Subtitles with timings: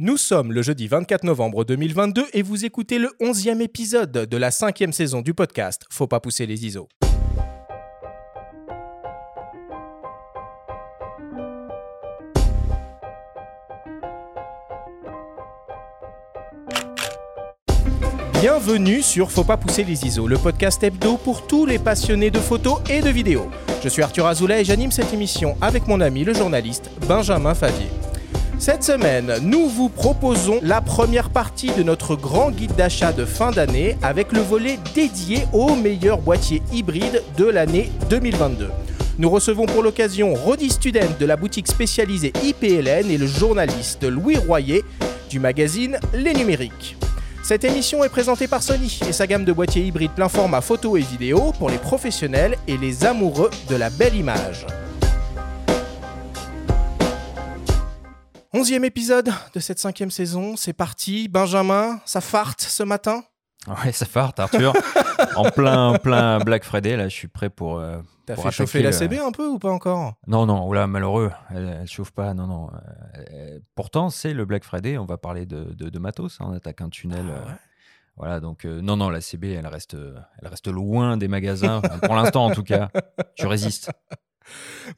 [0.00, 4.50] Nous sommes le jeudi 24 novembre 2022 et vous écoutez le 11e épisode de la
[4.50, 6.88] cinquième saison du podcast Faut pas pousser les ISO.
[18.40, 22.40] Bienvenue sur Faut pas pousser les ISO, le podcast hebdo pour tous les passionnés de
[22.40, 23.48] photos et de vidéos.
[23.84, 27.86] Je suis Arthur Azoulay et j'anime cette émission avec mon ami le journaliste Benjamin Favier.
[28.64, 33.50] Cette semaine, nous vous proposons la première partie de notre grand guide d'achat de fin
[33.50, 38.70] d'année avec le volet dédié aux meilleurs boîtiers hybrides de l'année 2022.
[39.18, 44.38] Nous recevons pour l'occasion Rodi Student de la boutique spécialisée IPLN et le journaliste Louis
[44.38, 44.82] Royer
[45.28, 46.96] du magazine Les Numériques.
[47.42, 50.96] Cette émission est présentée par Sony et sa gamme de boîtiers hybrides plein format photo
[50.96, 54.64] et vidéo pour les professionnels et les amoureux de la belle image.
[58.56, 61.26] Onzième épisode de cette cinquième saison, c'est parti.
[61.26, 63.24] Benjamin, ça farte ce matin?
[63.66, 64.72] Ouais, ça farte, Arthur.
[65.36, 67.80] en plein, plein Black Friday, là, je suis prêt pour.
[67.80, 70.14] Euh, T'as fait chauffer la CB un peu ou pas encore?
[70.28, 72.70] Non, non, oula, malheureux, elle, elle chauffe pas, non, non.
[73.32, 76.52] Euh, pourtant, c'est le Black Friday, on va parler de, de, de matos, hein, on
[76.52, 77.26] attaque un tunnel.
[77.28, 77.52] Ah euh.
[78.16, 79.96] Voilà, donc euh, non, non, la CB, elle reste,
[80.40, 82.88] elle reste loin des magasins, pour l'instant en tout cas.
[83.34, 83.90] Je résiste.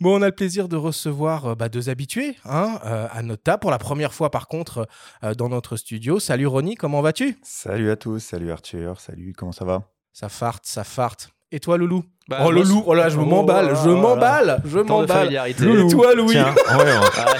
[0.01, 3.43] Bon, on a le plaisir de recevoir euh, bah, deux habitués hein, euh, à notre
[3.43, 4.87] table pour la première fois par contre
[5.25, 6.19] euh, dans notre studio.
[6.19, 7.39] Salut Ronnie, comment vas-tu?
[7.43, 9.83] Salut à tous, salut Arthur, salut, comment ça va?
[10.13, 11.31] Ça farte, ça farte.
[11.53, 12.05] Et toi Loulou?
[12.29, 15.41] Bah, Oh Loulou, oh là je oh m'emballe, je m'emballe, je m'emballe.
[15.47, 16.33] Et toi Louis?
[16.33, 17.39] Tiens, ouais, ouais.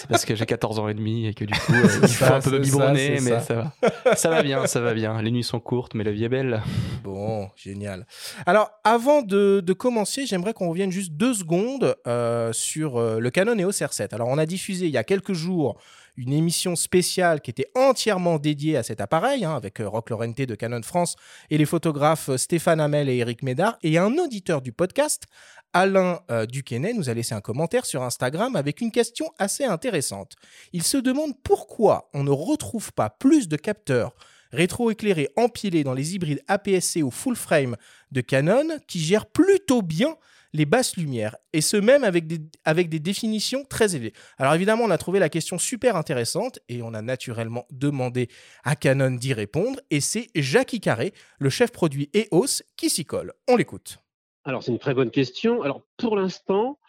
[0.00, 2.24] C'est- parce que j'ai 14 ans et demi et que du coup, euh, il faut
[2.24, 3.40] ça, un peu biberonner, mais ça.
[3.40, 3.54] ça.
[3.54, 4.16] va.
[4.16, 5.20] Ça va bien, ça va bien.
[5.22, 6.62] Les nuits sont courtes, mais la vie est belle.
[7.04, 8.06] Bon, génial.
[8.46, 13.30] Alors, avant de, de commencer, j'aimerais qu'on revienne juste deux secondes euh, sur euh, le
[13.30, 14.14] Canon EOS R7.
[14.14, 15.78] Alors, on a diffusé il y a quelques jours
[16.16, 20.36] une émission spéciale qui était entièrement dédiée à cet appareil, hein, avec euh, Rock Lorente
[20.42, 21.16] de Canon France
[21.50, 23.78] et les photographes Stéphane Hamel et Eric Médard.
[23.82, 25.24] Et un auditeur du podcast,
[25.72, 26.46] Alain euh,
[26.94, 30.34] nous a laissé un commentaire sur Instagram avec une question assez intéressante.
[30.72, 34.14] Il se demande pourquoi on ne retrouve pas plus de capteurs
[34.52, 37.76] rétroéclairés empilés dans les hybrides APS-C ou full frame
[38.10, 40.16] de Canon qui gèrent plutôt bien
[40.52, 44.12] les basses lumières, et ce même avec des, avec des définitions très élevées.
[44.36, 48.28] Alors évidemment, on a trouvé la question super intéressante, et on a naturellement demandé
[48.64, 53.32] à Canon d'y répondre, et c'est Jackie Carré, le chef produit EOS, qui s'y colle.
[53.48, 54.00] On l'écoute.
[54.50, 55.62] Alors, c'est une très bonne question.
[55.62, 56.80] Alors, pour l'instant,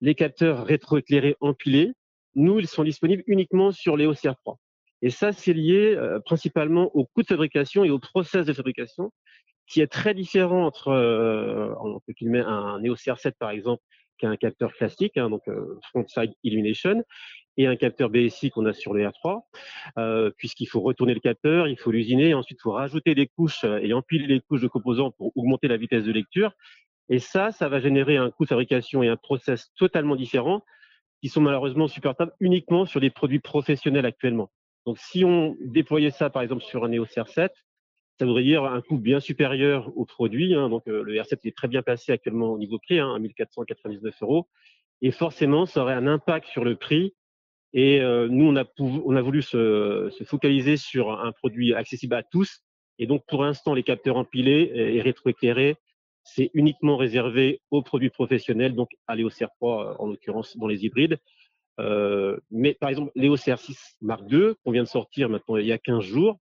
[0.00, 1.94] les capteurs rétroéclairés empilés,
[2.36, 4.54] nous, ils sont disponibles uniquement sur les OCR3.
[5.02, 9.10] Et ça, c'est lié euh, principalement au coût de fabrication et au process de fabrication,
[9.66, 13.82] qui est très différent entre euh, un EOS R7, par exemple,
[14.18, 17.02] qui a un capteur classique, hein, donc euh, front-side illumination,
[17.56, 19.40] et un capteur BSI qu'on a sur le R3,
[19.98, 23.64] euh, puisqu'il faut retourner le capteur, il faut l'usiner, ensuite il faut rajouter des couches
[23.64, 26.52] et empiler les couches de composants pour augmenter la vitesse de lecture.
[27.08, 30.62] Et ça, ça va générer un coût de fabrication et un process totalement différent
[31.20, 34.50] qui sont malheureusement supportables uniquement sur des produits professionnels actuellement.
[34.86, 37.50] Donc, si on déployait ça, par exemple, sur un EOS R7,
[38.18, 40.54] ça voudrait dire un coût bien supérieur au produit.
[40.54, 40.68] hein.
[40.68, 44.14] Donc, euh, le R7 est très bien placé actuellement au niveau prix, hein, à 1499
[44.22, 44.48] euros.
[45.02, 47.14] Et forcément, ça aurait un impact sur le prix.
[47.72, 51.74] Et euh, nous, on a, pou- on a voulu se, se focaliser sur un produit
[51.74, 52.62] accessible à tous.
[52.98, 55.76] Et donc, pour l'instant, les capteurs empilés et rétroéclairés,
[56.34, 60.84] c'est uniquement réservé aux produits professionnels, donc à l'EOS R3 euh, en l'occurrence dans les
[60.84, 61.18] hybrides.
[61.80, 65.72] Euh, mais par exemple, l'EOS R6 Mark II, qu'on vient de sortir maintenant il y
[65.72, 66.38] a 15 jours,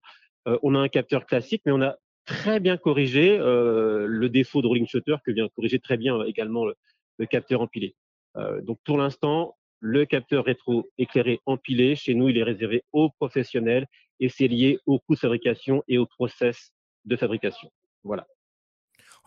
[0.48, 4.62] euh, on a un capteur classique, mais on a très bien corrigé euh, le défaut
[4.62, 7.96] de rolling shutter que vient corriger très bien euh, également le, capteur empilé.
[8.36, 13.88] Euh, donc pour l'instant, le capteur rétro-éclairé empilé, chez nous, il est réservé aux professionnels
[14.20, 16.72] et c'est lié au coût de fabrication et au process
[17.06, 17.72] de fabrication.
[18.04, 18.28] Voilà.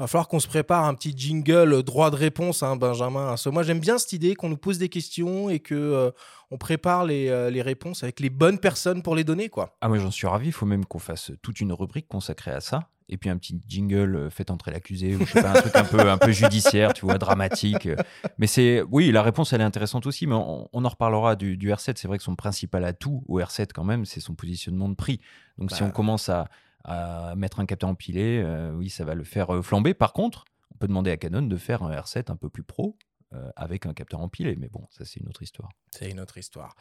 [0.00, 3.34] Va falloir qu'on se prépare un petit jingle euh, droit de réponse, hein, Benjamin.
[3.46, 6.10] Moi, j'aime bien cette idée qu'on nous pose des questions et que euh,
[6.50, 9.76] on prépare les, euh, les réponses avec les bonnes personnes pour les donner, quoi.
[9.82, 12.60] Ah, moi j'en suis ravi, il faut même qu'on fasse toute une rubrique consacrée à
[12.60, 12.88] ça.
[13.12, 15.74] Et puis un petit jingle, euh, faites entrer l'accusé, ou je sais pas, un truc
[15.76, 17.88] un peu, un peu judiciaire, tu vois, dramatique.
[18.38, 21.56] Mais c'est, oui, la réponse elle est intéressante aussi, mais on, on en reparlera du,
[21.56, 21.94] du R7.
[21.96, 25.20] C'est vrai que son principal atout au R7 quand même, c'est son positionnement de prix.
[25.58, 25.86] Donc si Bah.
[25.88, 26.46] on commence à,
[26.84, 29.94] à mettre un capteur empilé, euh, oui, ça va le faire euh, flamber.
[29.94, 30.44] Par contre,
[30.74, 32.96] on peut demander à Canon de faire un R7 un peu plus pro
[33.32, 34.56] euh, avec un capteur empilé.
[34.56, 35.70] Mais bon, ça c'est une autre histoire.
[35.90, 36.74] C'est une autre histoire.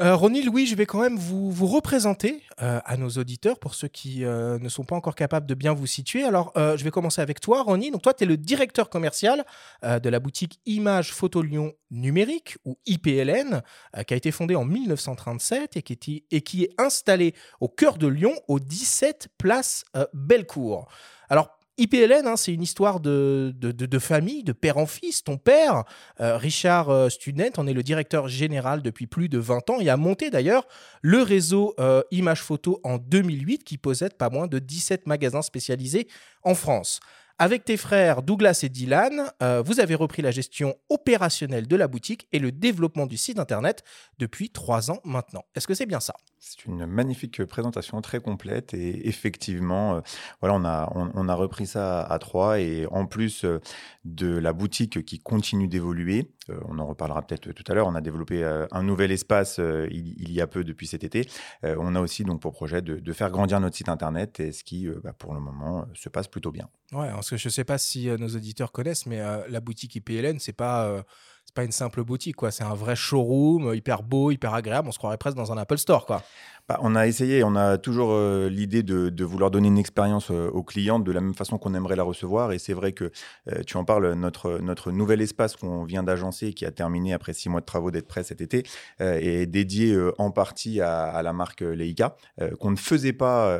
[0.00, 3.74] Euh, Ronnie, Louis, je vais quand même vous, vous représenter euh, à nos auditeurs pour
[3.74, 6.22] ceux qui euh, ne sont pas encore capables de bien vous situer.
[6.22, 7.90] Alors, euh, je vais commencer avec toi, Ronnie.
[7.90, 9.44] Donc, toi, tu es le directeur commercial
[9.82, 13.62] de la boutique Image Photo Lyon Numérique, ou IPLN,
[14.06, 18.06] qui a été fondée en 1937 et qui, et qui est installée au cœur de
[18.06, 20.88] Lyon, au 17 place Bellecour.
[21.28, 23.54] Alors, IPLN, hein, c'est une histoire de,
[24.00, 25.22] famille, de père en fils.
[25.22, 25.84] Ton père,
[26.20, 29.88] euh, Richard euh, Student, en est le directeur général depuis plus de 20 ans et
[29.88, 30.66] a monté d'ailleurs
[31.02, 36.08] le réseau euh, Image Photo en 2008 qui possède pas moins de 17 magasins spécialisés
[36.42, 36.98] en France.
[37.38, 39.30] Avec tes frères Douglas et Dylan,
[39.64, 43.84] vous avez repris la gestion opérationnelle de la boutique et le développement du site internet
[44.18, 45.44] depuis trois ans maintenant.
[45.54, 46.14] Est-ce que c'est bien ça?
[46.40, 48.72] C'est une magnifique présentation, très complète.
[48.72, 50.00] Et effectivement, euh,
[50.40, 52.60] voilà, on a, on, a repris ça à trois.
[52.60, 53.60] Et en plus euh,
[54.04, 57.94] de la boutique qui continue d'évoluer, euh, on en reparlera peut-être tout à l'heure, on
[57.94, 61.28] a développé un nouvel espace il, y a peu depuis cet été.
[61.62, 64.88] On a aussi donc pour projet de, faire grandir notre site internet, et ce qui,
[65.02, 66.68] bah, pour le moment, se passe plutôt bien.
[66.92, 69.18] Ouais, parce que je ne sais pas si nos auditeurs connaissent, mais
[69.48, 71.04] la boutique IPLN, c'est pas,
[71.48, 72.50] c'est pas une simple boutique, quoi.
[72.50, 74.86] C'est un vrai showroom, hyper beau, hyper agréable.
[74.86, 76.22] On se croirait presque dans un Apple Store, quoi.
[76.68, 80.50] Bah, on a essayé, on a toujours euh, l'idée de, vouloir donner une expérience euh,
[80.50, 82.52] aux clients de la même façon qu'on aimerait la recevoir.
[82.52, 83.10] Et c'est vrai que
[83.50, 87.32] euh, tu en parles, notre, notre nouvel espace qu'on vient d'agencer, qui a terminé après
[87.32, 88.64] six mois de travaux d'être prêt cet été,
[89.00, 92.16] est dédié en partie à, la marque Leica,
[92.58, 93.58] qu'on ne faisait pas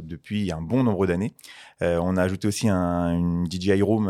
[0.00, 1.34] depuis un bon nombre d'années.
[1.80, 4.06] On a ajouté aussi un, une DJI Room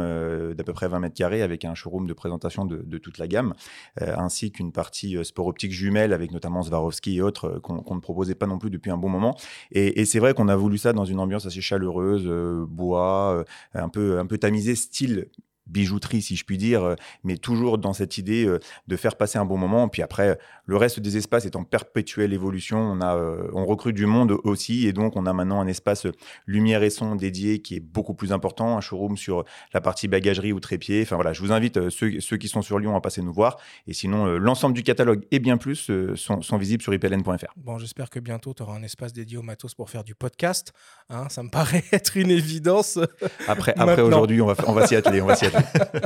[0.55, 3.55] d'à peu près 20 mètres carrés avec un showroom de présentation de, toute la gamme,
[4.01, 8.47] ainsi qu'une partie sport optique jumelle avec notamment Swarovski et autres qu'on ne proposait pas
[8.47, 9.37] non plus depuis un bon moment.
[9.71, 13.35] Et, et c'est vrai qu'on a voulu ça dans une ambiance assez chaleureuse, euh, bois,
[13.39, 13.45] euh,
[13.75, 15.29] un peu un peu tamisé, style
[15.73, 19.39] bijouterie si je puis dire, euh, mais toujours dans cette idée euh, de faire passer
[19.39, 19.89] un bon moment.
[19.89, 22.79] Puis après, le reste des espaces est en perpétuelle évolution.
[22.79, 26.07] On a, euh, on recrute du monde aussi, et donc on a maintenant un espace
[26.07, 26.13] euh,
[26.47, 30.53] lumière et son dédié qui est beaucoup plus important, un showroom sur la partie bagagerie
[30.53, 31.03] ou trépied.
[31.03, 33.33] Enfin voilà, je vous invite euh, ceux, ceux qui sont sur Lyon à passer nous
[33.33, 33.59] voir.
[33.87, 37.53] Et sinon, euh, l'ensemble du catalogue et bien plus euh, sont, sont visibles sur ipln.fr.
[37.57, 40.73] Bon, j'espère que bientôt, tu auras un espace dédié au matos pour faire du podcast.
[41.13, 42.99] Hein, ça me paraît être une évidence.
[43.47, 45.21] Après, après aujourd'hui, on va, on va s'y atteler.
[45.21, 45.63] On va s'y atteler.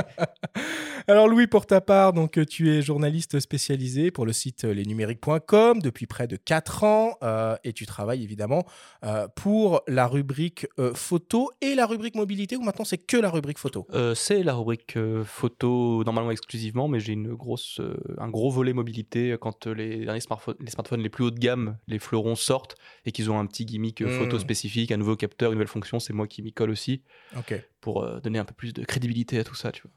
[1.09, 6.05] Alors Louis, pour ta part, donc tu es journaliste spécialisé pour le site lesnumériques.com depuis
[6.05, 8.65] près de 4 ans euh, et tu travailles évidemment
[9.05, 13.29] euh, pour la rubrique euh, photo et la rubrique mobilité ou maintenant c'est que la
[13.29, 13.87] rubrique photo?
[13.93, 18.51] Euh, c'est la rubrique euh, photo normalement exclusivement, mais j'ai une grosse, euh, un gros
[18.51, 22.35] volet mobilité quand les derniers smartphones, les smartphones les plus haut de gamme, les fleurons
[22.35, 22.75] sortent
[23.05, 25.99] et qu'ils ont un petit gimmick photo spécifique, un nouveau capteur, une nouvelle fonction.
[25.99, 27.01] C'est moi qui m'y colle aussi
[27.37, 27.53] Ok.
[27.81, 29.71] pour euh, donner un peu plus de crédibilité à tout ça.
[29.71, 29.91] Tu vois.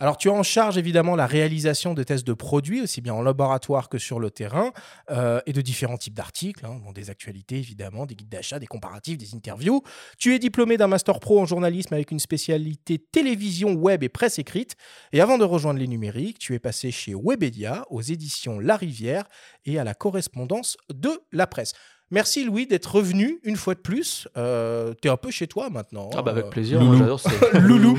[0.00, 3.22] Alors tu es en charge évidemment la réalisation de tests de produits aussi bien en
[3.22, 4.72] laboratoire que sur le terrain
[5.10, 8.66] euh, et de différents types d'articles, hein, bon, des actualités évidemment, des guides d'achat, des
[8.66, 9.82] comparatifs, des interviews.
[10.18, 14.38] Tu es diplômé d'un master pro en journalisme avec une spécialité télévision, web et presse
[14.38, 14.76] écrite.
[15.12, 19.24] Et avant de rejoindre les numériques, tu es passé chez Webedia, aux éditions La Rivière
[19.66, 21.74] et à la correspondance de la presse.
[22.12, 24.28] Merci Louis d'être revenu une fois de plus.
[24.36, 26.08] Euh, T'es un peu chez toi maintenant.
[26.16, 26.98] Ah bah avec Euh, plaisir, loulou.
[26.98, 27.20] j'adore.
[27.20, 27.98] c'est- Loulou.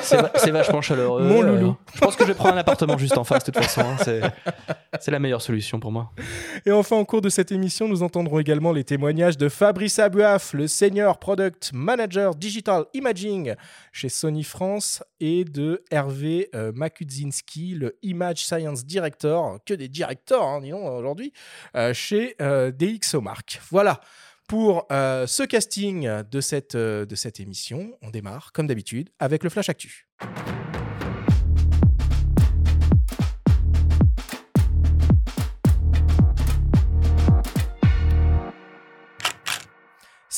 [0.00, 1.22] c'est va- c'est vachement chaleureux.
[1.24, 1.70] Mon loulou.
[1.70, 3.80] euh, je pense que je vais prendre un appartement juste en face de toute façon.
[3.80, 4.20] hein, c'est-
[5.00, 6.12] C'est la meilleure solution pour moi.
[6.66, 10.52] Et enfin, au cours de cette émission, nous entendrons également les témoignages de Fabrice Abuaf,
[10.54, 13.54] le Senior Product Manager Digital Imaging
[13.92, 20.44] chez Sony France, et de Hervé euh, Makudzinski, le Image Science Director, que des directeurs,
[20.44, 21.32] hein, dis donc, aujourd'hui,
[21.74, 23.47] euh, chez euh, DxOMark.
[23.70, 24.00] Voilà.
[24.48, 29.44] Pour euh, ce casting de cette, euh, de cette émission, on démarre, comme d'habitude, avec
[29.44, 30.08] le Flash Actu.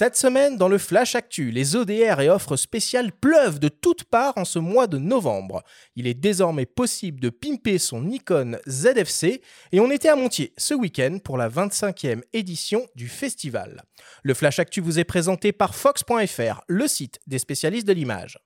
[0.01, 4.33] Cette semaine, dans le Flash Actu, les ODR et offres spéciales pleuvent de toutes parts
[4.39, 5.63] en ce mois de novembre.
[5.95, 9.43] Il est désormais possible de pimper son Nikon ZFC
[9.73, 13.83] et on était à Montier ce week-end pour la 25e édition du festival.
[14.23, 18.39] Le Flash Actu vous est présenté par Fox.fr, le site des spécialistes de l'image.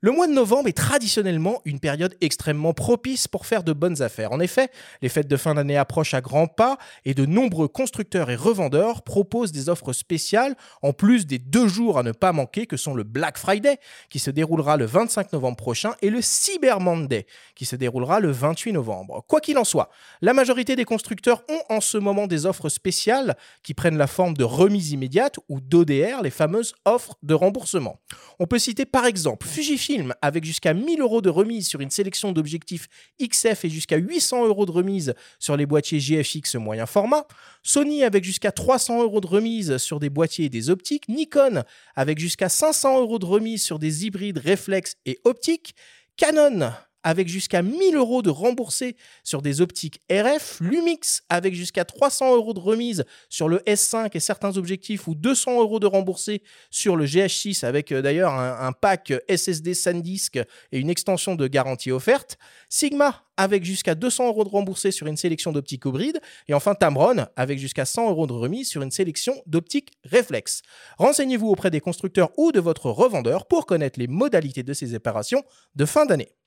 [0.00, 4.30] Le mois de novembre est traditionnellement une période extrêmement propice pour faire de bonnes affaires.
[4.30, 4.70] En effet,
[5.02, 9.02] les fêtes de fin d'année approchent à grands pas et de nombreux constructeurs et revendeurs
[9.02, 12.94] proposent des offres spéciales en plus des deux jours à ne pas manquer que sont
[12.94, 17.26] le Black Friday qui se déroulera le 25 novembre prochain et le Cyber Monday
[17.56, 19.24] qui se déroulera le 28 novembre.
[19.26, 19.90] Quoi qu'il en soit,
[20.22, 24.36] la majorité des constructeurs ont en ce moment des offres spéciales qui prennent la forme
[24.36, 27.98] de remises immédiates ou d'ODR, les fameuses offres de remboursement.
[28.38, 31.90] On peut citer par exemple Fujifilm Fujifilm avec jusqu'à 1000 euros de remise sur une
[31.90, 32.88] sélection d'objectifs
[33.22, 37.26] XF et jusqu'à 800 euros de remise sur les boîtiers GFX moyen format.
[37.62, 41.08] Sony avec jusqu'à 300 euros de remise sur des boîtiers et des optiques.
[41.08, 41.62] Nikon
[41.96, 45.74] avec jusqu'à 500 euros de remise sur des hybrides réflexes et optiques.
[46.16, 46.72] Canon
[47.08, 52.52] avec jusqu'à 1000 euros de remboursés sur des optiques RF, Lumix avec jusqu'à 300 euros
[52.52, 57.06] de remise sur le S5 et certains objectifs ou 200 euros de remboursés sur le
[57.06, 62.36] GH6 avec euh, d'ailleurs un, pack SSD SanDisk et une extension de garantie offerte,
[62.68, 67.24] Sigma avec jusqu'à 200 euros de remboursés sur une sélection d'optiques hybrides et enfin Tamron
[67.36, 70.60] avec jusqu'à 100 euros de remise sur une sélection d'optiques réflexes.
[70.98, 75.42] Renseignez-vous auprès des constructeurs ou de votre revendeur pour connaître les modalités de ces opérations
[75.74, 76.37] de fin d'année.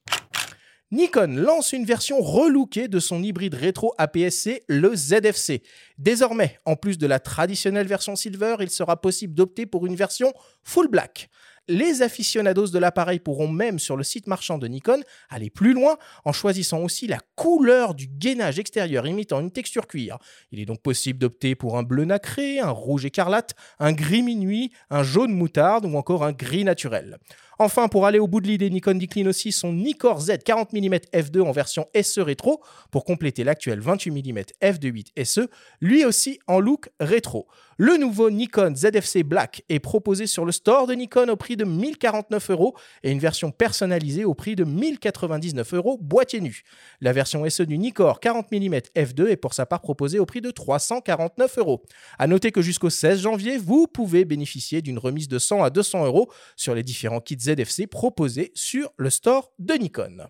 [0.94, 5.64] Nikon lance une version relookée de son hybride rétro APS-C, le ZFC.
[5.98, 10.34] Désormais, en plus de la traditionnelle version silver, il sera possible d'opter pour une version
[10.66, 11.30] full black.
[11.70, 15.98] Les aficionados de l'appareil pourront même sur le site marchand de Nikon aller plus loin
[16.26, 20.18] en choisissant aussi la couleur du gainage extérieur imitant une texture cuir.
[20.52, 24.74] Il est donc possible d'opter pour un bleu nacré, un rouge écarlate, un gris minuit,
[24.90, 27.20] un jaune moutarde ou encore un gris naturel.
[27.60, 30.96] Enfin, pour aller au bout de l'idée, Nikon décline aussi son Nikkor Z 40 mm
[31.14, 35.42] f2 en version SE rétro pour compléter l'actuel 28 mm f2.8 SE,
[35.80, 37.48] lui aussi en look rétro.
[37.78, 41.66] Le nouveau Nikon ZFC Black est proposé sur le store de Nikon au prix de
[41.66, 46.62] 1049 euros et une version personnalisée au prix de 1099 euros boîtier nu.
[47.00, 50.42] La version SE du Nikkor 40 mm f2 est pour sa part proposée au prix
[50.42, 51.82] de 349 euros.
[52.20, 56.06] A noter que jusqu'au 16 janvier, vous pouvez bénéficier d'une remise de 100 à 200
[56.06, 60.28] euros sur les différents kits ZFC proposés sur le store de Nikon.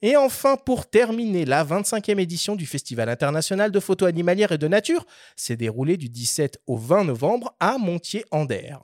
[0.00, 4.68] Et enfin, pour terminer, la 25e édition du Festival international de photo animalière et de
[4.68, 5.04] nature
[5.34, 8.76] s'est déroulée du 17 au 20 novembre à Montier-Ander.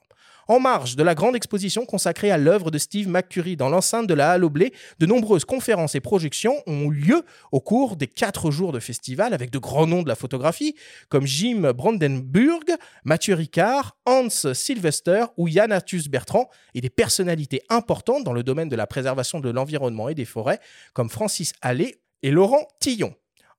[0.48, 4.14] En marge de la grande exposition consacrée à l'œuvre de Steve McCurry dans l'enceinte de
[4.14, 7.22] la Halle au Blé, de nombreuses conférences et projections ont eu lieu
[7.52, 10.74] au cours des quatre jours de festival avec de grands noms de la photographie
[11.08, 12.64] comme Jim Brandenburg,
[13.04, 15.78] Mathieu Ricard, Hans Sylvester ou Yann
[16.10, 20.24] Bertrand et des personnalités importantes dans le domaine de la préservation de l'environnement et des
[20.24, 20.60] forêts
[20.92, 23.14] comme Francis Allais et Laurent Tillon.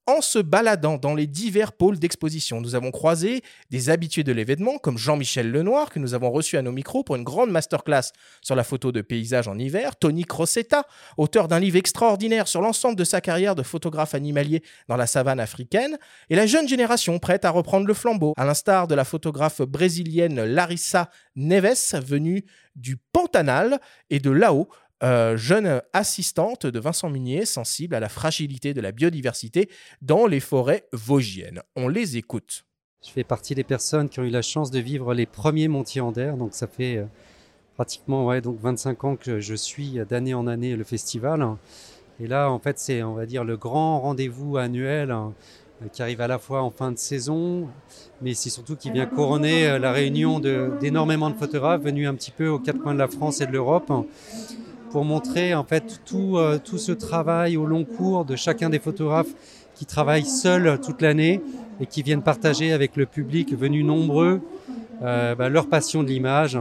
[0.07, 4.77] En se baladant dans les divers pôles d'exposition, nous avons croisé des habitués de l'événement
[4.77, 8.11] comme Jean-Michel Lenoir, que nous avons reçu à nos micros pour une grande masterclass
[8.43, 10.85] sur la photo de paysage en hiver, Tony Crosetta,
[11.17, 15.39] auteur d'un livre extraordinaire sur l'ensemble de sa carrière de photographe animalier dans la savane
[15.39, 15.97] africaine,
[16.29, 20.43] et la jeune génération prête à reprendre le flambeau, à l'instar de la photographe brésilienne
[20.43, 22.45] Larissa Neves, venue
[22.75, 23.79] du Pantanal
[24.11, 24.69] et de là-haut,
[25.03, 29.69] euh, jeune assistante de Vincent Munier, sensible à la fragilité de la biodiversité
[30.01, 31.61] dans les forêts vosgiennes.
[31.75, 32.65] On les écoute.
[33.05, 36.01] Je fais partie des personnes qui ont eu la chance de vivre les premiers Montiers
[36.01, 37.05] Anders, donc ça fait euh,
[37.75, 41.45] pratiquement donc 25 ans que je suis d'année en année le festival.
[42.19, 45.33] Et là, en fait, c'est, on va dire, le grand rendez-vous annuel hein,
[45.91, 47.67] qui arrive à la fois en fin de saison,
[48.21, 52.31] mais c'est surtout qui vient couronner euh, la réunion d'énormément de photographes venus un petit
[52.31, 53.91] peu aux quatre coins de la France et de l'Europe
[54.95, 58.79] pour montrer en fait tout, euh, tout ce travail au long cours de chacun des
[58.79, 59.33] photographes
[59.75, 61.41] qui travaillent seuls toute l'année
[61.81, 64.39] et qui viennent partager avec le public venu nombreux
[65.03, 66.57] euh, bah, leur passion de l'image.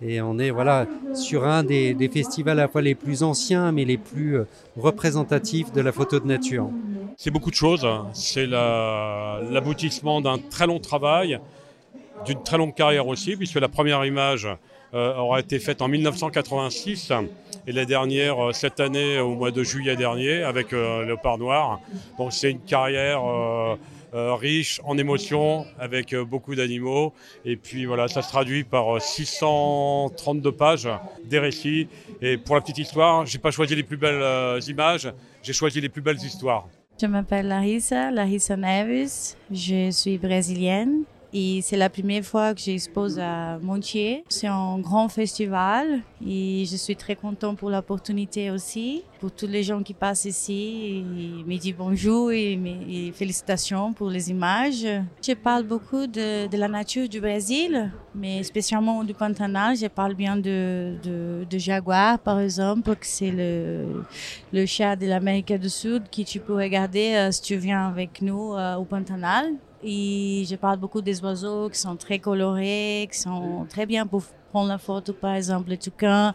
[0.00, 3.84] Et on est voilà sur un des, festivals à la fois les plus anciens mais
[3.84, 4.46] les plus euh,
[4.78, 6.70] représentatifs de la photo de nature.
[7.18, 7.86] C'est beaucoup de choses.
[8.14, 11.40] C'est l'aboutissement d'un très long travail,
[12.24, 14.48] d'une très longue carrière aussi, puisque la première image
[14.92, 17.12] aura été faite en 1986
[17.66, 21.80] et la dernière euh, cette année au mois de juillet dernier avec euh, Léopard Noir.
[22.18, 23.22] Donc c'est une carrière
[24.12, 27.12] riche en émotions avec beaucoup d'animaux
[27.44, 30.88] et puis voilà ça se traduit par 632 pages
[31.24, 31.88] des récits
[32.22, 35.12] et pour la petite histoire j'ai pas choisi les plus belles images
[35.42, 36.66] j'ai choisi les plus belles histoires.
[36.98, 41.02] Je m'appelle Larissa, Larissa Neves, je suis brésilienne
[41.32, 44.24] et c'est la première fois que j'expose à Montier.
[44.28, 49.02] C'est un grand festival et je suis très contente pour l'opportunité aussi.
[49.20, 54.10] Pour tous les gens qui passent ici, ils me disent bonjour et, et, félicitations pour
[54.10, 54.86] les images.
[55.26, 59.76] Je parle beaucoup de, la nature du Brésil, mais spécialement du Pantanal.
[59.76, 64.04] Je parle bien de, de, jaguar, par exemple, que c'est le,
[64.52, 68.20] le chat de l'Amérique du Sud que tu peux regarder euh, si tu viens avec
[68.22, 69.54] nous euh, au Pantanal.
[69.88, 74.24] Et je parle beaucoup des oiseaux qui sont très colorés, qui sont très bien pour
[74.50, 76.32] prendre la photo, par exemple, les toucans,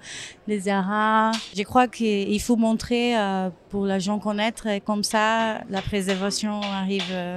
[0.47, 1.33] les aras.
[1.53, 6.61] Je crois qu'il faut montrer euh, pour les gens connaître, et comme ça, la préservation
[6.61, 7.35] arrive euh,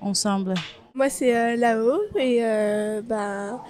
[0.00, 0.54] ensemble.
[0.92, 2.40] Moi, c'est euh, Lao et
[3.02, 3.62] bah,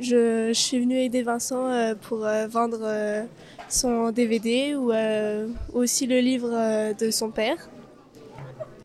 [0.00, 3.28] je, je, suis venue aider Vincent pour vendre
[3.70, 7.56] son DVD ou euh, aussi le livre euh, de son père.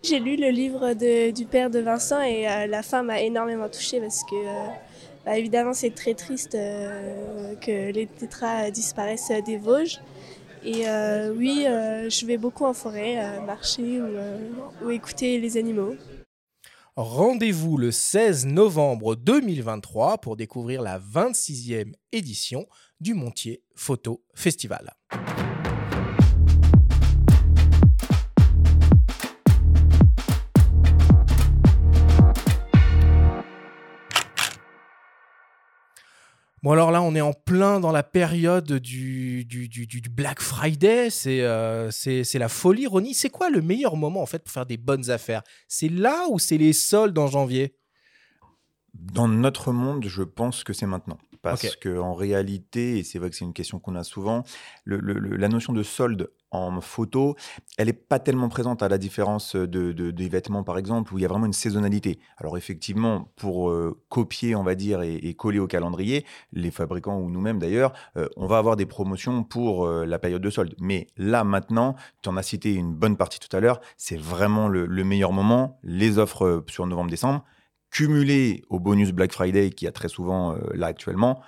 [0.07, 0.93] J'ai lu le livre
[1.31, 4.67] du père de Vincent et euh, la fin m'a énormément touchée parce que, euh,
[5.25, 10.00] bah, évidemment, c'est très triste euh, que les tétras disparaissent des Vosges.
[10.63, 10.85] Et
[11.38, 14.01] oui, je vais beaucoup en forêt, marcher
[14.83, 15.95] ou écouter les animaux.
[16.95, 22.65] Rendez-vous le 16 novembre 2023 pour découvrir la 26e édition
[23.00, 24.95] du Montier Photo Festival.
[36.65, 41.12] Bon alors là, on est en plein dans la période du, du, du- Black Friday,
[41.12, 42.88] c'est euh, c'est la folie.
[42.88, 45.43] Ronnie, c'est quoi le meilleur moment en fait pour faire des bonnes affaires?
[45.67, 47.75] C'est là ou c'est les soldes en janvier?
[48.95, 51.19] Dans notre monde, je pense que c'est maintenant.
[51.43, 51.77] Parce Ok.
[51.81, 54.43] que en réalité, et c'est vrai que c'est une question qu'on a souvent,
[54.86, 57.35] le- le- le- la notion de solde en photo,
[57.77, 61.17] elle n'est pas tellement présente à la différence de, de- des vêtements, par exemple, où
[61.17, 62.19] il y a vraiment une saisonnalité.
[62.38, 67.29] Alors effectivement, pour euh, copier, on va dire, et, coller au calendrier, les fabricants ou
[67.29, 70.75] nous-mêmes d'ailleurs, euh, on va avoir des promotions pour euh, la période de solde.
[70.79, 74.67] Mais là, maintenant, tu en as cité une bonne partie tout à l'heure, c'est vraiment
[74.67, 77.43] le, le meilleur moment, les offres sur novembre-décembre
[77.91, 81.41] cumulé au bonus Black Friday qui a très souvent là actuellement,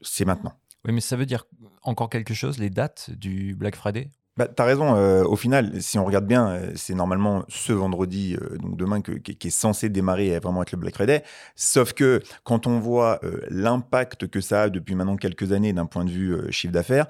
[0.00, 0.52] c'est maintenant.
[0.84, 1.46] Oui, mais ça veut dire
[1.82, 4.10] encore quelque chose, les dates du Black Friday?
[4.36, 8.36] Bah, T'as raison, euh, au final, si on regarde bien, euh, c'est normalement ce vendredi,
[8.40, 9.12] euh, donc demain, qui,
[9.46, 11.22] est censé démarrer et vraiment être le Black Friday.
[11.54, 16.04] Sauf que quand on voit l'impact que ça a depuis maintenant quelques années d'un point
[16.04, 17.06] de vue chiffre d'affaires,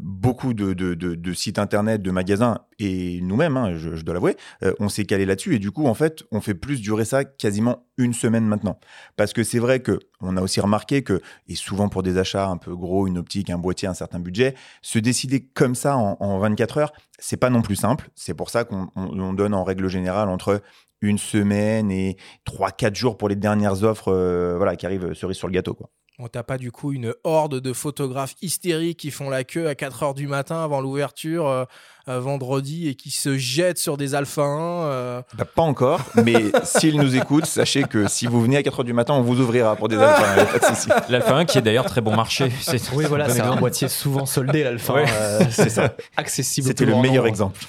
[0.00, 4.74] beaucoup de- de- de sites internet, de magasins, et nous-mêmes, hein, je, dois l'avouer, euh,
[4.80, 5.54] on s'est calé là-dessus.
[5.54, 8.78] Et du coup, en fait, on fait plus durer ça quasiment une semaine maintenant.
[9.16, 12.48] Parce que c'est vrai que on a aussi remarqué que, et souvent pour des achats
[12.48, 16.16] un peu gros, une optique, un boîtier, un certain budget, se décider comme ça en,
[16.20, 18.10] en 24 heures, c'est pas non plus simple.
[18.14, 20.62] C'est pour ça qu'on on- on donne en règle générale entre
[21.02, 25.48] une semaine et 3-4 jours pour les dernières offres euh, voilà, qui arrivent cerise sur
[25.48, 25.74] le gâteau.
[25.74, 25.90] Quoi.
[26.18, 29.74] On t'a pas du coup une horde de photographes hystériques qui font la queue à
[29.74, 31.64] 4h du matin avant l'ouverture euh, euh,
[32.06, 35.22] vendredi et qui se jettent sur des alpha 1 euh.
[35.34, 36.34] Bah, pas encore, mais
[36.64, 39.40] s'ils nous écoutent, sachez que si vous venez à 4 heures du matin, on vous
[39.40, 40.36] ouvrira pour des alphas.
[40.36, 40.88] y a pas de souci.
[41.08, 42.50] L'Alpha 1 qui est d'ailleurs très bon marché.
[42.60, 43.60] C'est- Oui, voilà, c'est un exemple.
[43.60, 44.94] boîtier souvent soldé, l'alpha.
[44.94, 45.94] Ouais, euh, c'est ça.
[46.16, 46.68] Accessible.
[46.68, 47.26] C'était le meilleur nombre.
[47.28, 47.60] exemple.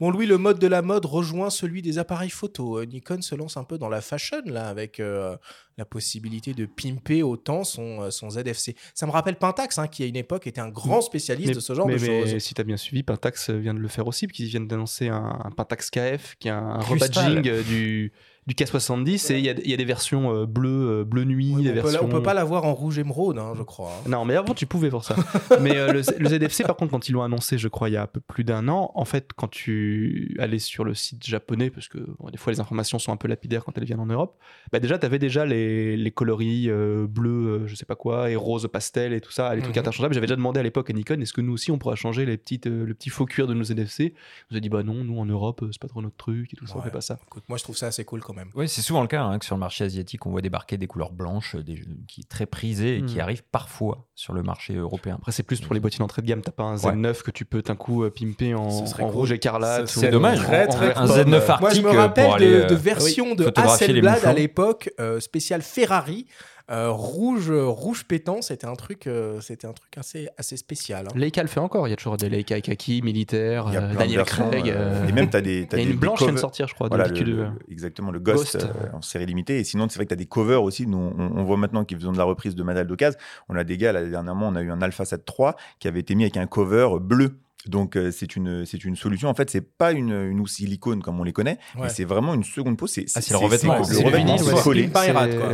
[0.00, 2.78] Bon, Louis, le mode de la mode rejoint celui des appareils photo.
[2.78, 5.36] Euh, Nikon se lance un peu dans la fashion, là, avec euh,
[5.78, 8.76] la possibilité de pimper autant son, euh, son ZFC.
[8.94, 11.60] Ça me rappelle Pentax, hein, qui à une époque était un grand spécialiste Mais- de
[11.60, 12.38] ce genre mais- de mais choses.
[12.42, 15.08] si tu as bien suivi, Pentax vient de le faire aussi, parce qu'ils viennent d'annoncer
[15.08, 18.12] un, un Pentax KF, qui est un rebadging du,
[18.46, 21.24] du K70, et il y a, il y a des versions euh, bleu, euh, bleu
[21.24, 22.00] nuit, Ouais, des on, peut, versions...
[22.04, 23.90] on peut pas l'avoir en rouge émeraude, hein, je crois.
[23.90, 24.08] hein.
[24.08, 25.16] Non, mais avant, tu pouvais voir ça.
[25.60, 27.96] mais euh, le, le ZFC, par contre, quand ils l'ont annoncé, je crois, il y
[27.96, 31.70] a un peu plus d'un an, en fait, quand tu allais sur le site japonais,
[31.70, 34.06] parce que bon, des fois, les informations sont un peu lapidaires quand elles viennent en
[34.06, 34.36] Europe,
[34.70, 38.30] bah déjà, tu avais déjà les, les coloris euh, bleus, euh, je sais pas quoi,
[38.30, 39.80] et rose pastel et tout ça, les trucs Mhm.
[39.80, 40.14] interchangeables.
[40.14, 42.36] J'avais déjà demandé à l'époque à Nikon, est-ce que nous aussi, on pourra changer les
[42.36, 44.14] petites, euh, le petit faux cuir de nos ZFC
[44.50, 46.52] On nous a dit, bah non, nous, en Europe, euh, c'est pas trop notre truc
[46.54, 47.18] et tout ça, on fait pas ça.
[47.26, 48.50] Écoute, moi, je trouve ça assez cool quand même.
[48.54, 50.86] Oui, c'est souvent le cas hein, que sur le marché asiatique, on voit débarquer des
[50.86, 53.20] couleurs blanches, des, qui est très prisées et qui Hmm.
[53.20, 55.14] arrivent parfois sur le marché européen.
[55.16, 56.42] Après, c'est plus pour les boîtiers d'entrée de gamme.
[56.42, 56.92] T'as pas un Ouais.
[56.92, 59.04] Z9 que tu peux d'un coup euh, pimper en, en cool.
[59.06, 59.88] rouge écarlate.
[59.88, 60.38] C'est dommage.
[60.40, 61.16] Très, très Un pomme.
[61.16, 64.32] Z9 Moi, je me euh, rappelle pour aller de, euh, de versions de Hasselblad à
[64.32, 66.26] l'époque, euh, spécial Ferrari,
[66.70, 68.42] euh, rouge, euh, rouge pétant.
[68.42, 71.06] C'était un truc, euh, c'était un truc assez, assez spécial.
[71.08, 71.12] hein.
[71.16, 71.86] Leica le fait encore.
[71.86, 73.68] Il y a toujours des Leica kaki militaires.
[73.68, 74.66] Euh, Daniel Craig.
[74.66, 75.66] Et même, tu as des.
[75.70, 76.94] t'as Il y a des- une des blanche qui vient de sortir, je crois, de
[76.96, 78.64] Voilà, le- le- exactement, le Ghost, Ghost.
[78.66, 79.58] euh, en série limitée.
[79.60, 80.86] Et sinon, c'est vrai que tu as des covers aussi.
[80.86, 83.18] Nous, on, on voit maintenant qu'ils font de la reprise de Madal d'occasion.
[83.48, 86.00] On a des gars, là, dernièrement, on a eu un Alpha 7 III qui avait
[86.00, 87.38] été mis avec un cover bleu.
[87.64, 89.28] Donc, euh, c'est une, c'est une solution.
[89.28, 91.82] En fait, c'est pas une, une housse silicone comme on les connaît, Ouais.
[91.84, 92.86] mais c'est vraiment une seconde peau.
[92.86, 93.82] C'est Ah, c'est le revêtement.
[93.82, 94.62] c'est C'est le revêtement ouais.
[94.62, 94.88] collé.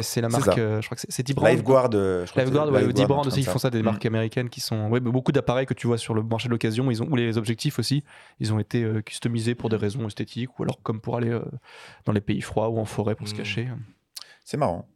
[0.03, 1.47] C'est- la marque, euh, je crois que c'est- c'est Dibrand.
[1.47, 3.85] Lifeguard, euh, que Lifeguard, ouais, Lifeguard, Dibrand un truc aussi, ils font ça, des Mm.
[3.87, 4.89] marques américaines qui sont.
[4.91, 7.39] Ouais, beaucoup d'appareils que tu vois sur le marché de l'occasion, ils ont, ou les
[7.39, 8.05] objectifs aussi,
[8.41, 11.41] ils ont été euh, customisés pour des raisons esthétiques, ou alors comme pour aller euh,
[12.05, 13.37] dans les pays froids ou en forêt pour se Mm.
[13.39, 13.69] cacher.
[14.45, 14.87] C'est marrant.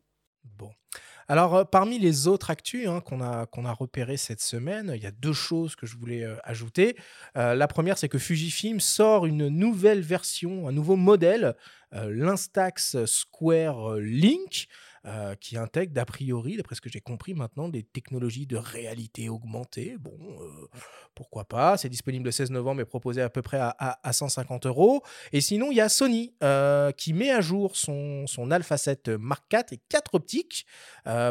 [1.28, 5.06] Alors, euh, parmi les autres actus hein, qu'on a, qu'on repérées cette semaine, il y
[5.06, 6.96] a deux choses que je voulais euh, ajouter.
[7.36, 11.54] Euh, la première, c'est que Fujifilm sort une nouvelle version, un nouveau modèle,
[11.92, 14.66] l'Instax Square Link.
[15.07, 19.29] Euh, qui intègre, d'a priori, d'après ce que j'ai compris maintenant, des technologies de réalité
[19.29, 19.97] augmentée.
[20.01, 20.66] Bon, euh,
[21.14, 21.77] pourquoi pas?
[21.77, 25.03] C'est disponible le 16 novembre et proposé à peu près à, à- à 150 euros.
[25.33, 29.09] Et sinon, il y a Sony euh, qui met à jour son, son Alpha 7
[29.11, 30.66] Mark IV et 4 optiques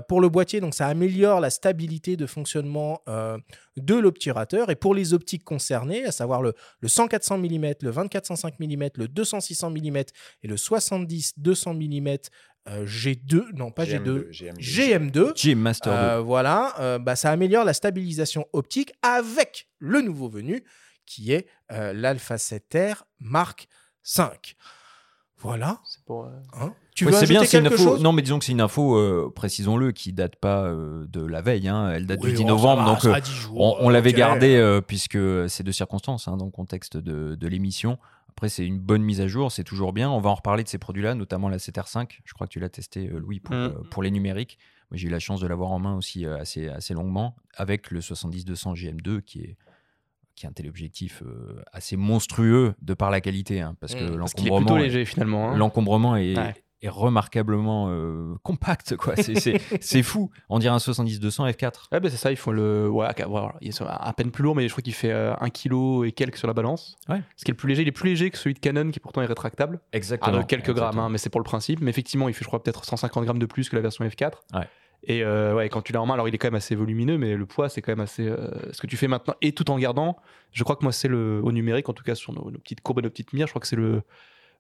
[0.08, 0.62] pour le boîtier.
[0.62, 4.70] Donc, ça améliore la stabilité de fonctionnement de l'obturateur.
[4.70, 9.08] Et pour les optiques concernées, à savoir le, le 100-400 mm, le 24-105 mm, le
[9.08, 9.98] 200-600 mm
[10.44, 12.18] et le 70-200 mm
[12.68, 14.60] euh, G2, non pas G2, GM2.
[14.60, 15.32] GM2.
[15.36, 16.00] Jim Master 2.
[16.00, 20.64] Euh, voilà, euh, bah, ça améliore la stabilisation optique avec le nouveau venu
[21.06, 23.68] qui est euh, l'Alpha 7R Mark
[24.04, 24.56] 5.
[25.38, 25.80] Voilà.
[25.86, 26.74] C'est pour, euh, hein?
[26.96, 27.84] Tu Ouais, veux c'est bien, c'est une quelque info.
[27.84, 28.02] chose?
[28.02, 31.42] Non, mais disons que c'est une info, euh, précisons-le, qui date pas euh, de la
[31.42, 31.68] veille.
[31.68, 31.92] hein.
[31.92, 32.84] Elle date Oui, du 10 oh, ça novembre.
[32.84, 34.16] va, donc, ça euh, a 10 jours, on, on l'avait ok.
[34.16, 35.18] gardé euh, puisque
[35.50, 38.00] c'est de circonstances hein, dans le contexte de, de l'émission.
[38.38, 40.10] Après, c'est une bonne mise à jour, c'est toujours bien.
[40.12, 42.20] On va en reparler de ces produits-là, notamment la 7R5.
[42.26, 43.60] Je crois que tu l'as testé, euh, Louis, pour, Mm.
[43.60, 44.60] euh, pour les numériques.
[44.92, 48.02] J'ai eu la chance de l'avoir en main aussi euh, assez, assez longuement, avec le
[48.02, 49.58] 70-200 GM2, qui est,
[50.36, 51.24] qui est un téléobjectif
[51.72, 53.62] assez monstrueux de par la qualité.
[53.62, 54.14] hein, parce que Mm.
[54.14, 55.52] Est l'encombrement plutôt est- léger finalement.
[55.52, 55.58] hein.
[55.58, 56.54] L'encombrement est, Ouais.
[56.86, 58.96] Est remarquablement euh, compact.
[58.96, 59.16] quoi.
[59.16, 60.30] C'est- fou.
[60.50, 61.72] On dirait un 70-200 F4.
[61.92, 62.90] Ouais, bah, c'est ça, il faut le.
[62.90, 65.36] Ouais, ok, voilà, il est à peine plus lourd, mais je crois qu'il fait 1
[65.50, 66.98] kg et quelques sur la balance.
[67.10, 67.22] Ouais.
[67.36, 69.00] Ce qui est le plus léger, il est plus léger que celui de Canon qui
[69.00, 69.80] pourtant est rétractable.
[69.84, 70.38] Ah, Exactement.
[70.40, 71.82] de quelques grammes, hein, mais c'est pour le principe.
[71.82, 74.32] Mais effectivement, il fait, je crois, peut-être 150 grammes de plus que la version F4.
[74.54, 74.68] Ouais.
[75.08, 77.18] Et euh, ouais, quand tu l'as en main, alors il est quand même assez volumineux,
[77.20, 78.28] mais le poids, c'est quand même assez.
[78.28, 80.18] euh, ce que tu fais maintenant, et tout en gardant,
[80.52, 81.42] je crois que moi, c'est le.
[81.44, 83.52] Au numérique, en tout cas, sur nos, nos petites courbes et nos petites mires, je
[83.52, 84.02] crois que c'est le.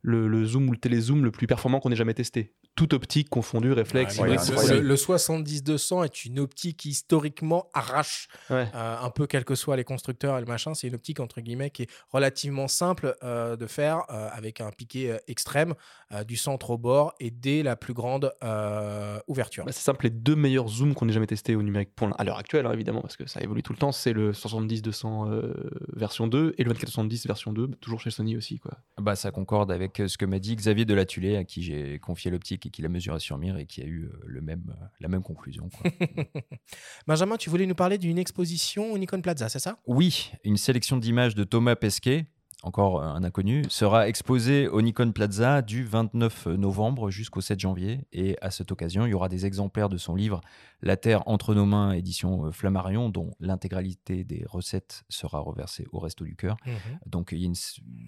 [0.07, 2.53] Le, le zoom ou le télézoom le plus performant qu'on ait jamais testé.
[2.75, 4.17] Toute optique confondu, réflexe.
[4.19, 4.87] Ouais, Ouais, le- c'est le, incroyable.
[4.87, 8.67] le 70-200 est une optique qui historiquement arrache Ouais.
[8.75, 10.73] euh, un peu quels que soient les constructeurs et le machin.
[10.75, 14.69] C'est une optique entre guillemets qui est relativement simple euh, de faire euh, avec un
[14.71, 15.73] piqué euh, extrême
[16.11, 19.65] euh, du centre au bord et dès la plus grande euh, ouverture.
[19.65, 22.23] Bah, c'est simple, les deux meilleurs zooms qu'on ait jamais testés au numérique pour à
[22.23, 25.53] l'heure actuelle, hein, évidemment, parce que ça évolue tout le temps, c'est le 70-200 euh,
[25.95, 28.59] version 2 et le 24-70 version 2, bah, toujours chez Sony aussi.
[28.59, 28.73] Quoi.
[28.99, 32.65] Bah, ça concorde avec ce que m'a dit Xavier Delatulé, à qui j'ai confié l'optique
[32.65, 35.07] et qui l'a mesuré sur mire et qui a eu euh, le même, euh, la
[35.07, 35.69] même conclusion.
[35.69, 35.91] quoi.
[37.07, 39.79] Benjamin, tu voulais nous parler d'une exposition au Nikon Plaza, c'est ça?
[39.85, 42.27] Oui, une sélection d'images de Thomas Pesquet,
[42.65, 48.07] encore un inconnu, sera exposée au Nikon Plaza du 29 novembre jusqu'au 7 janvier.
[48.11, 50.41] Et à cette occasion, il y aura des exemplaires de son livre
[50.81, 55.99] La Terre entre nos mains, édition euh, Flammarion, dont l'intégralité des recettes sera reversée au
[55.99, 56.57] Resto du Cœur.
[57.05, 57.53] Donc il y a, une-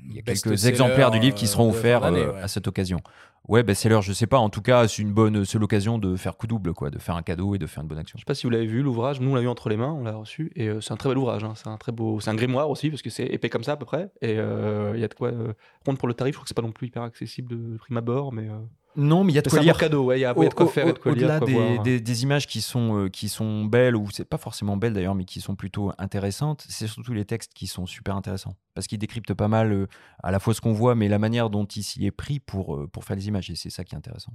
[0.10, 2.40] il y a quelques exemplaires du livre qui euh, seront offerts euh, ouais.
[2.42, 3.00] à cette occasion.
[3.48, 4.40] Ouais, bah, c'est l'heure, je sais pas.
[4.40, 7.16] En tout cas, c'est une bonne, c'est l'occasion de faire coup double, quoi, de faire
[7.16, 8.18] un cadeau et de faire une bonne action.
[8.18, 9.94] Je sais pas si vous l'avez vu, l'ouvrage, nous on l'a eu entre les mains,
[9.94, 12.20] on l'a reçu, et euh, c'est un très bel ouvrage, hein, c'est un très beau,
[12.20, 14.92] c'est un grimoire aussi, parce que c'est épais comme ça à peu près, et euh,
[14.96, 15.30] il y a de quoi.
[15.30, 15.54] euh,
[15.98, 18.34] pour le tarif, je crois que c'est pas non plus hyper accessible de prime abord,
[18.34, 18.50] mais.
[18.98, 19.78] Non, mais il y a de quoi lire.
[19.78, 20.92] cadeau, ouais, il y a, de quoi faire.
[21.06, 25.14] Au-delà des images qui sont, euh, qui sont belles, ou c'est pas forcément belles d'ailleurs,
[25.14, 28.56] mais qui sont plutôt intéressantes, c'est surtout les textes qui sont super intéressants.
[28.74, 29.88] Parce qu'ils décryptent pas mal euh,
[30.24, 32.76] à la fois ce qu'on voit, mais la manière dont il s'y est pris pour,
[32.76, 33.50] euh, pour faire les images.
[33.52, 34.34] Et c'est ça qui est intéressant.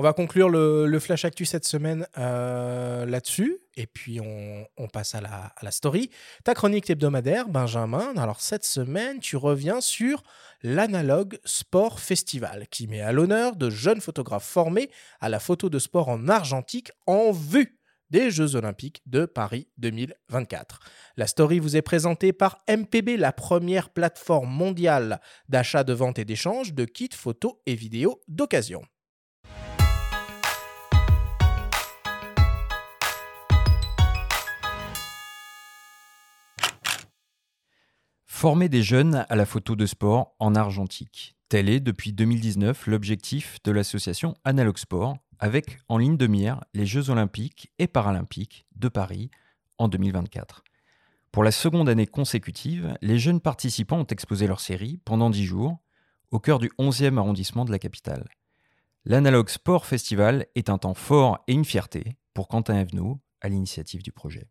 [0.00, 3.58] On va conclure le, Flash Actu cette semaine euh, là-dessus.
[3.76, 6.08] Et puis, on, passe à la, à la story.
[6.42, 8.16] Ta chronique hebdomadaire, Benjamin.
[8.16, 10.22] Alors, cette semaine, tu reviens sur
[10.62, 14.88] l'Analogue Sport Festival, qui met à l'honneur de jeunes photographes formés
[15.20, 20.80] à la photo de sport en argentique en vue des Jeux Olympiques de Paris 2024.
[21.18, 26.24] La story vous est présentée par MPB, la première plateforme mondiale d'achat, de vente et
[26.24, 28.80] d'échange de kits photos et vidéos d'occasion.
[38.40, 41.36] Former des jeunes à la photo de sport en argentique.
[41.50, 46.86] Tel est, depuis 2019, l'objectif de l'association Analog Sport, avec en ligne de mire les
[46.86, 49.30] Jeux olympiques et paralympiques de Paris
[49.76, 50.64] en 2024.
[51.32, 55.76] Pour la seconde année consécutive, les jeunes participants ont exposé leur série pendant 10 jours
[56.30, 58.26] au cœur du 11e arrondissement de la capitale.
[59.04, 64.02] L'Analog Sport Festival est un temps fort et une fierté pour Quentin Evenot à l'initiative
[64.02, 64.48] du projet.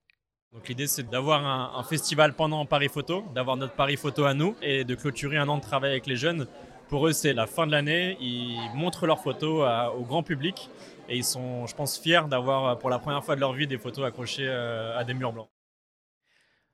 [0.54, 4.56] Donc l'idée c'est d'avoir un, festival pendant Paris Photo, d'avoir notre Paris Photo à nous
[4.64, 6.48] et de clôturer un an de travail avec les jeunes.
[6.88, 10.72] Pour eux c'est la fin de l'année, ils montrent leurs photos au grand public
[11.08, 13.68] et ils sont je pense fiers d'avoir euh, pour la première fois de leur vie
[13.68, 15.50] des photos accrochées euh, à des murs blancs.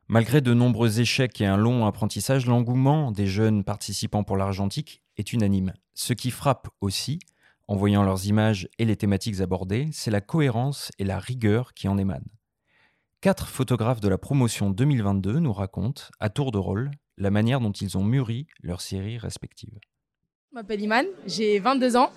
[0.08, 5.34] Malgré de nombreux échecs et un long apprentissage, l'engouement des jeunes participants pour l'argentique est
[5.34, 5.74] unanime.
[5.96, 7.20] Ce qui frappe aussi,
[7.68, 11.88] en voyant leurs images et les thématiques abordées, c'est la cohérence et la rigueur qui
[11.88, 12.24] en émanent.
[13.26, 17.72] Quatre photographes de la promotion 2022 nous racontent, à tour de rôle, la manière dont
[17.72, 19.80] ils ont mûri leurs séries respectives.
[20.52, 22.12] Je m'appelle Iman, j'ai 22 ans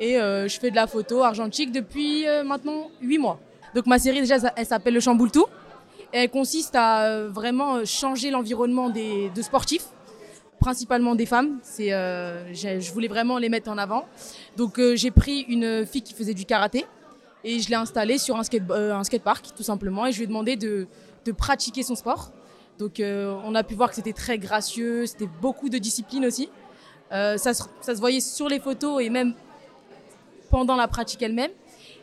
[0.00, 3.38] Et euh, je fais de la photo argentique depuis euh, maintenant 8 mois.
[3.76, 5.46] Donc ma série déjà, elle s'appelle Le Chamboultou.
[6.12, 9.86] Et elle consiste à euh, vraiment changer l'environnement des, de sportifs,
[10.58, 11.60] principalement des femmes.
[11.62, 14.06] C'est, je voulais vraiment les mettre en avant.
[14.56, 16.84] Donc j'ai pris une fille qui faisait du karaté
[17.44, 20.24] et je l'ai installée sur un, skate, euh, un skatepark tout simplement et je lui
[20.24, 20.86] ai demandé de,
[21.24, 22.30] de pratiquer son sport.
[22.78, 26.48] Donc euh, on a pu voir que c'était très gracieux, c'était beaucoup de discipline aussi.
[27.12, 29.34] Euh, ça, se, ça se voyait sur les photos et même
[30.50, 31.50] pendant la pratique elle-même.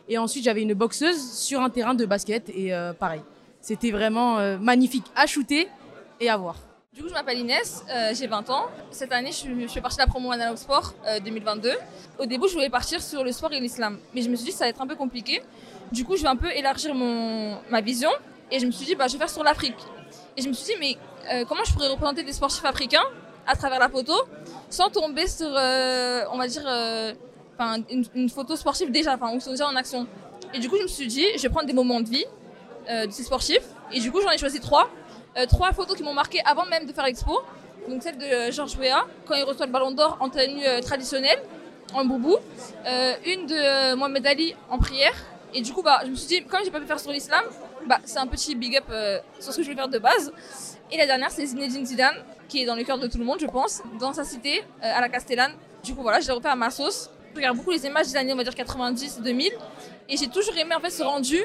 [0.07, 3.21] Et ensuite j'avais une boxeuse sur un terrain de basket et euh, pareil.
[3.61, 5.67] C'était vraiment magnifique à shooter
[6.21, 6.55] et à voir.
[6.91, 8.65] Du coup, je m'appelle Inès, euh, j'ai 20 ans.
[8.89, 11.71] Cette année, je, suis- partie de la promo Analog Sport euh, 2022.
[12.17, 14.51] Au début, je voulais partir sur le sport et l'islam, mais je me suis dit
[14.51, 15.39] que ça va être un peu compliqué.
[15.91, 18.09] Du coup, je vais un peu élargir mon, ma vision
[18.49, 19.77] et je me suis dit, bah, je vais faire sur l'Afrique.
[20.35, 20.97] Et je me suis dit, mais
[21.31, 23.05] euh, comment je pourrais représenter des sportifs africains
[23.45, 24.13] à travers la photo
[24.71, 27.13] sans tomber sur, euh, on va dire, euh,
[28.15, 30.07] une, photo sportive déjà, où ils déjà en action?
[30.55, 32.25] Et du coup, je me suis dit, je vais prendre des moments de vie
[32.89, 33.67] euh, de ces sportifs.
[33.91, 34.89] Et du coup, j'en ai choisi trois.
[35.37, 37.41] Euh, trois photos qui m'ont marqué avant même de faire l'expo.
[37.87, 40.81] Donc celle de euh, Georges Weah, quand il reçoit le ballon d'or en tenue euh,
[40.81, 41.39] traditionnelle,
[41.93, 42.37] en boubou.
[43.25, 45.13] Une de Mohamed Ali en prière.
[45.53, 47.43] Et du coup, bah, je me suis dit, comme j'ai pas pu faire sur l'islam,
[47.87, 48.85] bah, c'est un petit big up
[49.39, 50.31] sur ce que je vais faire de base.
[50.91, 52.15] Et la dernière, c'est Zinedine Zidane,
[52.47, 55.01] qui est dans le cœur de tout le monde, je pense, dans sa cité, à
[55.01, 55.53] la Castellane.
[55.83, 57.09] Du coup, voilà, je l'ai refait à ma sauce.
[57.31, 59.51] Je regarde beaucoup les images des années, on va dire 90, 2000.
[60.09, 61.43] Et j'ai toujours aimé en ce rendu,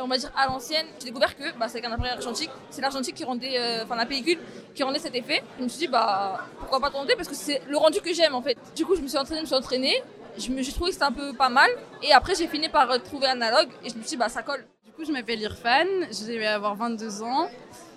[0.00, 0.86] on va dire à l'ancienne.
[0.98, 3.96] J'ai découvert que bah, c'est avec un appareil argentique, c'est l'argentique qui rendait, euh, enfin
[3.96, 4.38] la pellicule
[4.74, 5.42] qui rendait cet effet.
[5.58, 8.34] Je me suis dit, bah pourquoi pas tenter parce que c'est le rendu que j'aime
[8.34, 8.56] en fait.
[8.76, 10.02] Du coup, je me suis entraînée, je me suis entraînée.
[10.38, 11.70] Je me- J'ai trouvé que c'était un peu pas mal.
[12.02, 14.42] Et après, j'ai fini par euh, trouver analogue et je me suis dit, bah ça
[14.42, 14.64] colle.
[14.86, 17.48] Du coup, je m'appelle Irfan, je vais avoir 22 ans.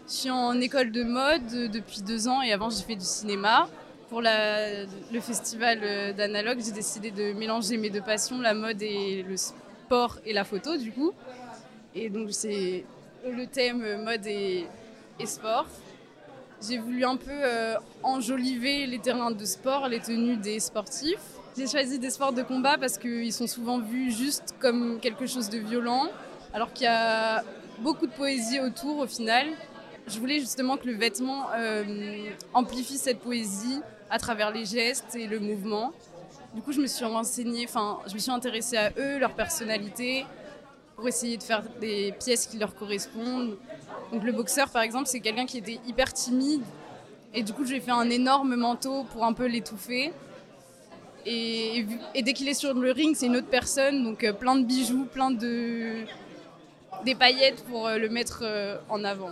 [0.08, 3.06] Je suis en école de mode euh, depuis deux ans et avant, j'ai fait du
[3.06, 3.68] cinéma.
[4.10, 9.36] Pour le festival d'Analogue, j'ai décidé de mélanger mes deux passions, la mode et le
[9.36, 11.12] sport et la photo, du coup.
[11.96, 12.84] Et donc, c'est
[13.26, 14.68] le thème euh, mode et,
[15.26, 15.66] sport.
[16.62, 21.24] J'ai voulu un peu euh, enjoliver les terrains de sport, les tenues des sportifs.
[21.58, 25.50] J'ai choisi des sports de combat parce qu'ils sont souvent vus juste comme quelque chose
[25.50, 26.08] de violent,
[26.54, 27.44] alors qu'il y a
[27.80, 29.48] beaucoup de poésie autour au final.
[30.08, 33.80] Je voulais justement que le vêtement euh, amplifie cette poésie
[34.10, 35.94] à travers les gestes et le mouvement.
[36.54, 40.26] Du coup, je me suis renseignée, enfin, je me suis intéressée à eux, leur personnalité,
[40.96, 43.58] pour essayer de faire des pièces qui leur correspondent.
[44.12, 46.64] Donc le boxeur, par exemple, c'est quelqu'un qui était hyper timide.
[47.34, 50.14] Et du coup, j'ai fait un énorme manteau pour un peu l'étouffer.
[51.26, 51.86] Et,
[52.24, 54.04] dès qu'il est sur le ring, c'est une autre personne.
[54.04, 56.06] Donc euh, plein de bijoux, plein de...
[57.04, 59.32] des paillettes pour euh, le mettre euh, en avant.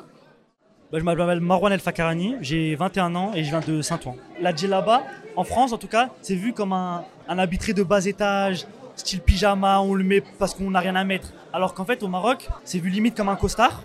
[0.92, 4.16] Bah, je m'appelle Marwan El Fakarani, j'ai 21 ans et je viens de Saint-Ouen.
[4.40, 5.04] La djellaba,
[5.36, 9.80] en France en tout cas, c'est vu comme un, un de bas étage, style pyjama,
[9.82, 11.30] on le met parce qu'on n'a rien à mettre.
[11.52, 13.84] Alors qu'en fait au Maroc, c'est vu limite comme un costard.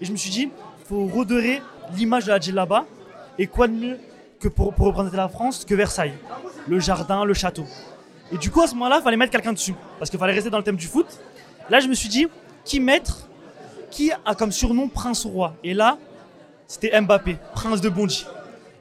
[0.00, 0.50] Et je me suis dit,
[0.88, 1.62] faut redorer
[1.94, 2.84] l'image de la djellaba.
[3.38, 3.98] Et quoi de mieux
[4.38, 6.14] que pour, pour représenter la France que Versailles,
[6.68, 7.66] le jardin, le château.
[8.32, 10.50] Et du coup à ce moment-là, il fallait mettre quelqu'un dessus, parce qu'il fallait rester
[10.50, 11.06] dans le thème du foot.
[11.68, 12.26] Là je me suis dit,
[12.64, 13.28] qui mettre
[13.90, 15.54] qui a comme surnom Prince Roi?
[15.64, 15.98] Et là,
[16.66, 18.24] c'était Mbappé, Prince de Bondy.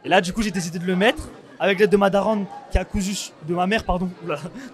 [0.06, 1.30] Et là, du coup, j'ai décidé de le mettre
[1.60, 4.10] avec l'aide de ma daronne qui a cousu, de ma mère, pardon,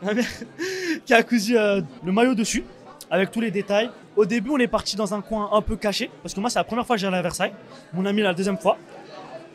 [1.05, 2.63] qui a cousu euh, le maillot dessus
[3.09, 3.89] avec tous les détails.
[4.15, 6.59] Au début, on est parti dans un coin un peu caché parce que moi, c'est
[6.59, 7.53] la première fois que j'allais à Versailles.
[7.93, 8.77] Mon ami, la deuxième fois.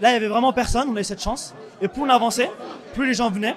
[0.00, 1.54] Là, il y avait vraiment personne, on a eu cette chance.
[1.80, 2.50] Et plus on avançait,
[2.94, 3.54] plus les gens venaient,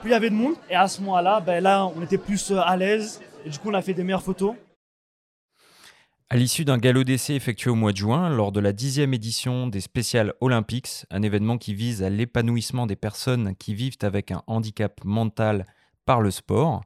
[0.00, 0.54] plus il y avait de monde.
[0.70, 3.20] Et à ce moment-là, ben, là, on était plus euh, à l'aise.
[3.44, 4.54] Et du coup, on a fait des meilleures photos.
[6.30, 9.66] À l'issue d'un galop d'essai effectué au mois de juin, lors de la dixième édition
[9.66, 14.42] des Special Olympics, un événement qui vise à l'épanouissement des personnes qui vivent avec un
[14.46, 15.64] handicap mental
[16.04, 16.82] par le sport,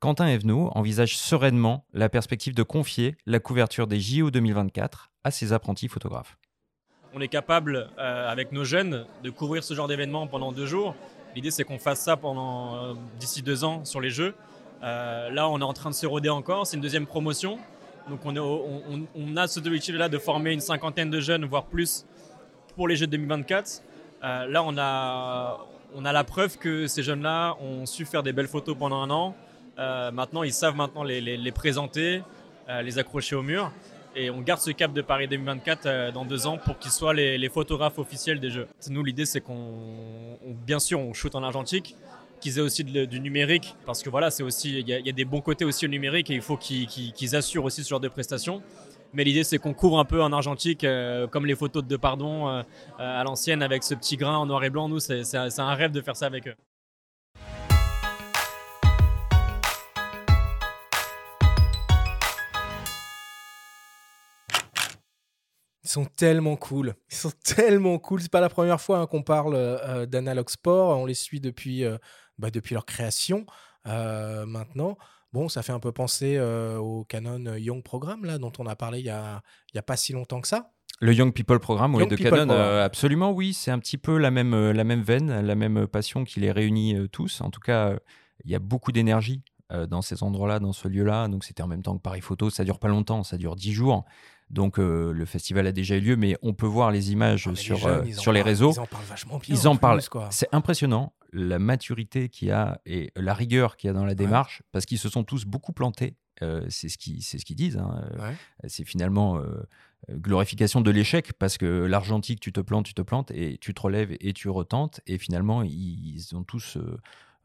[0.00, 5.54] Quentin Evenot envisage sereinement la perspective de confier la couverture des JO 2024 à ses
[5.54, 6.36] apprentis photographes.
[7.14, 10.94] On est capable, euh, avec nos jeunes, de couvrir ce genre d'événement pendant deux jours.
[11.34, 14.34] L'idée, c'est qu'on fasse ça pendant euh, d'ici deux ans sur les Jeux.
[14.82, 16.66] Euh, là, on est en train de se roder encore.
[16.66, 17.58] C'est une deuxième promotion.
[18.08, 22.04] Donc, on, a cet objectif-là de former une cinquantaine de jeunes, voire plus,
[22.76, 23.82] pour les Jeux 2024.
[24.22, 25.58] Euh, là, on a,
[25.94, 29.10] on a la preuve que ces jeunes-là ont su faire des belles photos pendant un
[29.10, 29.34] an.
[29.78, 32.22] Euh, maintenant, ils savent maintenant les, les- présenter,
[32.68, 33.72] euh, les accrocher au mur.
[34.16, 37.14] Et on garde ce cap de Paris 2024 euh, dans deux ans pour qu'ils soient
[37.14, 38.68] les, les photographes officiels des Jeux.
[38.90, 39.54] Nous, l'idée, c'est qu'on,
[40.46, 41.96] on- bien sûr, on shoot en argentique,
[42.44, 45.40] qu'ils aient aussi du numérique, parce que voilà, c'est aussi il y, a des bons
[45.40, 48.62] côtés aussi au numérique et il faut qu'ils assurent aussi ce genre de prestations.
[49.14, 52.48] Mais l'idée, c'est qu'on couvre un peu en argentique, euh, comme les photos de Depardon
[52.48, 52.62] euh,
[53.00, 54.90] euh, à l'ancienne avec ce petit grain en noir et blanc.
[54.90, 56.54] Nous, c'est un rêve de faire ça avec eux.
[65.84, 66.94] Ils sont tellement cool.
[67.10, 68.22] Ils sont tellement cool.
[68.22, 70.98] C'est pas la première fois hein, qu'on parle euh, d'Analog Sport.
[70.98, 71.98] On les suit depuis euh,
[72.38, 73.46] bah, depuis leur création
[73.86, 74.96] euh, maintenant.
[75.32, 78.76] Bon, ça fait un peu penser euh, au Canon Young Programme là, dont on a
[78.76, 79.42] parlé il y a,
[79.84, 80.70] pas si longtemps que ça.
[81.00, 83.52] Le Young People Programme, oui, de Canon, euh, absolument, oui.
[83.52, 87.08] C'est un petit peu la même, la même veine, la même passion qui les réunit
[87.10, 87.40] tous.
[87.40, 87.94] En tout cas,
[88.44, 89.42] il y a beaucoup d'énergie
[89.88, 91.26] dans ces endroits-là, dans ce lieu-là.
[91.26, 92.48] Donc, c'était en même temps que Paris Photo.
[92.48, 94.04] Ça dure pas longtemps, ça dure 10 jours.
[94.50, 97.50] Donc, euh, le festival a déjà eu lieu, mais on peut voir les images Ah,
[97.50, 98.72] les sur, jeunes, euh, les parlent- réseaux.
[98.72, 100.00] ils en parlent vachement bien, Ils en en parlent.
[100.30, 104.14] C'est impressionnant la maturité qu'il y a et la rigueur qu'il y a dans la
[104.14, 106.14] démarche, parce qu'ils se sont tous beaucoup plantés.
[106.42, 107.76] Euh, c'est ce qu'ils c'est ce qu'ils disent.
[107.76, 108.02] hein.
[108.12, 108.18] Euh,
[108.68, 109.42] C'est finalement euh,
[110.10, 113.72] euh, glorification de l'échec, parce que l'argentique, tu te plantes, tu te plantes, et tu
[113.74, 115.00] te relèves et tu retentes.
[115.06, 116.98] Et finalement, ils, ils ont tous euh,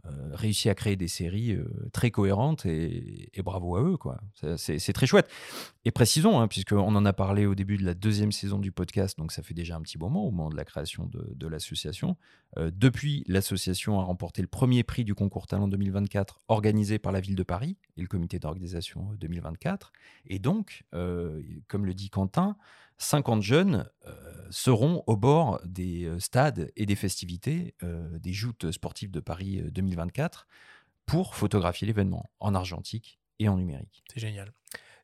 [0.06, 3.98] euh, réussi à créer des séries euh, très cohérentes, et, bravo à eux.
[3.98, 4.22] quoi.
[4.58, 5.30] C'est très chouette.
[5.86, 9.18] Et précisons, hein, puisqu'on en a parlé au début de la deuxième saison du podcast,
[9.18, 12.16] donc ça fait déjà un petit moment au moment de la création de, l'association.
[12.58, 17.20] Euh, depuis, l'association a remporté le premier prix du concours Talent 2024 organisé par la
[17.20, 19.92] ville de Paris et le comité d'organisation 2024.
[20.28, 22.56] Et donc, comme le dit Quentin,
[23.00, 24.12] 50 jeunes euh,
[24.52, 29.60] seront au bord des euh, stades et des festivités euh, des joutes sportives de Paris
[29.60, 30.48] euh, 2024
[31.06, 34.04] pour photographier l'événement en argentique et en numérique.
[34.14, 34.52] C'est génial.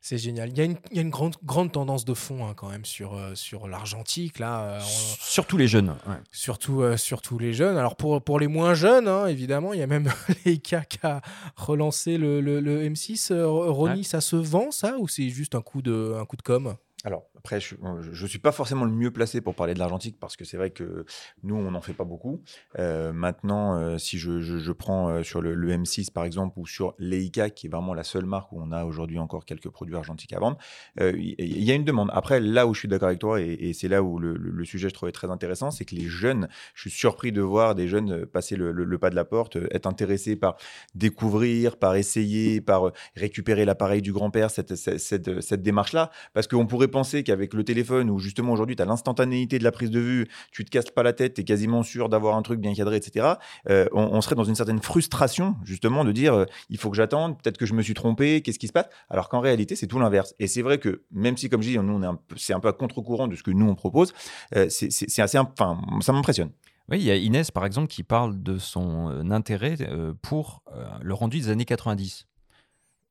[0.02, 0.50] C'est génial.
[0.50, 2.68] Il y a une, il y a une grande, grande tendance de fond hein, quand
[2.68, 4.38] même sur, euh, sur l'argentique.
[4.38, 4.60] là.
[4.62, 5.96] euh, on- Surtout les jeunes.
[6.06, 6.16] ouais.
[6.30, 7.76] Surtout, euh, surtout les jeunes.
[7.76, 10.08] Alors pour, pour les moins jeunes, hein, évidemment, il y a même
[10.44, 11.22] Leica qui a
[11.56, 13.32] relancé le, le- le M6.
[13.32, 14.02] Euh, Ronnie, Ouais.
[14.04, 16.76] ça se vend ça ou c'est juste un coup de, un coup de com?
[17.06, 20.34] Alors, après, je ne suis pas forcément le mieux placé pour parler de l'argentique parce
[20.34, 21.04] que c'est vrai que
[21.44, 22.42] nous, on n'en fait pas beaucoup.
[22.80, 26.94] Euh, maintenant, euh, si je, prends euh, sur le, le M6 par exemple ou sur
[26.98, 30.32] Leica, qui est vraiment la seule marque où on a aujourd'hui encore quelques produits argentiques
[30.32, 30.58] à vendre,
[31.00, 32.10] euh, il y, a une demande.
[32.12, 34.94] Après, là où je suis d'accord avec toi et, c'est là où le, sujet je
[34.94, 38.26] trouvais très intéressant, c'est que les jeunes, je suis surpris de voir des jeunes euh,
[38.26, 40.56] passer le, pas de la porte, euh, être intéressés par
[40.96, 46.10] découvrir, par essayer, par euh, récupérer l'appareil du grand-père, cette, cette- cette démarche-là.
[46.34, 49.70] Parce qu'on pourrait penser qu'avec le téléphone, où justement aujourd'hui, tu as l'instantanéité de la
[49.70, 52.40] prise de vue, tu te casses pas la tête, tu es quasiment sûr d'avoir un
[52.40, 53.34] truc bien cadré, etc.,
[53.68, 57.36] euh, on, serait dans une certaine frustration, justement, de dire euh, il faut que j'attende,
[57.36, 58.86] peut-être que je me suis trompé, qu'est-ce qui se passe?
[59.10, 60.34] Alors qu'en réalité, c'est tout l'inverse.
[60.38, 62.00] Et c'est vrai que, même si, comme je dis, nous,
[62.36, 64.14] c'est un peu à contre-courant de ce que nous, on propose,
[64.54, 65.38] euh, assez.
[65.38, 66.50] Enfin, ça m'impressionne.
[66.88, 69.76] Oui, il y a Inès, par exemple, qui parle de son intérêt
[70.22, 70.62] pour
[71.02, 72.26] le rendu des années 90.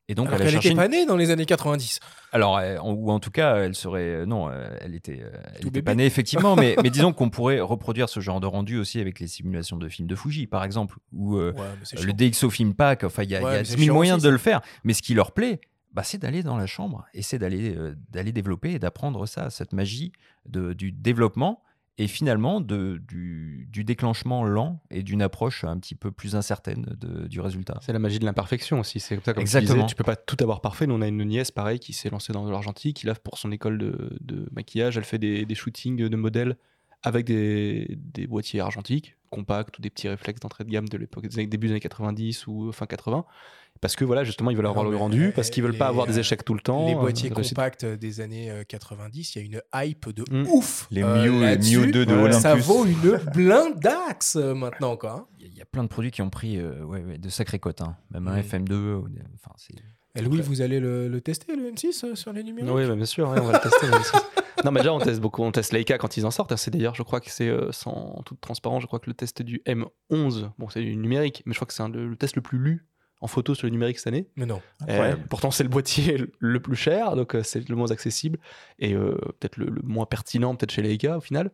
[0.07, 1.99] Et donc, Alors elle n'était une- pas née dans les années 90.
[2.31, 4.01] Alors, ou en tout cas, elle serait.
[4.03, 7.29] euh, non, euh, elle était, euh, elle était pas née, effectivement, mais, mais disons qu'on
[7.31, 10.63] pourrait reproduire ce genre de rendu aussi avec les simulations de films de Fuji, par
[10.63, 12.13] exemple, ou euh, Ouais, le.
[12.13, 13.03] DxO Film Pack.
[13.03, 14.25] Enfin, il y a, il y Ouais, a mais c'est 10 000 chiant moyens aussi,
[14.25, 14.61] de le faire.
[14.83, 15.59] Mais ce qui leur plaît,
[15.91, 19.49] bah, c'est d'aller dans la chambre et c'est d'aller euh, d'aller développer et d'apprendre ça,
[19.49, 20.11] cette magie
[20.45, 21.63] de, du développement
[21.97, 26.93] et finalement de, du, du déclenchement lent et d'une approche un petit peu plus incertaine
[26.99, 27.77] de- du résultat.
[27.81, 28.99] C'est la magie de l'imperfection aussi.
[28.99, 29.75] C'est comme ça, comme tu Exactement.
[29.83, 30.87] disais, tu peux pas tout avoir parfait.
[30.87, 32.97] Nous, on a une nièce, pareil, qui s'est lancée dans l'argentique.
[32.97, 36.57] Qui, là, pour son école de, de maquillage, elle fait des, des shootings de modèles
[37.05, 41.27] avec des, des boîtiers argentiques, compacts ou des petits réflexes d'entrée de gamme de l'époque,
[41.27, 43.25] des années- début des années 90 ou fin 80.
[43.81, 45.77] Parce que voilà, justement, ils veulent avoir Non, le rendu, euh, parce qu'ils veulent les,
[45.77, 46.85] pas avoir des euh, échecs tout le temps.
[46.87, 50.47] Les euh, boîtiers compacts des années euh, 90, il y a une hype de Mm.
[50.47, 50.87] ouf.
[50.91, 51.79] Les euh, là-dessus.
[51.79, 52.65] Miu 2 de Ça Olympus.
[52.65, 55.27] vaut une blindaxe euh, maintenant, quoi.
[55.39, 57.81] Il y a plein de produits qui ont pris euh, ouais, ouais, de sacrées cotes,
[57.81, 57.97] hein.
[58.11, 58.43] même un Mm.
[58.43, 58.73] FM2.
[58.95, 59.75] ou des- Enfin, c'est.
[60.15, 62.95] Et Louis, vous allez le, le tester, le M6, euh, sur les numériques Oui, bah,
[62.95, 63.87] bien sûr, ouais, on va le tester.
[64.63, 65.43] non, mais déjà, on teste beaucoup.
[65.43, 66.55] On teste Leica quand ils en sortent.
[66.55, 69.41] C'est d'ailleurs, je crois que c'est euh, sans toute transparence, je crois que le test
[69.41, 72.41] du M11, bon, c'est du numérique, mais je crois que c'est le, le test le
[72.41, 72.85] plus lu
[73.21, 74.27] en photo sur le numérique cette année.
[74.35, 74.61] Mais non.
[74.89, 78.39] Euh, pourtant, c'est le boîtier le plus cher, donc euh, c'est le moins accessible
[78.79, 81.51] et euh, peut-être le, le moins pertinent, peut-être chez Leica au final.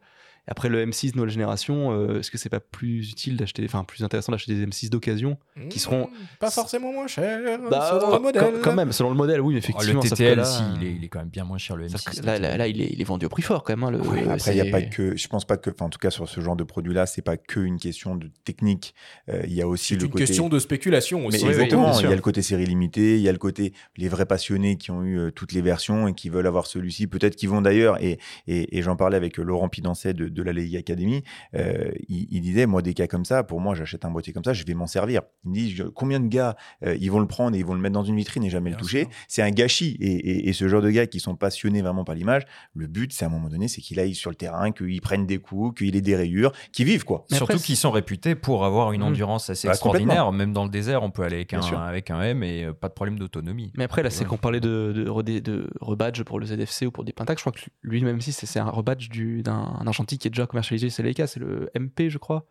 [0.51, 4.03] Après, le M6 nouvelle génération, euh, est-ce que c'est pas plus utile d'acheter, enfin plus
[4.03, 5.37] intéressant d'acheter des M6 d'occasion
[5.69, 6.09] qui seront Mmh,
[6.39, 8.41] Pas forcément moins cher, Bah, selon le modèle.
[8.43, 10.01] Quand, quand même, selon le modèle, oui, Oh, effectivement.
[10.01, 11.77] le sauf que TTL, là, si, il est, il est quand même bien moins cher
[11.77, 12.19] le sauf M6.
[12.21, 13.83] que là, là, là, il, est, il est vendu au prix fort quand même.
[13.85, 15.85] hein, le, Oui, euh, après, il y a pas que, je pense pas que, enfin,
[15.85, 18.93] en tout cas, sur ce genre de produit-là, c'est pas que une question de technique.
[19.29, 20.25] Euh, il y a aussi C'est le une côté.
[20.25, 21.47] question de spéculation Mais aussi.
[21.47, 24.09] exactement, bien il y a le côté série limitée, il y a le côté les
[24.09, 27.35] vrais passionnés qui ont eu euh, toutes les versions et qui veulent avoir celui-ci, peut-être
[27.37, 30.79] qu'ils vont d'ailleurs, et, et, et j'en parlais avec Laurent Pidancet de, de la Leica
[30.79, 31.23] Academy,
[31.55, 34.43] euh, il, il disait, moi, des cas comme ça, pour moi, j'achète un boîtier comme
[34.43, 35.21] ça, je vais m'en servir.
[35.45, 37.73] Il me dit, je- combien de gars, euh, ils vont le prendre et ils vont
[37.73, 39.07] le mettre dans une vitrine et jamais le toucher?
[39.27, 39.97] C'est un gâchis.
[39.99, 43.11] Et, et- et ce genre de gars qui sont passionnés vraiment par l'image, le but,
[43.13, 45.77] c'est à un moment donné, c'est qu'il aille sur le terrain, qu'il prenne des coups,
[45.79, 47.25] qu'il ait des rayures, qu'il vive, quoi.
[47.31, 49.05] Surtout qu'ils sont réputés pour avoir une Mmh.
[49.05, 50.31] endurance assez Bah, extraordinaire.
[50.31, 52.87] Même dans le désert, on peut aller avec un, avec un M et euh, pas
[52.87, 53.71] de problème d'autonomie.
[53.77, 54.29] Mais après, là, c'est Ouais.
[54.29, 57.39] qu'on parlait de, de, redé- de rebadge pour le ZFC ou pour des Pentax.
[57.39, 60.31] Je crois que lui, même si c'est un rebadge du- d'un un argentique qui est
[60.31, 61.03] déjà commercialisé c'est
[61.39, 62.45] le MP, je crois.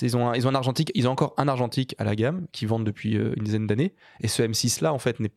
[0.00, 2.46] Ils ont, un, ils ont un argentique, ils ont encore un argentique à la gamme
[2.52, 3.94] qui vendent depuis euh, une dizaine d'années.
[4.20, 5.32] Et ce M6 là, en fait, n'est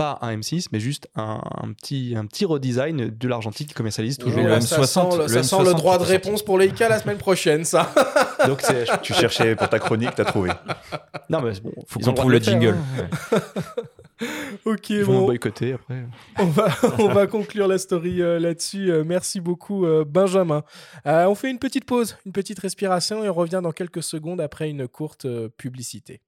[0.00, 4.16] pas un M6, mais juste un, un petit, un petit redesign de l'argentique qui commercialise
[4.16, 4.40] toujours.
[4.40, 7.64] Voilà, ça sent, le- ça sent le droit de réponse pour Leica la semaine prochaine,
[7.66, 7.92] ça.
[8.46, 10.50] Donc c'est- Tu cherchais pour ta chronique, t'as trouvé.
[11.28, 12.76] Non, mais bon, Faut ils qu'on trouve le faire, jingle.
[13.32, 13.38] hein.
[14.64, 15.26] ok, Ils vont bon.
[15.26, 16.04] boycotter après.
[16.38, 18.90] On va, on va conclure la story euh, là-dessus.
[18.90, 20.62] Euh, merci beaucoup, euh, Benjamin.
[21.06, 24.40] Euh, on fait une petite pause, une petite respiration et on revient dans quelques secondes
[24.40, 26.22] après une courte euh, publicité.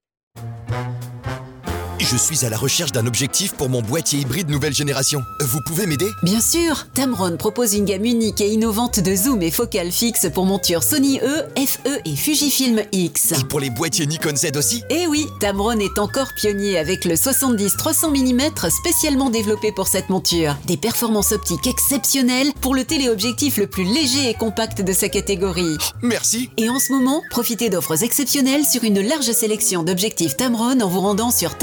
[1.98, 5.24] Je suis à la recherche d'un objectif pour mon boîtier hybride nouvelle génération.
[5.40, 6.10] Vous pouvez m'aider?
[6.22, 10.44] Bien sûr, Tamron propose une gamme unique et innovante de zoom et focale fixe pour
[10.44, 13.32] montures Sony E, FE et Fujifilm X.
[13.32, 14.82] Et pour les boîtiers Nikon Z aussi?
[14.90, 20.56] Eh oui, Tamron est encore pionnier avec le 70-300 mm spécialement développé pour cette monture.
[20.66, 25.78] Des performances optiques exceptionnelles pour le téléobjectif le plus léger et compact de sa catégorie.
[26.02, 26.50] Merci.
[26.56, 31.00] Et en ce moment, profitez d'offres exceptionnelles sur une large sélection d'objectifs Tamron en vous
[31.00, 31.56] rendant sur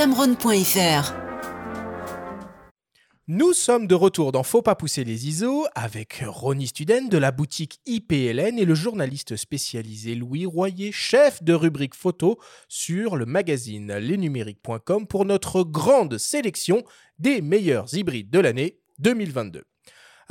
[3.27, 7.31] Nous sommes de retour dans Faut pas pousser les ISO avec Ronnie Student de la
[7.31, 13.91] boutique IPLN et le journaliste spécialisé Louis Royer, chef de rubrique photo sur le magazine
[13.97, 16.83] lesnumériques.com pour notre grande sélection
[17.17, 19.63] des meilleurs hybrides de l'année 2022.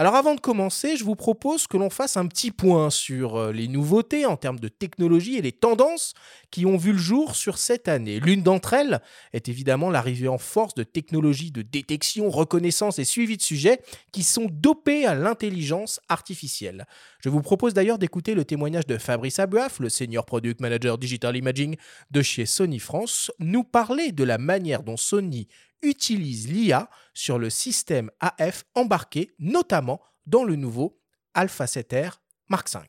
[0.01, 3.51] Alors avant de commencer, je vous propose que l'on fasse un petit point sur euh,
[3.51, 6.15] les nouveautés en termes de technologie et les tendances
[6.53, 8.21] qui ont vu le jour sur cette année.
[8.21, 9.01] L'une d'entre elles
[9.33, 13.81] est évidemment l'arrivée en force de technologies de détection, reconnaissance et suivi de sujets
[14.13, 16.87] qui sont dopées à l'intelligence artificielle.
[17.19, 21.37] Je vous propose d'ailleurs d'écouter le témoignage de Fabrice Abuaf, le senior product manager digital
[21.37, 21.75] imaging
[22.13, 25.49] de chez Sony France, nous parler de la manière dont Sony
[25.83, 31.01] utilise l'IA sur le système AF embarqué, notamment dans le nouveau
[31.35, 32.19] Alpha 7R
[32.49, 32.81] Mark V.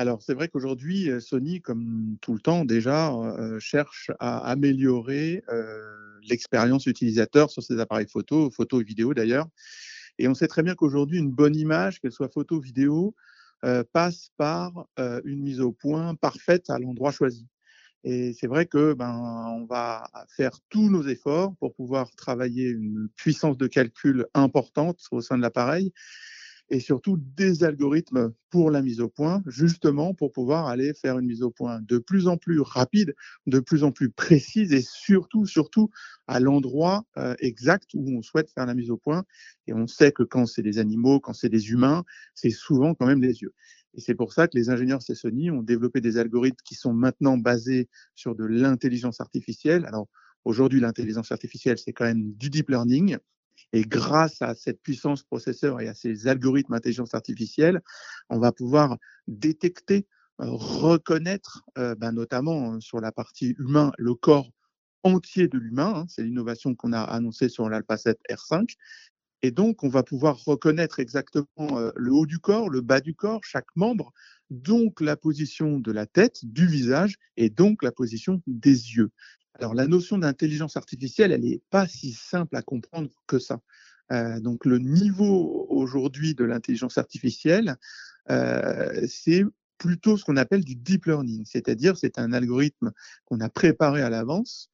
[0.00, 5.42] Alors, c'est vrai qu'aujourd'hui, euh, Sony, comme tout le temps déjà, euh, cherche à améliorer
[5.48, 9.48] euh, l'expérience utilisateur sur ses appareils photo, photo et vidéo d'ailleurs.
[10.18, 13.14] Et on sait très bien qu'aujourd'hui, une bonne image, qu'elle soit photo vidéo,
[13.92, 14.86] passe par
[15.24, 17.46] une mise au point parfaite à l'endroit choisi.
[18.04, 19.12] Et c'est vrai que ben,
[19.56, 25.20] on va faire tous nos efforts pour pouvoir travailler une puissance de calcul importante au
[25.20, 25.92] sein de l'appareil
[26.70, 31.26] et surtout des algorithmes pour la mise au point, justement pour pouvoir aller faire une
[31.26, 33.14] mise au point de plus en plus rapide,
[33.46, 35.90] de plus en plus précise et surtout, surtout
[36.26, 39.24] à l'endroit euh, exact où on souhaite faire la mise au point.
[39.66, 43.06] Et on sait que quand c'est des animaux, quand c'est des humains, c'est souvent quand
[43.06, 43.54] même les yeux.
[43.98, 47.36] Et c'est pour ça que les ingénieurs Sony ont développé des algorithmes qui sont maintenant
[47.36, 49.84] basés sur de l'intelligence artificielle.
[49.86, 50.06] Alors
[50.44, 53.16] aujourd'hui, l'intelligence artificielle, c'est quand même du deep learning.
[53.72, 57.80] Et grâce à cette puissance processeur et à ces algorithmes d'intelligence artificielle,
[58.30, 60.06] on va pouvoir détecter,
[60.40, 64.48] euh, reconnaître, euh, ben, notamment euh, sur la partie humain, le corps
[65.02, 65.92] entier de l'humain.
[65.96, 66.06] hein.
[66.08, 68.76] c'est l'innovation qu'on a annoncée sur l'Alpha 7 R5.
[69.42, 73.14] Et donc, on va pouvoir reconnaître exactement euh, le haut du corps, le bas du
[73.14, 74.12] corps, chaque membre,
[74.50, 79.10] donc la position de la tête, du visage et donc la position des yeux.
[79.54, 83.60] Alors, la notion d'intelligence artificielle, elle n'est pas si simple à comprendre que ça.
[84.10, 87.76] Euh, donc, le niveau aujourd'hui de l'intelligence artificielle,
[88.30, 89.44] euh, c'est
[89.78, 92.90] plutôt ce qu'on appelle du deep learning, c'est-à-dire c'est un algorithme
[93.24, 94.70] qu'on a préparé à l'avance,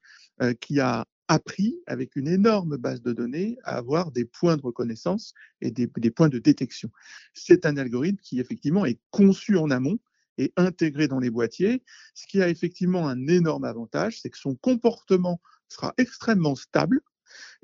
[0.61, 5.35] qui a appris avec une énorme base de données à avoir des points de reconnaissance
[5.61, 6.91] et des, points de détection.
[7.33, 9.99] C'est un algorithme qui effectivement est conçu en amont
[10.37, 11.83] et intégré dans les boîtiers,
[12.15, 17.01] ce qui a effectivement un énorme avantage, c'est que son comportement sera extrêmement stable.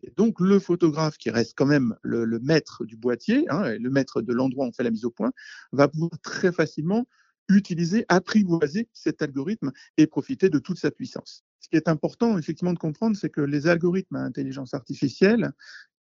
[0.03, 3.79] Et donc, le photographe, qui reste quand même le, le maître du boîtier, hein, et
[3.79, 5.33] le maître de l'endroit où on fait la mise au point,
[5.73, 7.07] va pouvoir très facilement
[7.51, 11.45] utiliser, apprivoiser cet algorithme et profiter de toute sa puissance.
[11.61, 15.53] Ce qui est important, effectivement, de comprendre, c'est que les algorithmes à intelligence artificielle,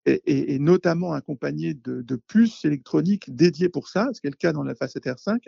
[0.07, 4.53] et, notamment accompagnés de, de puces électroniques dédiées pour ça, ce qui est le cas
[4.53, 5.39] dans l'Alpha 7R5,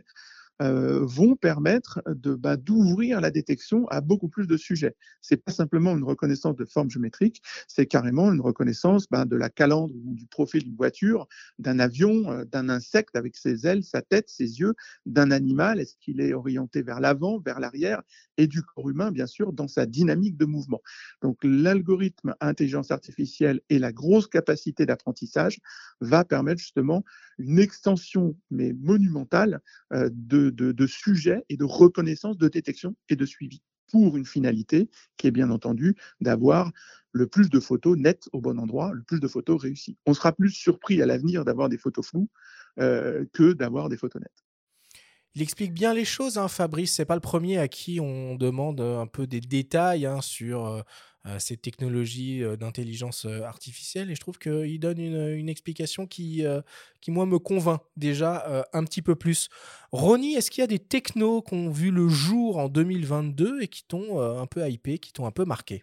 [0.60, 4.94] euh, vont permettre de bah, d'ouvrir la détection à beaucoup plus de sujets.
[5.20, 9.48] C'est pas simplement une reconnaissance de forme géométrique, c'est carrément une reconnaissance bah, de la
[9.48, 11.26] calandre ou du profil d'une voiture,
[11.58, 14.74] d'un avion, euh, d'un insecte avec ses ailes, sa tête, ses yeux,
[15.06, 15.80] d'un animal.
[15.80, 18.02] Est-ce qu'il est orienté vers l'avant, vers l'arrière,
[18.36, 20.80] et du corps humain, bien sûr, dans sa dynamique de mouvement.
[21.22, 25.58] Donc l'algorithme intelligence artificielle et la grosse capacité d'apprentissage
[26.00, 27.04] va permettre justement
[27.38, 29.60] une extension, mais monumentale,
[29.92, 34.88] euh, de, de, sujets et de reconnaissance, de détection et de suivi pour une finalité
[35.16, 36.70] qui est bien entendu d'avoir
[37.12, 39.96] le plus de photos nettes au bon endroit, le plus de photos réussies.
[40.06, 42.28] On sera plus surpris à l'avenir d'avoir des photos floues
[42.78, 44.44] euh, que d'avoir des photos nettes.
[45.34, 46.92] Il explique bien les choses, hein, Fabrice.
[46.94, 50.82] C'est pas le premier à qui on demande un peu des détails hein, sur euh,
[51.26, 54.10] euh, ces technologies euh, d'intelligence euh, artificielle.
[54.10, 56.62] Et je trouve qu'il donne une, explication qui, euh,
[57.00, 59.48] qui, moi, me convainc déjà euh, un petit peu plus.
[59.92, 63.68] Ronnie, est-ce qu'il y a des technos qui ont vu le jour en 2022 et
[63.68, 65.82] qui t'ont euh, un peu hypé, qui t'ont un peu marqué?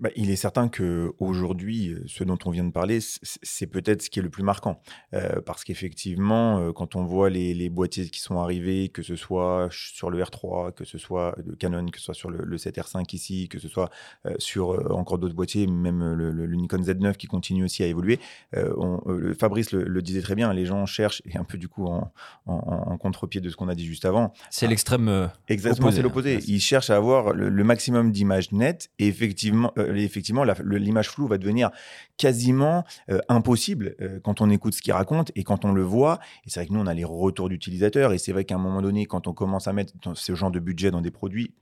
[0.00, 4.02] Bah, il est certain que aujourd'hui, euh, ce dont on vient de parler, c'est peut-être
[4.02, 4.80] ce qui est le plus marquant,
[5.12, 9.16] Euh, parce qu'effectivement, euh, quand on voit les, les boîtiers qui sont arrivés, que ce
[9.16, 12.56] soit sur le R3, que ce soit le Canon, que ce soit sur le, le
[12.56, 13.90] 7R5 ici, que ce soit
[14.26, 17.86] euh, sur encore d'autres boîtiers, même le, le- le Nikon Z9 qui continue aussi à
[17.86, 18.18] évoluer,
[18.56, 19.00] on-
[19.38, 22.10] Fabrice le, disait très bien, les gens cherchent et un peu du coup en,
[22.46, 22.54] en-
[22.92, 24.32] en contre-pied de ce qu'on a dit juste avant.
[24.50, 26.02] C'est l'extrême, Exactement, c'est hein.
[26.02, 26.38] l'opposé.
[26.46, 31.26] Ils cherchent à avoir le, maximum d'images nettes et effectivement, effectivement la- le- l'image floue
[31.26, 31.70] va devenir
[32.16, 36.18] quasiment euh, impossible euh, quand on écoute ce qu'ils racontent et quand on le voit.
[36.46, 38.12] Et c'est vrai que nous, on a les retours d'utilisateurs.
[38.12, 40.60] Et c'est vrai qu'à un moment donné, quand on commence à mettre ce genre de
[40.60, 41.54] budget dans des produits,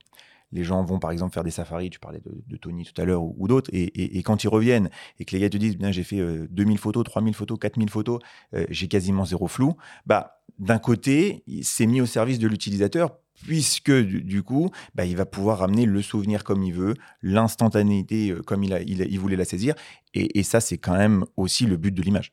[0.51, 3.23] les gens vont par exemple faire des safaris, tu parlais de, Tony tout à l'heure
[3.23, 6.47] ou, d'autres, et, quand ils reviennent et que les gars te disent, j'ai fait euh,
[6.49, 8.19] 2000 photos, 3000 photos, 4000 photos,
[8.53, 9.75] euh, j'ai quasiment zéro flou,
[10.05, 15.25] bah, d'un côté, c'est mis au service de l'utilisateur puisque du, coup, bah, il va
[15.25, 19.75] pouvoir ramener le souvenir comme il veut, l'instantanéité euh, comme il, voulait la saisir,
[20.13, 22.31] et ça c'est quand même aussi le but de l'image.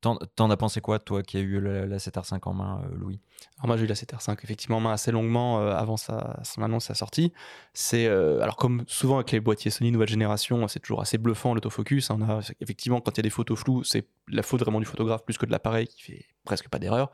[0.00, 3.20] T'en as pensé quoi, toi qui as eu la, la 7R5 en main, euh, Louis?
[3.58, 6.62] Alors moi j'ai eu la 7R5 effectivement en main assez longuement euh, avant sa, son
[6.62, 7.34] annonce, sa sortie.
[7.74, 11.52] C'est euh, alors comme souvent avec les boîtiers Sony nouvelle génération, c'est toujours assez bluffant
[11.52, 12.08] l'autofocus.
[12.08, 14.86] On a effectivement quand il y a des photos floues, c'est la faute vraiment du
[14.86, 17.10] photographe plus que de l'appareil qui fait presque pas d'erreur.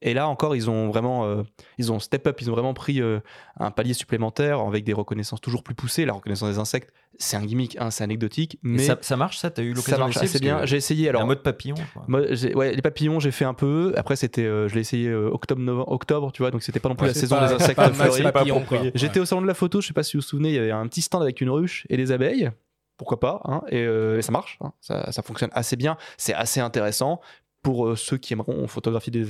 [0.00, 1.44] Et là encore, ils ont vraiment,
[1.76, 3.02] ils ont step up, ils ont vraiment pris
[3.58, 6.06] un palier supplémentaire avec des reconnaissances toujours plus poussées.
[6.06, 6.90] La reconnaissance des insectes,
[7.22, 9.50] c'est un gimmick, hein, c'est anecdotique, mais ça, ça marche, ça?
[9.50, 10.66] T'as eu ça l'occasion marche d'essayer Parce bien.
[10.66, 11.08] J'ai essayé.
[11.10, 11.76] Alors un mode papillon.
[11.94, 12.04] quoi.
[12.08, 13.92] moi, j'ai- ouais, les papillons, j'ai fait un peu.
[13.96, 16.88] Après, c'était, euh, je l'ai essayé euh, octobre, novembre, octobre, tu vois, donc c'était pas
[16.88, 18.90] non plus Ouais, la c'est saison pas- des c'est insectes fleuris.
[18.94, 20.58] J'étais au salon de la photo, je sais pas si vous vous souvenez, il y
[20.58, 22.50] avait un petit stand avec une ruche et des abeilles.
[22.96, 25.96] Pourquoi pas hein, et, euh, et ça marche, hein, ça, ça fonctionne assez bien.
[26.18, 27.20] C'est assez intéressant.
[27.62, 29.26] Pour euh, ceux qui aimeront photographier des,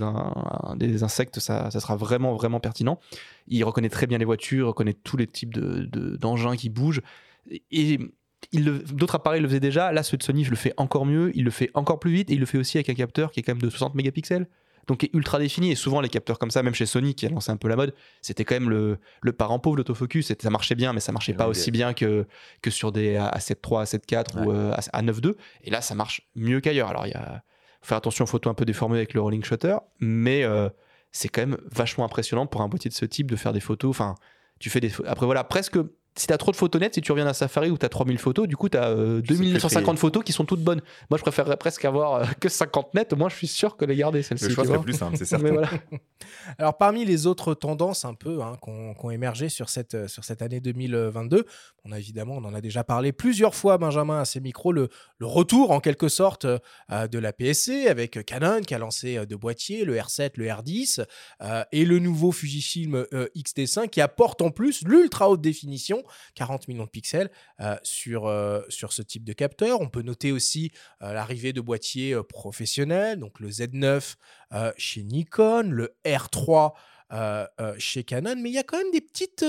[0.77, 3.01] des insectes, ça, ça sera vraiment, vraiment pertinent.
[3.49, 7.03] Il reconnaît très bien les voitures, reconnaît tous les types de- de- d'engins qui bougent.
[7.71, 7.99] Et
[8.53, 9.93] d'autres appareils le faisaient déjà.
[9.93, 11.31] Là, celui de Sony, je le fais encore mieux.
[11.35, 13.41] Il le fait encore plus vite et il le fait aussi avec un capteur qui
[13.41, 14.49] est quand même de 60 mégapixels.
[14.87, 15.71] Donc, qui est ultra défini.
[15.71, 17.77] Et souvent, les capteurs comme ça, même chez Sony, qui a lancé un peu la
[17.77, 20.33] mode, c'était quand même le, le parent pauvre l'autofocus.
[20.41, 21.93] Ça marchait bien, mais ça marchait pas aussi bien.
[21.95, 22.27] que,
[22.63, 25.35] que sur des A7III, A7IV ou euh, A- A92.
[25.65, 26.89] Et là, ça marche mieux qu'ailleurs.
[26.89, 27.43] Alors, il y a
[27.83, 30.69] faut faire attention aux photos un peu déformées avec le rolling shutter, mais euh,
[31.13, 33.89] c'est quand même vachement impressionnant pour un boîtier de ce type de faire des photos.
[33.89, 34.17] Enfin,
[34.59, 35.79] tu fais des Après, voilà, presque.
[36.17, 38.49] Si t'as trop de photos nettes, si tu reviens d'un safari où t'as 3000 photos,
[38.49, 39.97] du coup t'as euh, plus 2950 trier.
[39.97, 40.83] photos qui sont toutes bonnes.
[41.09, 43.97] Moi je préférerais presque avoir euh, que 50 nettes, moi je suis sûr que les
[43.97, 44.49] garder celles-ci.
[44.49, 45.53] Le choix serait plus simple, c'est certain.
[45.53, 45.71] voilà.
[46.59, 50.25] Alors, parmi les autres tendances un peu hein, qu'on qu'on émergé sur cette, euh, sur
[50.25, 51.47] cette année 2022,
[51.85, 54.89] on a évidemment, on en a déjà parlé plusieurs fois, Benjamin, à ces micros, le,
[55.19, 59.27] le retour en quelque sorte euh, de la PSC avec Canon qui a lancé euh,
[59.27, 61.05] deux boîtiers, le R7, le R10,
[61.43, 66.00] euh, et le nouveau Fujifilm euh, X-T5 qui apporte en plus l'ultra haute définition,
[66.35, 67.31] 40 millions de pixels,
[67.61, 69.81] euh, sur, euh, sur ce type de capteur.
[69.81, 70.73] On peut noter aussi
[71.03, 74.17] euh, l'arrivée de boîtiers professionnels, donc le Z9
[74.53, 76.73] euh, chez Nikon, le R3
[77.13, 79.45] euh, euh, chez Canon, mais il y a quand même des petites,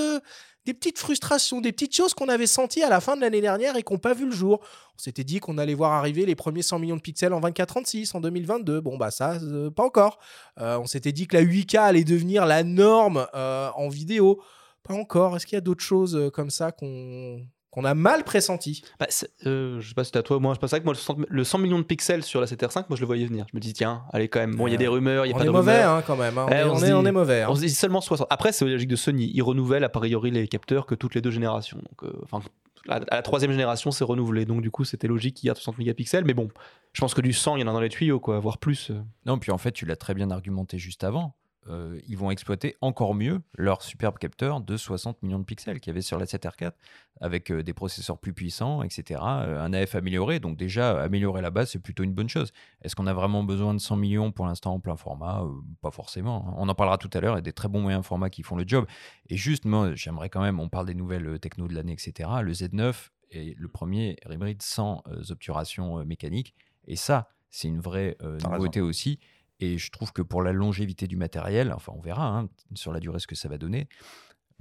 [0.65, 3.75] des petites frustrations, des petites choses qu'on avait senties à la fin de l'année dernière
[3.75, 4.59] et qui n'ont pas vu le jour.
[4.95, 8.15] On s'était dit qu'on allait voir arriver les premiers 100 millions de pixels en 24-36
[8.15, 8.79] en 2022.
[8.81, 9.39] Bon, bah ça,
[9.75, 10.19] pas encore.
[10.57, 14.41] On s'était dit que la 8K allait devenir la norme en vidéo.
[14.83, 15.35] Pas encore.
[15.35, 18.83] Est-ce qu'il y a d'autres choses euh, comme ça qu'on qu'on a mal pressenti?
[18.99, 20.91] Bah, c'est- euh, je sais pas si c'était à toi, moi je pense que moi
[20.93, 23.45] le 100, le 100 millions de pixels sur la 7R5, moi je le voyais venir.
[23.49, 25.31] Je me dis tiens, allez quand même, bon il y a des rumeurs, il y
[25.31, 25.95] a on pas est de mauvais, rumeurs.
[25.95, 26.47] hein, quand même, hein.
[26.49, 27.47] On Eh, est- on est- on est mauvais, hein.
[27.49, 28.27] On se dit seulement 60.
[28.29, 31.21] Après c'est la logique de Sony, ils renouvellent a priori les capteurs que toutes les
[31.21, 31.77] deux générations.
[31.77, 32.41] Donc, euh, enfin,
[32.89, 35.55] à à la troisième génération c'est renouvelé, donc du coup c'était logique qu'il y a
[35.55, 36.49] 60 mégapixels, mais bon,
[36.91, 38.91] je pense que du 100 il y en a dans les tuyaux, quoi, voire plus.
[39.25, 41.35] Non, puis en fait, tu l'as très bien argumenté juste avant.
[41.69, 45.91] Euh, ils vont exploiter encore mieux leur superbe capteur de 60 millions de pixels qu'il
[45.91, 46.71] y avait sur la 7R4
[47.19, 49.21] avec euh, des processeurs plus puissants, etc.
[49.23, 50.39] euh, un AF amélioré.
[50.39, 52.51] Donc déjà, améliorer la base, c'est plutôt une bonne chose.
[52.81, 55.43] Est-ce qu'on a vraiment besoin de 100 millions pour l'instant en plein format?
[55.81, 56.47] Pas forcément.
[56.49, 56.53] hein.
[56.57, 57.35] On en parlera tout à l'heure.
[57.35, 58.87] Il y a des très bons moyens formats qui font le job.
[59.29, 62.27] Et juste, moi, j'aimerais quand même, on parle des nouvelles techno de l'année, etc.
[62.41, 66.55] Le Z9 est le premier hybride sans obturations euh, mécaniques.
[66.87, 69.19] Et ça, c'est une vraie nouveauté aussi.
[69.61, 72.99] Et je trouve que pour la longévité du matériel, enfin on verra hein, sur la
[72.99, 73.87] durée ce que ça va donner,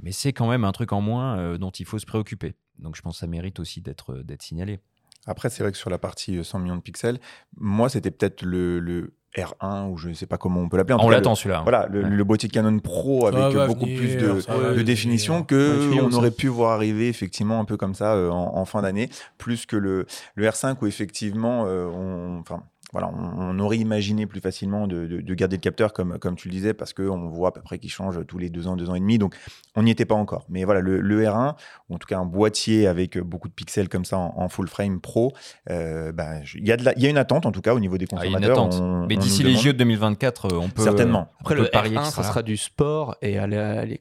[0.02, 2.54] mais c'est quand même un truc en moins euh, dont il faut se préoccuper.
[2.78, 4.78] Donc je pense que ça mérite aussi d'être euh, signalé.
[5.26, 7.18] Après, c'est vrai que sur la partie euh, 100 millions de pixels,
[7.56, 10.96] moi, c'était peut-être le, le R1 ou je ne sais pas comment on peut l'appeler.
[11.00, 11.60] On l'attend, celui-là.
[11.62, 12.10] Voilà, le, Ouais.
[12.10, 16.30] le boîtier Canon Pro avec euh, beaucoup venir, plus de, ça définition que on aurait
[16.30, 19.76] pu voir arriver effectivement un peu comme ça euh, en, en fin d'année, plus que
[19.76, 22.62] le, le R5 où effectivement, euh, on, enfin.
[22.92, 26.34] Voilà, on, on aurait imaginé plus facilement de, de- de garder le capteur comme, comme
[26.36, 28.76] tu le disais parce qu'on voit à peu près qu'il change tous les deux ans,
[28.76, 29.18] deux ans et demi.
[29.18, 29.36] Donc,
[29.76, 30.44] on n'y était pas encore.
[30.48, 31.54] Mais voilà, le, le R1,
[31.88, 34.66] ou en tout cas un boîtier avec beaucoup de pixels comme ça en, en full
[34.68, 35.32] frame pro,
[35.70, 37.60] euh, ben, je- il y, a de la- il y a une attente en tout
[37.60, 38.64] cas au niveau des Ah, il y a une consommateurs.
[38.66, 38.80] attente.
[38.82, 41.28] On- mais d'ici les JO de 2024, euh, on peut Certainement.
[41.38, 43.16] on Après, peut le parier R1, qu'il ça sera du sport.
[43.22, 43.38] Et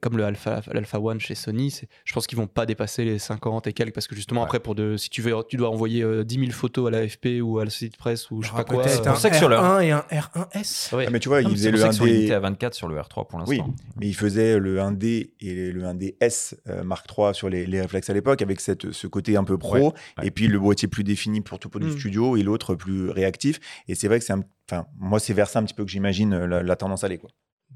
[0.02, 3.68] comme le Alpha, l'Alpha One chez Sony, je pense qu'ils vont pas dépasser les 50
[3.68, 3.94] et quelques.
[3.94, 6.52] Parce que justement, après, pour de, si tu, veux, tu dois envoyer euh, 10 000
[6.52, 8.79] photos à l'AFP ou à la Société de Presse ou je sais pas quoi.
[8.84, 10.96] Peut-être euh, un sait que sur le- R1 et un R1S.
[10.96, 11.06] ouais.
[11.08, 12.12] Ah, mais tu vois, Non, il faisait le pour ça qu'ils sont 1D.
[12.14, 13.46] limités à 24 sur le R3 pour l'instant.
[13.48, 13.62] Oui,
[14.00, 18.10] mais il faisait le 1D et le 1DS euh, Mark III sur les, les réflexes
[18.10, 19.94] à l'époque avec cette, ce côté un peu pro Ouais, ouais.
[20.24, 21.98] et puis le boîtier plus défini pour tout pour du Mm.
[22.00, 23.60] studio et l'autre plus réactif.
[23.88, 25.92] Et c'est vrai que c'est un, enfin, moi c'est vers ça un petit peu que
[25.92, 27.30] j'imagine euh, la, la tendance aller quoi.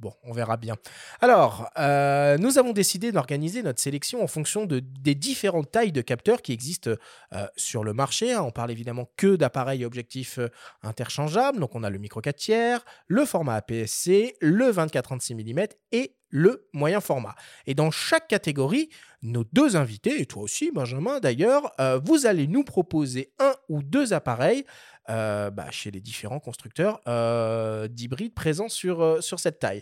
[0.04, 0.76] Bon, on verra bien.
[1.22, 6.02] Alors, euh, nous avons décidé d'organiser notre sélection en fonction de, des différentes tailles de
[6.02, 6.92] capteurs qui existent
[7.32, 8.36] euh, sur le marché.
[8.36, 10.50] On parle évidemment que d'appareils objectifs euh,
[10.82, 11.58] interchangeables.
[11.58, 16.68] Donc, on a le micro 4 tiers, le format APS-C, le 24-36 mm et le
[16.74, 17.36] moyen format.
[17.66, 18.90] Et dans chaque catégorie,
[19.22, 21.72] nos deux invités, et toi aussi, Benjamin d'ailleurs,
[22.04, 24.66] vous allez nous proposer un ou deux appareils
[25.08, 29.82] bah, chez les différents constructeurs euh, d'hybrides présents sur, euh, sur cette taille.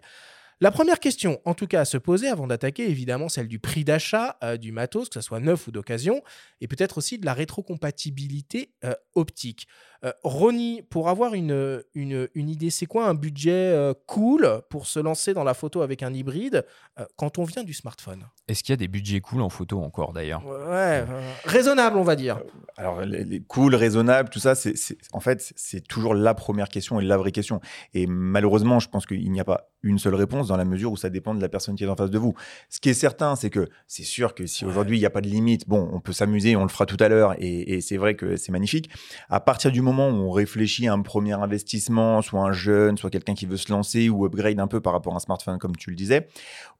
[0.64, 3.84] La première question, en tout cas, à se poser avant d'attaquer, évidemment, celle du prix
[3.84, 6.22] d'achat euh, du matos, que ce soit neuf ou d'occasion,
[6.62, 9.68] et peut-être aussi de la rétrocompatibilité euh, optique.
[10.04, 14.88] Euh, Ronnie, pour avoir une, une, une idée, c'est quoi un budget euh, cool pour
[14.88, 16.66] se lancer dans la photo avec un hybride
[17.00, 18.26] euh, quand on vient du smartphone?
[18.48, 20.44] Est-ce qu'il y a des budgets cool en photo encore d'ailleurs?
[20.46, 22.42] Ouais, euh, raisonnable, on va dire.
[22.78, 26.70] Alors, les, les cool, raisonnable, tout ça, c'est, c'est- en fait, c'est toujours la première
[26.70, 27.62] question et la vraie question.
[27.94, 30.98] Et malheureusement, je pense qu'il n'y a pas une seule réponse dans la mesure où
[30.98, 32.34] ça dépend de la personne qui est en face de vous.
[32.70, 35.22] Ce qui est certain, c'est que c'est sûr que si aujourd'hui il n'y a pas
[35.22, 37.98] de limite, bon, on peut s'amuser, on le fera tout à l'heure, et, et c'est
[37.98, 38.90] vrai que c'est magnifique.
[39.30, 43.10] À partir du moment où on réfléchit à un premier investissement, soit un jeune, soit
[43.10, 45.76] quelqu'un qui veut se lancer ou upgrade un peu par rapport à un smartphone, comme
[45.76, 46.28] tu le disais,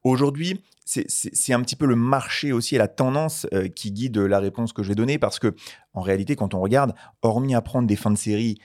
[0.04, 4.38] aujourd'hui, c'est- un petit peu le marché aussi et la tendance euh, qui guide la
[4.40, 5.54] réponse que je vais donner parce que
[5.94, 8.58] en réalité, quand on regarde, hormis à prendre des fins de série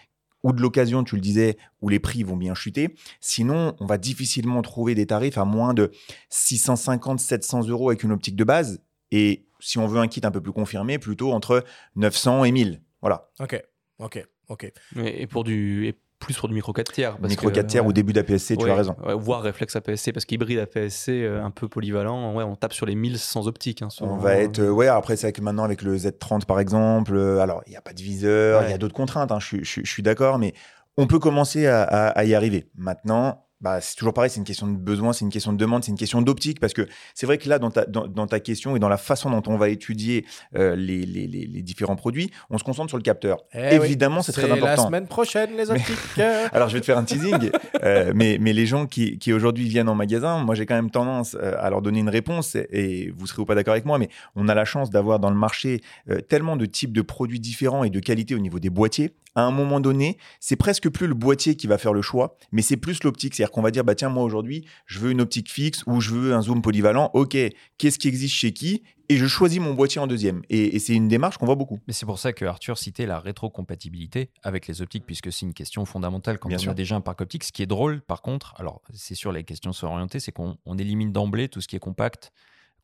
[0.44, 3.98] ou de l'occasion, tu le disais, où les prix vont bien chuter, sinon, on va
[3.98, 5.92] difficilement trouver des tarifs à moins de
[6.30, 8.82] 650, 700 euros avec une optique de base.
[9.12, 11.64] Et si on veut un kit un peu plus confirmé, plutôt entre
[11.96, 12.82] 900 et 1000.
[13.02, 13.30] Voilà.
[13.40, 13.62] Ok,
[14.00, 14.72] ok, ok.
[14.98, 17.16] Et et pour du, et plus pour du micro 4 tiers.
[17.18, 17.90] parce Micro que, 4 tiers ouais.
[17.90, 18.96] ou début d'APS-C, tu Ouais, as raison.
[19.06, 22.88] ouais, voire réflexe APS-C, parce qu'hybride APS-C, euh, un peu polyvalent, ouais, on tape sur
[22.88, 23.84] les 1000 sans optique.
[23.84, 26.60] hein, On va être, euh, ouais, après, c'est vrai que maintenant, avec le Z30, par
[26.60, 29.40] exemple, euh, alors, il n'y a pas de viseur, il y a d'autres contraintes, hein,
[29.40, 30.54] je, suis- je suis- je suis d'accord, mais
[30.98, 32.68] on peut commencer à, à- à y arriver.
[32.76, 35.84] Maintenant, bah, c'est toujours pareil, c'est une question de besoin, c'est une question de demande,
[35.84, 38.40] c'est une question d'optique, parce que c'est vrai que là, dans ta, dans, dans ta
[38.40, 41.96] question et dans la façon dont on va étudier euh, les, les- les- les différents
[41.96, 43.38] produits, on se concentre sur le capteur.
[43.54, 44.86] Eh oui, Évidemment, c'est très la important.
[44.88, 46.20] semaine prochaine, les Mais- optiques.
[46.54, 47.50] Alors, je vais te faire un teasing,
[47.84, 50.92] euh, mais, mais les gens qui, qui aujourd'hui viennent en magasin, moi, j'ai quand même
[50.92, 53.86] tendance euh, à leur donner une réponse, et, et vous serez ou pas d'accord avec
[53.86, 57.02] moi, mais on a la chance d'avoir dans le marché euh, tellement de types de
[57.02, 59.14] produits différents et de qualité au niveau des boîtiers.
[59.38, 62.64] À un moment donné, c'est presque plus le boîtier qui va faire le choix, mais
[62.64, 63.36] c'est plus l'optique.
[63.36, 66.10] C'est-à-dire qu'on va dire, bah tiens, moi aujourd'hui, je veux une optique fixe ou je
[66.10, 67.12] veux un zoom polyvalent.
[67.14, 67.38] Ok,
[67.78, 68.82] qu'est-ce qui existe chez qui?
[69.10, 70.42] Et je choisis mon boîtier en deuxième.
[70.50, 71.80] Et, et c'est une démarche qu'on voit beaucoup.
[71.86, 75.54] Mais c'est pour ça que Arthur citait la rétrocompatibilité avec les optiques, puisque c'est une
[75.54, 76.72] question fondamentale quand Bien on sûr.
[76.72, 77.44] a déjà un parc optique.
[77.44, 80.58] Ce qui est drôle, par contre, alors c'est sûr, les questions sont orientées, c'est qu'on
[80.66, 82.32] on élimine d'emblée tout ce qui est compact,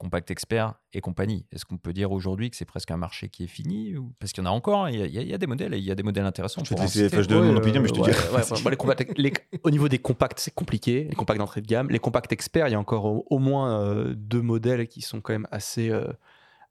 [0.03, 1.45] compact expert et compagnie.
[1.53, 4.33] Est-ce qu'on peut dire aujourd'hui que c'est presque un marché qui est fini ou- Parce
[4.33, 5.91] qu'il y en a encore, il y, a- il y des modèles, et il y
[5.91, 6.61] a des modèles intéressants.
[6.65, 7.21] Je vais te en laisser citer.
[7.23, 8.17] FH de mon opinion, mais je te ouais, dis.
[8.17, 9.31] ouais, enfin, moi, les compacts- les-
[9.63, 11.05] au niveau des compacts, c'est compliqué.
[11.09, 11.89] Les compacts d'entrée de gamme.
[11.89, 15.21] Les compacts experts, il y a encore au, au moins euh, deux modèles qui sont
[15.21, 16.05] quand même assez, euh,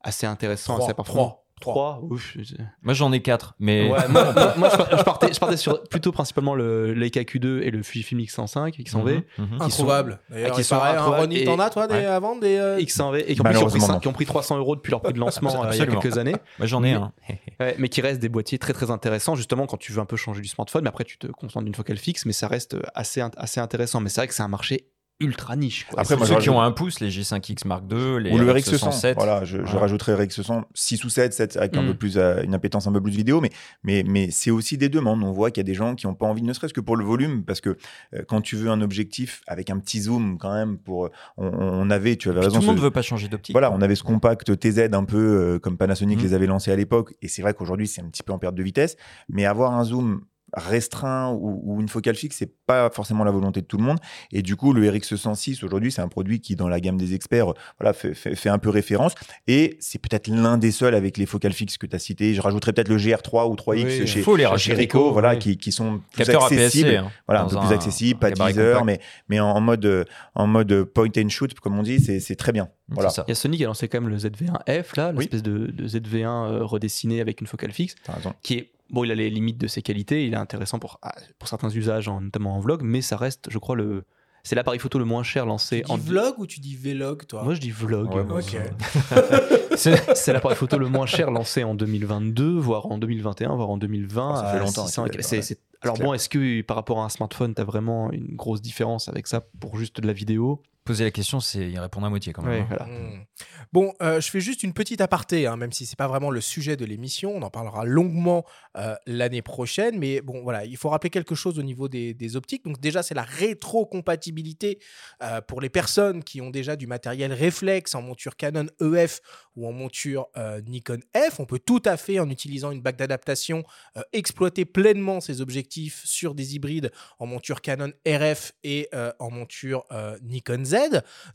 [0.02, 1.41] assez intéressants, Trois, assez performants.
[1.62, 2.08] Trois, 3.
[2.10, 2.36] Ouf.
[2.82, 3.90] Moi, j'en ai 4, mais.
[3.90, 7.20] Ouais, moi, moi- moi, je, par- je partais, je partais sur plutôt principalement le Leica
[7.22, 9.22] Q2 et le Fujifilm X105, X100V.
[9.38, 9.58] Mhm, mhm.
[9.64, 12.04] qui sont- ah, qui sont hein, Ronnie, t'en as, toi, des- Ouais.
[12.06, 13.98] à vendre des, euh, X100V et qui ont, pris, qui ont pris Malheureusement, cin- non.
[14.00, 16.18] qui ont pris 300 euros depuis leur prix de lancement euh, il y a quelques
[16.18, 16.36] années.
[16.58, 17.12] Moi, j'en ai Mais- un.
[17.60, 20.16] Ouais, mais qui restent des boîtiers très très intéressants justement quand tu veux un peu
[20.16, 23.20] changer du smartphone mais après tu te contentes d'une focale fixe mais ça reste assez,
[23.20, 24.86] int- assez intéressant mais c'est vrai que c'est un marché
[25.20, 26.00] ultra niche quoi.
[26.00, 28.72] Après, moi, Ceux qui ont un pouce, les G5X Mark II, les ou le RX
[28.72, 28.78] RX100.
[28.78, 29.16] 107.
[29.16, 29.80] Voilà, je, je Voilà.
[29.80, 31.86] rajouterais RX100 6 ou 7, 7 avec un Mm.
[31.86, 33.50] peu plus euh, une appétence un peu plus vidéo, mais
[33.84, 35.22] mais mais c'est aussi des demandes.
[35.22, 36.96] On voit qu'il y a des gens qui n'ont pas envie, ne serait-ce que pour
[36.96, 37.76] le volume, parce que
[38.14, 41.88] euh, quand tu veux un objectif avec un petit zoom quand même, pour on, on
[41.90, 42.56] avait, tu avais Puis raison.
[42.56, 43.54] tout le monde ce- veut pas changer d'optique.
[43.54, 46.22] Voilà, on avait ce compact TZ un peu euh, comme Panasonic Mm.
[46.22, 48.54] les avait lancés à l'époque, et c'est vrai qu'aujourd'hui c'est un petit peu en perte
[48.56, 48.96] de vitesse,
[49.28, 50.22] mais avoir un zoom
[50.54, 53.98] restreint ou, ou une focale fixe, c'est pas forcément la volonté de tout le monde.
[54.32, 57.52] Et du coup, le RX106 aujourd'hui, c'est un produit qui, dans la gamme des experts,
[57.78, 59.14] voilà, fait, fait- fait un peu référence.
[59.46, 62.34] Et c'est peut-être l'un des seuls avec les focales fixes que tu as cité.
[62.34, 64.74] Je rajouterais peut-être le GR3 ou 3X Oui, chez, faut les chez.
[64.74, 65.38] Ricoh, voilà, Oui.
[65.38, 66.88] qui, qui sont plus Capteur accessibles.
[66.88, 70.06] APS-C, hein, voilà, un peu un- plus accessible, pas teaser, mais, mais en, en mode,
[70.34, 72.68] en mode point and shoot, comme on dit, c'est c'est très bien.
[72.88, 73.10] Voilà.
[73.26, 75.88] Il y a Sony qui a lancé quand même le ZV1F là, l'espèce de, de
[75.88, 78.34] ZV1 euh, redessiné avec une focale fixe T'as raison.
[78.42, 81.14] qui est bon, il a les limites de ses qualités, il est intéressant pour, ah,
[81.38, 84.04] pour certains usages, en- notamment en vlog, mais ça reste, je crois, le
[84.44, 87.26] c'est l'appareil photo le moins cher lancé Tu dis en vlog ou tu dis vlog,
[87.26, 87.44] toi?
[87.44, 88.12] Moi je dis vlog.
[88.12, 88.56] Ouais, moi, ok.
[89.76, 94.30] c'est l'appareil photo le moins cher lancé en 2022, voire en 2021, voire en 2020.
[94.32, 95.42] Oh, ça fait longtemps 600, qu'il est- c'est- ouais.
[95.42, 98.62] c'est- Alors bon, est-ce que par rapport à un smartphone, tu as vraiment une grosse
[98.62, 100.62] différence avec ça pour juste de la vidéo?
[100.84, 102.62] Poser la question, c'est y répondre à moitié quand même.
[102.62, 102.66] Hein.
[102.68, 102.86] voilà.
[102.86, 103.24] Hmm.
[103.72, 106.40] Bon, euh, je fais juste une petite aparté, hein, même si c'est pas vraiment le
[106.40, 107.32] sujet de l'émission.
[107.34, 108.44] On en parlera longuement
[108.76, 109.98] euh, l'année prochaine.
[109.98, 112.64] Mais bon, voilà, il faut rappeler quelque chose au niveau des, des optiques.
[112.64, 114.80] Donc déjà, c'est la rétrocompatibilité
[115.22, 119.20] euh, pour les personnes qui ont déjà du matériel réflexe en monture Canon EF
[119.56, 121.40] ou en monture euh, Nikon F.
[121.40, 123.64] On peut tout à fait, en utilisant une bague d'adaptation,
[123.96, 129.30] euh, exploiter pleinement ces objectifs sur des hybrides en monture Canon RF et euh, en
[129.30, 130.71] monture euh, Nikon Z.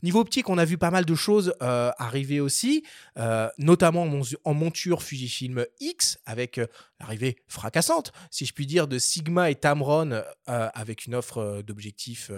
[0.02, 2.84] Niveau optique, on a vu pas mal de choses euh, arriver aussi,
[3.18, 6.66] euh, notamment en, mon- en monture Fujifilm X avec euh,
[7.00, 12.30] l'arrivée fracassante, si je puis dire, de Sigma et Tamron avec une offre d'objectifs.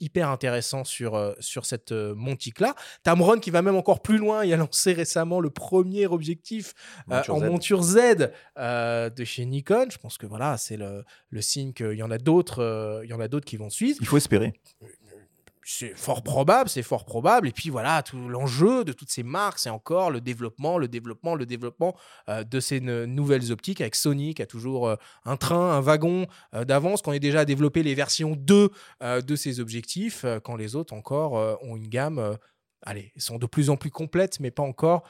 [0.00, 2.74] hyper intéressant sur, sur cette montique-là.
[3.04, 6.74] Tamron qui va même encore plus loin, il a lancé récemment le premier objectif
[7.12, 7.44] euh, en Z.
[7.44, 7.98] monture Z
[8.58, 9.86] euh, de chez Nikon.
[9.90, 13.10] Je pense que voilà, c'est le, le signe qu'il y en a d'autres euh, il
[13.10, 14.52] y en a d'autres qui vont suivre Il faut espérer.
[15.70, 17.46] C'est fort probable, c'est fort probable.
[17.46, 21.34] Et puis voilà, tout l'enjeu de toutes ces marques, c'est encore le développement, le développement,
[21.34, 21.94] le développement
[22.30, 24.96] euh, de ces nouvelles optiques avec Sony qui a toujours euh,
[25.26, 28.70] un train, un wagon euh, d'avance, qu'on est déjà à développer les versions 2
[29.02, 32.38] euh, de ces objectifs, quand les autres encore ont une gamme.
[32.82, 35.02] Allez, sont de plus en plus complètes, mais pas encore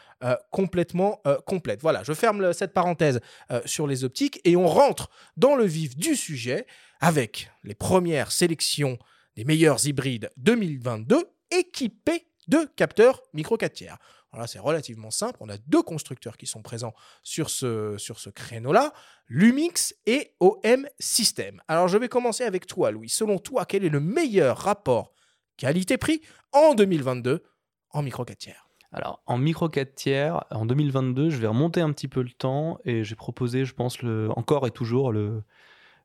[0.51, 1.83] complètement complètes.
[1.83, 3.21] Voilà, je ferme cette parenthèse
[3.65, 6.67] sur les optiques et on rentre dans le vif du sujet
[7.01, 8.99] avec les premières sélections
[9.39, 11.16] des meilleurs hybrides 2022
[11.53, 13.99] équipés de capteurs micro 4 tiers.
[14.47, 15.36] C'est relativement simple.
[15.39, 18.93] On a deux constructeurs qui sont présents sur ce, sur ce créneau-là,
[19.28, 21.62] Lumix et OM System.
[21.68, 23.09] Alors, je vais commencer avec toi, Louis.
[23.09, 25.12] Selon toi, quel est le meilleur rapport
[25.57, 26.20] qualité-prix
[26.51, 27.45] en 2022
[27.91, 28.68] en micro 4 tiers?
[28.91, 32.78] Alors, en micro 4 tiers, en 2022, je vais remonter un petit peu le temps
[32.84, 35.45] et j'ai proposé, je pense, le, encore et toujours le,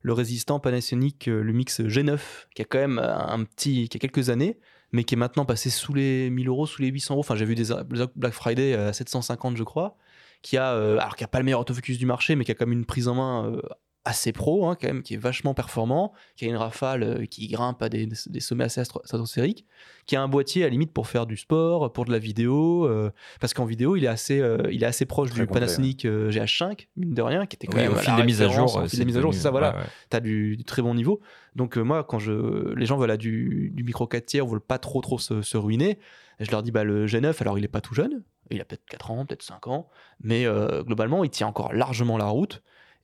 [0.03, 2.19] le résistant Panasonic euh, Lumix G9,
[2.53, 4.59] qui a quand même un petit, qui a quelques années,
[4.91, 7.21] mais qui est maintenant passé sous les 1000 euros, sous les 800 euros.
[7.21, 7.73] Enfin, j'ai vu des
[8.15, 9.97] Black Friday à 750, je crois,
[10.43, 12.53] qui a, euh, alors qui a pas le meilleur autofocus du marché, mais qui a
[12.53, 13.61] quand même une prise en main euh,
[14.05, 17.47] assez pro, hein, quand même, qui est vachement performant, qui a une rafale euh, qui
[17.47, 19.65] grimpe à des, des sommets assez stratosphériques,
[20.05, 22.85] qui a un boîtier à la limite pour faire du sport, pour de la vidéo,
[22.85, 25.61] euh, parce qu'en vidéo il est assez, euh, il est assez proche Très du complet,
[25.61, 28.41] Panasonic euh, GH5, mine de rien, qui était quand Oui, même au fil des mises
[28.41, 29.87] à jour, au fil des mises à jour, c'est ça, voilà, ouais, ouais.
[30.09, 31.21] t'as du, du très bon niveau.
[31.55, 34.79] Donc euh, moi, quand je, les gens veulent du, du micro 4 tiers, veulent pas
[34.79, 35.99] trop trop se, se ruiner,
[36.39, 38.85] je leur dis bah le G9, alors il est pas tout jeune, il a peut-être
[38.89, 39.87] 4 ans, peut-être 5 ans,
[40.21, 40.45] mais
[40.81, 42.61] globalement il tient encore largement la route.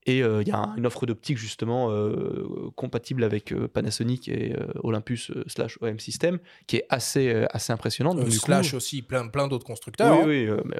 [0.10, 4.28] Et euh, il y a un- une offre d'optique justement euh, compatible avec euh, Panasonic
[4.30, 8.18] et euh, Olympus euh, slash OM System qui est assez, euh, assez impressionnante.
[8.18, 10.12] Euh, Donc, du coup- Slash aussi, plein, plein d'autres constructeurs.
[10.18, 10.26] Oui, hein.
[10.28, 10.78] oui, euh, mais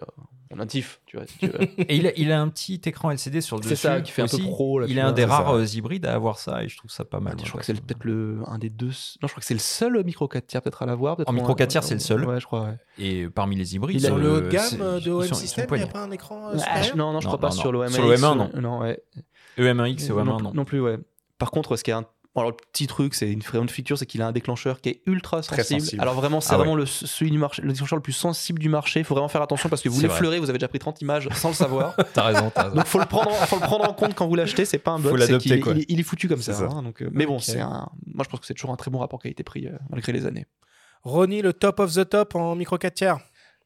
[0.52, 1.26] euh, on a TIFF, tu vois.
[1.28, 1.62] si tu veux.
[1.62, 3.82] Et il a, il a un petit écran LCD sur le C'est dessus.
[3.84, 4.46] ça, qui fait un peu aussi.
[4.48, 5.54] pro, là, il est un des C'est rares ça.
[5.54, 7.34] euh, hybrides à avoir ça et je trouve ça pas mal.
[7.38, 8.88] je moi, crois que c'est le- peut-être le, un des deux.
[8.88, 8.92] Non,
[9.24, 11.16] je crois que c'est le seul micro 4 tiers peut-être à l'avoir.
[11.16, 12.26] peut-être En micro un- 4 tiers, c'est le seul.
[12.26, 12.64] Ouais, je crois.
[12.64, 12.78] ouais.
[12.98, 15.12] Et parmi les hybrides, Il a- Sur c'est le haut de c'est- gamme euh, de
[15.12, 17.30] OM System, il n'y a pas un écran euh, Ah, je- non, non, je Non,
[17.36, 17.80] crois pas non, sur non.
[17.84, 17.90] l'OM1.
[17.92, 18.50] Sur le M1, non.
[18.60, 19.02] Non, ouais.
[19.58, 20.54] EM1X et non, OM1, non.
[20.54, 20.98] non plus, ouais.
[21.38, 22.06] Par contre, ce qui est un-
[22.36, 24.90] Bon, alors, le petit truc, c'est une vraiment feature, c'est qu'il a un déclencheur qui
[24.90, 25.82] est ultra Très sensible.
[25.82, 26.02] sensible.
[26.02, 26.60] Alors vraiment, c'est Ah ouais.
[26.60, 29.00] vraiment le, celui du marché, le déclencheur le plus sensible du marché.
[29.00, 31.28] Il faut vraiment faire attention parce que vous l'effleurez, vous avez déjà pris 30 images
[31.34, 31.96] sans le savoir.
[32.14, 32.76] T'as raison, t'as raison.
[32.76, 34.66] Donc faut le prendre, en- faut le prendre en compte quand vous l'achetez.
[34.66, 35.74] C'est pas un bug, Faut quoi.
[35.74, 36.54] il, est- il est foutu comme ça.
[36.54, 36.66] ça.
[36.72, 37.44] hein, donc, euh, mais bon, Ok.
[37.44, 37.90] c'est un.
[38.06, 40.46] Moi, je pense que c'est toujours un très bon rapport qualité-prix euh, malgré les années.
[41.02, 43.18] Ronnie, le top of the top en micro 4 tiers.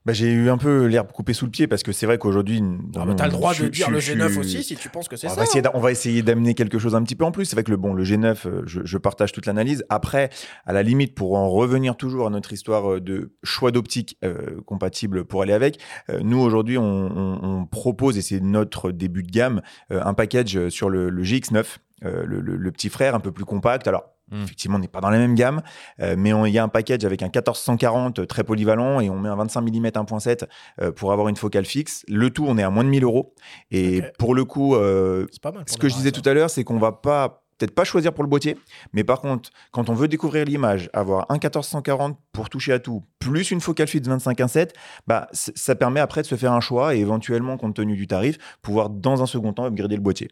[0.05, 2.61] Bah, j'ai eu un peu l'herbe coupée sous le pied parce que c'est vrai qu'aujourd'hui.
[2.95, 5.27] Ah, mais t'as le droit de dire le G9 aussi si tu penses que c'est
[5.29, 5.35] ça.
[5.35, 7.45] Va essayer d'a- on va essayer d'amener quelque chose un petit peu en plus.
[7.45, 9.85] C'est vrai que le, bon, le G9, euh, je, partage toute l'analyse.
[9.89, 10.29] Après,
[10.65, 14.59] à la limite, pour en revenir toujours à notre histoire euh, de choix d'optique euh,
[14.65, 15.79] compatible pour aller avec,
[16.09, 20.13] euh, nous aujourd'hui, on, on- on propose, et c'est notre début de gamme, euh, un
[20.13, 21.77] package sur le, le GX9.
[22.05, 23.87] euh, le, le- le petit frère un peu plus compact.
[23.87, 24.43] Alors, Mm.
[24.43, 25.61] effectivement, on n'est pas dans la même gamme,
[25.99, 29.19] euh, mais il y a un package avec un 1440 euh, très polyvalent et on
[29.19, 30.45] met un 25 mm 1.7
[30.81, 32.03] euh, pour avoir une focale fixe.
[32.07, 33.35] Le tout, on est à moins de 1000 euros.
[33.71, 35.63] Et pour le coup, euh, C'est pas mal.
[35.67, 38.23] ce que je disais tout à l'heure, c'est qu'on va pas peut-être pas choisir pour
[38.23, 38.57] le boîtier,
[38.93, 43.03] mais par contre, quand on veut découvrir l'image, avoir un 1440 pour toucher à tout,
[43.19, 44.71] plus une focale fixe 25-1.7,
[45.05, 48.37] bah, ça permet après de se faire un choix et éventuellement, compte tenu du tarif,
[48.63, 50.29] pouvoir dans un second temps upgrader le boîtier.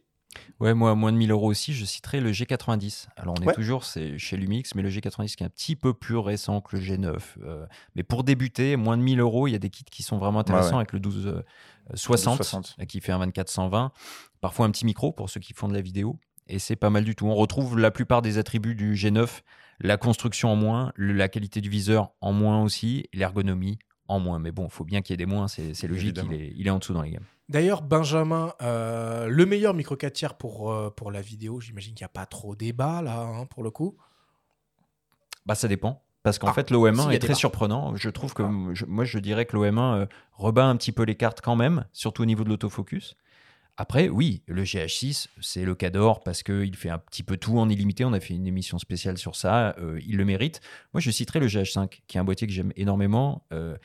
[0.59, 3.07] Ouais, moi, à moins de 1000 euros aussi, je citerai le G90.
[3.17, 3.53] Alors, on est Ouais.
[3.53, 6.75] toujours c'est chez Lumix, mais le G90 qui est un petit peu plus récent que
[6.77, 7.17] le G9.
[7.43, 7.65] Euh,
[7.95, 10.39] mais pour débuter, moins de 1000 euros, il y a des kits qui sont vraiment
[10.39, 10.75] intéressants ouais.
[10.77, 11.47] avec le 1260
[11.89, 12.75] 1260.
[12.79, 13.89] euh, qui fait un 24-120.
[14.39, 16.19] Parfois un petit micro pour ceux qui font de la vidéo.
[16.47, 17.27] Et c'est pas mal du tout.
[17.27, 19.41] On retrouve la plupart des attributs du G9,
[19.79, 23.79] la construction en moins, la qualité du viseur en moins aussi, l'ergonomie
[24.11, 24.39] en moins.
[24.39, 26.67] Mais bon, il faut bien qu'il y ait des moins, c'est logique, il est, il
[26.67, 27.25] est en dessous dans les gammes.
[27.49, 32.03] D'ailleurs, Benjamin, euh, le meilleur micro 4 tiers pour, euh, pour la vidéo, j'imagine qu'il
[32.03, 33.97] n'y a pas trop débat là, hein, pour le coup.
[35.45, 36.03] Bah, ça dépend.
[36.23, 37.35] Parce qu'en Ah, fait, l'OM1 s'il y a est très débat.
[37.39, 37.95] surprenant.
[37.95, 38.43] Je trouve que
[38.73, 41.85] je- moi, je dirais que l'OM1 euh, rebat un petit peu les cartes quand même,
[41.93, 43.15] surtout au niveau de l'autofocus.
[43.77, 47.67] Après, oui, le GH6, c'est le cador parce qu'il fait un petit peu tout en
[47.69, 48.05] illimité.
[48.05, 49.73] On a fait une émission spéciale sur ça.
[49.79, 50.61] euh, il le mérite.
[50.93, 53.75] Moi, je citerai le GH5, qui est un boîtier que j'aime énormément, euh,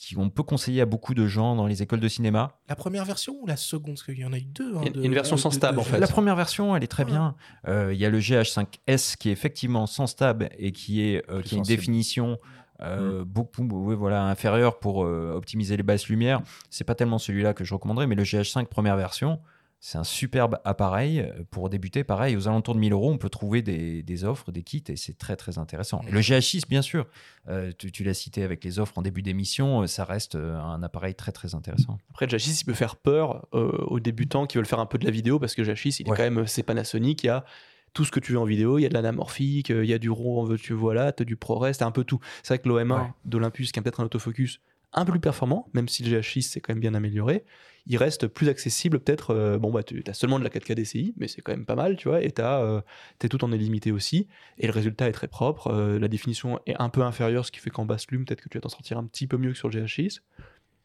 [0.00, 2.52] qui on peut conseiller à beaucoup de gens dans les écoles de cinéma.
[2.68, 3.94] La première version ou la seconde?
[3.96, 4.76] Parce qu'il y en a eu deux.
[4.76, 5.98] hein, Une- de- une version de- sans de- stab, de- en fait.
[5.98, 7.06] La première version, elle est très Ah.
[7.06, 7.34] bien.
[7.66, 11.42] Euh, Il y a le GH5S qui est effectivement sans stab et qui, est, euh,
[11.42, 12.38] qui a une définition
[12.80, 16.42] euh, beaucoup oui, voilà, inférieure pour euh, optimiser les basses lumières.
[16.70, 19.40] C'est pas tellement celui-là que je recommanderais, mais le GH5 première version,
[19.80, 21.24] c'est un superbe appareil.
[21.50, 24.62] Pour débuter, pareil, aux alentours de 1000 euros, on peut trouver des, des offres, des
[24.62, 26.00] kits et c'est très très intéressant.
[26.08, 27.06] Et le GH6, bien sûr,
[27.48, 30.58] euh, tu, tu l'as cité avec les offres en début d'émission, euh, ça reste euh,
[30.58, 31.98] un appareil très très intéressant.
[32.10, 34.98] Après, le GH6, il peut faire peur euh, aux débutants qui veulent faire un peu
[34.98, 36.16] de la vidéo parce que le GH6, il est Ouais.
[36.16, 37.44] quand même, c'est Panasonic, il y a
[37.94, 39.98] tout ce que tu veux en vidéo, il y a de l'anamorphique, il y a
[39.98, 42.18] du RAW veux-tu voilà, t'as du ProRes, t'as un peu tout.
[42.42, 43.10] C'est vrai que l'OM1 Ouais.
[43.24, 44.60] d'Olympus, qui a peut-être un autofocus
[44.92, 47.44] un peu plus performant, même si le GH6 c'est quand même bien amélioré,
[47.88, 49.34] il reste plus accessible peut-être.
[49.34, 51.74] euh, bon, bah, tu as seulement de la 4K DCI, mais c'est quand même pas
[51.74, 52.80] mal, tu vois, et t'as, euh,
[53.18, 54.28] t'es tout en illimité aussi,
[54.58, 55.68] et le résultat est très propre.
[55.68, 58.48] euh, la définition est un peu inférieure, ce qui fait qu'en basse lume, peut-être que
[58.48, 60.20] tu vas t'en sortir un petit peu mieux que sur le GH6.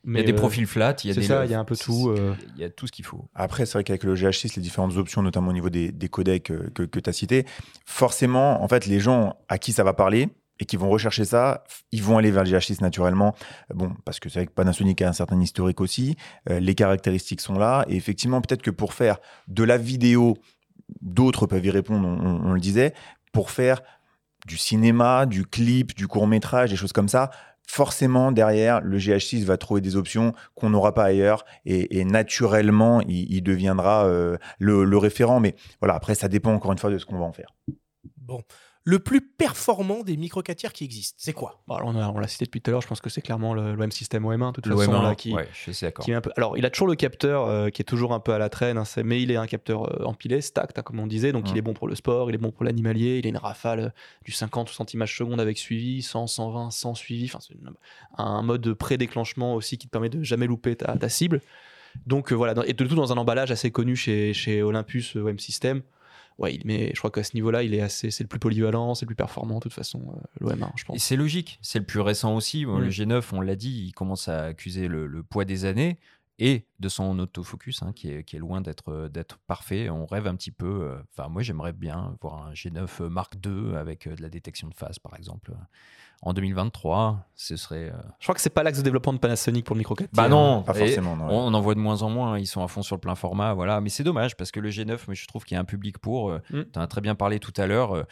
[0.06, 1.54] il y a des euh, profils flats, il y a c'est des ça, il y
[1.54, 2.10] a un peu tout.
[2.10, 3.26] euh, Il y a tout ce qu'il faut.
[3.36, 6.44] Après, c'est vrai qu'avec le GH6, les différentes options, notamment au niveau des, des codecs
[6.44, 7.46] que, que tu as cités,
[7.86, 10.30] forcément, en fait, les gens à qui ça va parler
[10.60, 13.36] et qui vont rechercher ça, ils vont aller vers le GH6 naturellement.
[13.72, 16.16] Euh, Bon, parce que c'est vrai que Panasonic a un certain historique aussi,
[16.50, 20.38] euh, les caractéristiques sont là, et effectivement, peut-être que pour faire de la vidéo,
[21.02, 22.94] d'autres peuvent y répondre, on, le disait,
[23.32, 23.82] pour faire
[24.46, 27.32] du cinéma, du clip, du court métrage, des choses comme ça,
[27.66, 33.32] forcément derrière le GH6 va trouver des options qu'on n'aura pas ailleurs et, naturellement il,
[33.34, 35.40] il deviendra euh, le, le référent.
[35.40, 37.56] Mais voilà, après ça dépend encore une fois de ce qu'on va en faire.
[38.18, 38.42] Bon.
[38.86, 41.62] Le plus performant des micro 4 tiers qui existent, c'est quoi?
[41.68, 43.76] Bon, alors on l'a cité depuis tout à l'heure, je pense que c'est clairement le,
[43.76, 46.04] l'OM System OM1, de toute Le façon, OM1, là, qui, ouais, je suis d'accord.
[46.04, 46.32] qui est un peu...
[46.36, 48.78] Alors, il a toujours le capteur euh, qui est toujours un peu à la traîne,
[48.78, 51.50] hein, c'est- mais il est un capteur euh, empilé, stacked, hein, comme on disait, donc
[51.52, 53.80] il est bon pour le sport, il est bon pour l'animalier, il a une rafale
[53.80, 53.90] euh,
[54.26, 57.56] du 50 60 images secondes avec suivi, 100, 120, sans suivi, enfin, c'est
[58.18, 61.40] un mode de pré-déclenchement aussi qui te permet de jamais louper ta, ta cible.
[62.06, 65.40] Donc euh, voilà, et de tout dans un emballage assez connu chez, chez Olympus OM
[65.40, 65.84] System.
[66.38, 68.96] Ouais, il met, je crois qu'à ce niveau-là, il est assez, c'est le plus polyvalent,
[68.96, 70.98] c'est le plus performant, de toute façon, euh, l'OM1, je pense.
[71.00, 72.66] c'est logique, c'est le plus récent aussi.
[72.66, 72.84] Bon, Mm.
[72.84, 76.00] Le G9, on l'a dit, il commence à accuser le, le poids des années
[76.40, 79.90] et de son autofocus, hein, qui, est, qui est loin d'être euh, d'être parfait.
[79.92, 80.66] On rêve un petit peu.
[80.66, 84.68] euh, Enfin, moi, j'aimerais bien voir un G9 Mark II avec euh, de la détection
[84.68, 85.54] de phase, par exemple.
[86.26, 87.90] En 2023, ce serait.
[87.90, 90.10] euh, Je crois que c'est pas l'axe de développement de Panasonic pour le micro 4
[90.14, 91.34] Bah non, Pas et forcément, non, ouais.
[91.34, 92.40] On en voit de moins en moins.
[92.40, 93.82] Ils sont à fond sur le plein format, voilà.
[93.82, 95.98] Mais c'est dommage parce que le G9, moi, je trouve qu'il y a un public
[96.00, 96.30] pour.
[96.32, 96.62] euh, Mm.
[96.74, 97.94] Tu as très bien parlé tout à l'heure.
[97.96, 98.04] euh,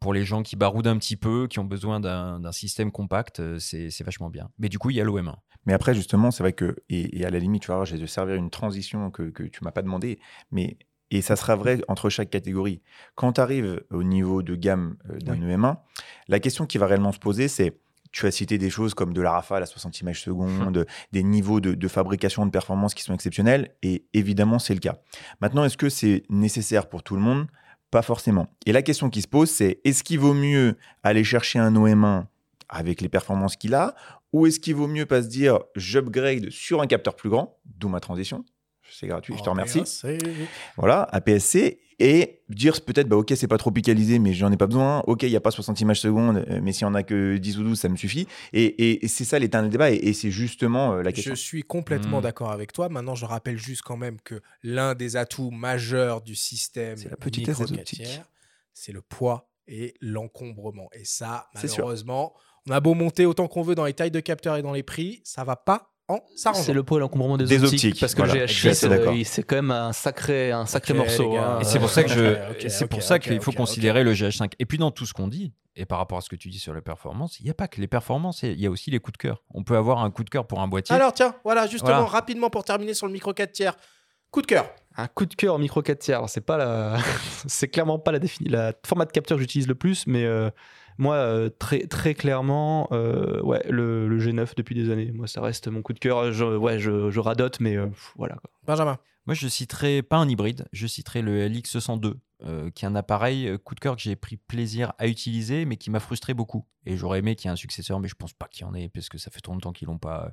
[0.00, 3.58] pour les gens qui baroudent un petit peu, qui ont besoin d'un système compact, euh,
[3.58, 4.50] c'est c'est vachement bien.
[4.58, 5.34] Mais du coup, il y a l'OM1.
[5.66, 8.04] Mais après, justement, c'est vrai que, et, et à la limite, tu vois, j'ai de
[8.04, 10.18] servir une transition que, que tu m'as pas demandé,
[10.50, 10.76] mais
[11.10, 12.80] Et ça sera vrai entre chaque catégorie.
[13.14, 15.76] Quand tu arrives au niveau de gamme d'un EM1,
[16.28, 17.78] la question qui va réellement se poser, c'est
[18.10, 21.60] tu as cité des choses comme de la rafale à 60 images secondes, des niveaux
[21.60, 24.98] de, de fabrication de performance qui sont exceptionnels, et évidemment, c'est le cas.
[25.40, 27.48] Maintenant, est-ce que c'est nécessaire pour tout le monde?
[27.90, 28.46] Pas forcément.
[28.66, 32.26] Et la question qui se pose, c'est est-ce qu'il vaut mieux aller chercher un OM1
[32.68, 33.96] avec les performances qu'il a,
[34.32, 37.88] ou est-ce qu'il vaut mieux pas se dire j'upgrade sur un capteur plus grand, d'où
[37.88, 38.44] ma transition,
[38.98, 39.82] c'est gratuit, je te remercie.
[40.76, 44.66] Voilà, APS-C, et dire peut-être, bah, ok, c'est pas trop picalisé, mais j'en ai pas
[44.66, 45.00] besoin.
[45.06, 47.36] Ok, il n'y a pas 60 images secondes, euh, mais s'il y en a que
[47.36, 48.26] 10 ou 12, ça me suffit.
[48.52, 51.34] Et, c'est ça du débat, et, c'est justement euh, la question.
[51.34, 52.22] Je suis complètement Mmh.
[52.22, 52.88] d'accord avec toi.
[52.88, 57.58] Maintenant, je rappelle juste quand même que l'un des atouts majeurs du système la petitesse
[57.58, 58.22] des micro-4
[58.74, 60.90] c'est le poids et l'encombrement.
[60.92, 62.34] Et ça, C'est malheureusement,
[62.68, 64.82] on a beau monter autant qu'on veut dans les tailles de capteurs et dans les
[64.82, 65.93] prix, ça va pas.
[66.54, 68.56] C'est le poids et l'encombrement des, Des optiques, optiques, Parce que voilà, le je GH6,
[68.58, 69.14] suis assez d'accord.
[69.14, 71.34] euh, c'est quand même un sacré, un sacré morceau.
[71.36, 71.58] hein.
[71.60, 74.52] Et c'est pour ça que je, c'est pour ça qu'il faut considérer le GH5.
[74.58, 76.58] Et puis dans tout ce qu'on dit, et par rapport à ce que tu dis
[76.58, 78.98] sur les performances, il n'y a pas que les performances, il y a aussi les
[79.00, 79.42] coups de cœur.
[79.52, 80.94] On peut avoir un coup de cœur pour un boîtier.
[80.94, 82.06] Alors tiens, voilà, justement, Voilà.
[82.06, 83.74] rapidement pour terminer sur le micro 4 tiers.
[84.30, 84.68] Coup de cœur.
[84.96, 86.18] Un coup de cœur micro 4 tiers.
[86.18, 86.96] Alors, c'est pas la,
[87.46, 90.50] c'est clairement pas la défini, la format de capteur que j'utilise le plus, mais euh,
[90.98, 95.10] moi euh, très très clairement, euh, ouais, le, le G9 depuis des années.
[95.12, 96.32] Moi, ça reste mon coup de cœur.
[96.32, 97.86] Je, ouais, je, radote, mais euh,
[98.16, 98.36] voilà.
[98.66, 98.98] Benjamin.
[99.26, 103.48] Moi, je citerai pas un hybride, je citerai le LX102, euh, qui est un appareil
[103.48, 106.66] euh, coup de cœur que j'ai pris plaisir à utiliser, mais qui m'a frustré beaucoup.
[106.84, 108.74] Et j'aurais aimé qu'il y ait un successeur, mais je pense pas qu'il y en
[108.74, 110.30] ait, parce que ça fait trop longtemps qu'ils l'ont pas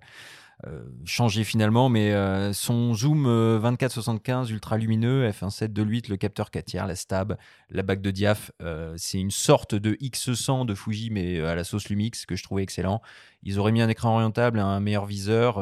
[0.67, 1.87] euh, changé finalement.
[1.87, 2.11] Mais
[2.51, 7.37] son zoom euh, 24-75 ultra lumineux, f1.7 de 8, le capteur 4 tiers, la stab,
[7.69, 8.51] la bague de diaph,
[8.97, 12.63] c'est une sorte de X100 de Fuji, mais à la sauce Lumix, que je trouvais
[12.63, 13.01] excellent.
[13.43, 15.61] Ils auraient mis un écran orientable, un meilleur viseur.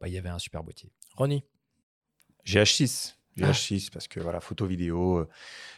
[0.00, 0.92] bah, il y avait un super boîtier.
[1.16, 1.42] Ronnie.
[2.46, 3.14] GH6.
[3.38, 5.18] GH6, parce que voilà, photo, vidéo.
[5.18, 5.28] euh,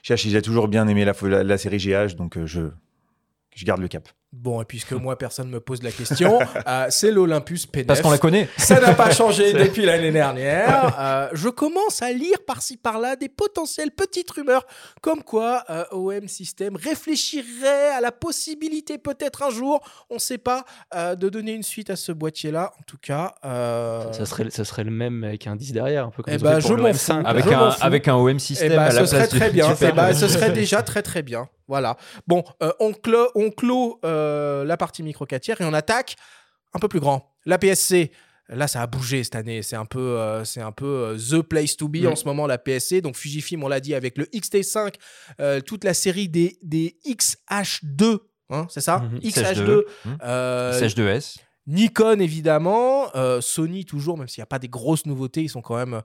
[0.05, 2.63] GH6, j'ai toujours bien aimé la, la, la série GH, donc euh, je,
[3.55, 4.09] je garde le cap.
[4.37, 7.87] Bon, et puisque moi, personne ne me pose la question, euh, c'est l'Olympus P9.
[7.87, 8.49] Parce qu'on la connaît.
[8.59, 10.97] Ça n'a pas changé depuis l'année dernière.
[10.99, 14.67] Euh, je commence à lire par-ci par-là des potentielles petites rumeurs
[15.01, 19.81] comme quoi euh, OM System réfléchirait à la possibilité peut-être un jour,
[20.11, 20.65] on ne sait pas,
[20.95, 22.73] euh, de donner une suite à ce boîtier-là.
[22.79, 26.11] En tout cas, euh, Ça serait, ça serait le même avec un 10 derrière, un
[26.11, 27.21] peu comme Eh ils ont ben, je M5.
[27.23, 27.27] fous.
[27.27, 27.79] Avec Je un- m'en fous.
[27.83, 29.71] avec un OM système Eh ben, à la ce serait place du- très du bien.
[29.71, 31.49] Super Eh ben, ce serait déjà très très bien.
[31.67, 31.97] Voilà.
[32.27, 36.17] Bon, euh, on, clo- on clôt euh, la partie micro 4 tiers et on attaque
[36.73, 37.31] un peu plus grand.
[37.47, 38.11] La PSC.
[38.51, 39.63] Là, ça a bougé cette année.
[39.63, 42.09] C'est un peu, euh, c'est un peu euh, the place to be Mm.
[42.09, 43.01] en ce moment, la PSC.
[43.01, 44.97] Donc, Fujifilm, on l'a dit, avec le XT5,
[45.41, 48.19] euh, toute la série des, des XH2,
[48.51, 48.99] hein, c'est ça?
[48.99, 49.19] Mhm.
[49.21, 49.83] XH2.
[50.05, 50.19] Mhm.
[50.25, 51.37] euh, XH2S.
[51.67, 55.63] Nikon évidemment, euh, Sony toujours, même s'il n'y a pas des grosses nouveautés, ils sont
[55.63, 56.03] quand même,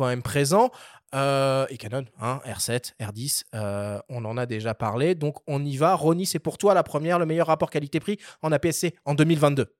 [0.00, 0.70] même présents.
[1.14, 5.14] Euh, et Canon, hein, R7, R10, euh, on en a déjà parlé.
[5.14, 5.94] Donc on y va.
[5.94, 9.74] Ronnie, c'est pour toi la première, le meilleur rapport qualité-prix en APS-C en 2022.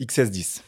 [0.00, 0.62] XS10.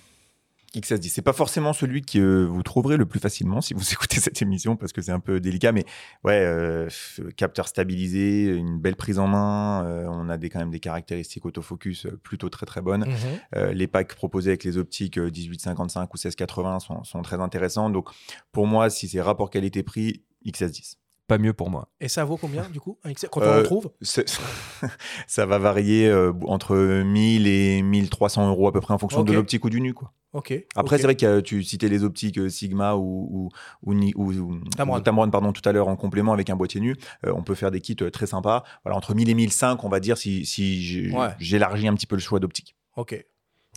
[0.81, 1.09] XS10.
[1.09, 4.41] C'est pas forcément celui que euh, vous trouverez le plus facilement si vous écoutez cette
[4.43, 5.85] émission parce que c'est un peu délicat, mais
[6.25, 9.85] ouais, euh, f- capteur stabilisé, une belle prise en main.
[9.85, 13.07] euh, on a des, quand même des caractéristiques autofocus euh, plutôt très très bonnes.
[13.07, 13.15] Mhm.
[13.57, 17.91] Euh, les packs proposés avec les optiques euh, 1855 ou 1680 sont, sont très intéressants.
[17.91, 18.09] Donc
[18.53, 20.97] pour moi, si c'est rapport qualité-prix, XS10.
[21.27, 21.89] Pas mieux pour moi.
[22.01, 22.99] Et ça vaut combien du coup
[23.31, 23.91] quand on Euh, le trouve?
[25.27, 29.33] Ça va varier euh, entre 1000 et 1300 euros à peu près en fonction de
[29.33, 29.95] l'optique ou du nu.
[29.95, 30.13] Quoi.
[30.33, 30.53] Ok.
[30.77, 33.49] Après, c'est vrai que euh, tu citais les optiques Sigma ou, ou,
[33.83, 34.61] ou, Ni- ou- ou-
[35.03, 35.31] Tamron.
[35.31, 36.95] pardon, tout à l'heure en complément avec un boîtier nu.
[37.25, 38.65] Euh, on peut faire des kits très sympas.
[38.85, 41.29] Voilà, entre 1000 et 1005, on va dire, si, si j'ai- Ouais.
[41.39, 42.77] j'élargis un petit peu le choix d'optique.
[42.97, 43.25] Ok.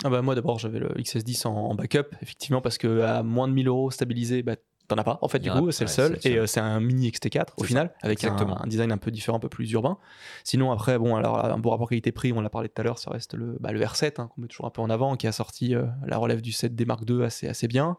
[0.03, 3.47] Ah bah moi d'abord j'avais le XS10 en, en backup effectivement parce que à moins
[3.47, 4.55] de 1000 euros stabilisé bah
[4.87, 6.17] t'en as pas en fait du y en a coup c'est le seul.
[6.23, 9.11] et euh, c'est un mini XT4 au final ça, avec un, un design un peu
[9.11, 9.97] différent un peu plus urbain.
[10.43, 12.97] Sinon après bon alors un bon rapport qualité prix on l'a parlé tout à l'heure
[12.97, 15.27] ça reste le, bah, le R7 hein, qu'on met toujours un peu en avant qui
[15.27, 17.97] a sorti euh, la relève du 7D Mark II assez, assez bien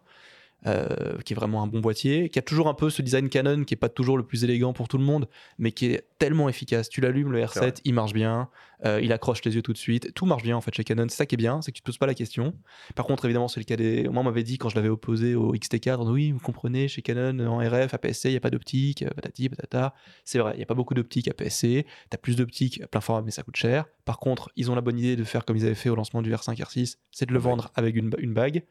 [0.66, 3.62] euh, qui est vraiment un bon boîtier, qui a toujours un peu ce design Canon
[3.62, 6.48] qui est pas toujours le plus élégant pour tout le monde, mais qui est tellement
[6.48, 6.88] efficace.
[6.88, 7.70] Tu l'allumes, le C'est vrai.
[7.70, 8.48] R7, il marche bien,
[8.84, 11.06] euh, il accroche les yeux tout de suite, tout marche bien en fait chez Canon.
[11.08, 12.54] C'est ça qui est bien, c'est que tu te poses pas la question.
[12.96, 14.08] Par contre, évidemment, c'est le cas des.
[14.08, 17.38] Moi, on m'avait dit quand je l'avais opposé au XT4, oui, vous comprenez, chez Canon
[17.46, 19.94] en RF, APS-C, il n'y a pas d'optique, euh, patati patata.
[20.24, 21.86] C'est vrai, il n'y a pas beaucoup d'optique APS-C.
[21.86, 23.84] Tu as plus d'optique plein format, mais ça coûte cher.
[24.04, 26.20] Par contre, ils ont la bonne idée de faire comme ils avaient fait au lancement
[26.20, 28.64] du R5, R6, c'est de le vendre avec une, une bague.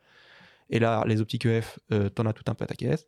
[0.70, 3.08] Et là, les optiques EF, euh, t'en as tout un peu à ta caisse.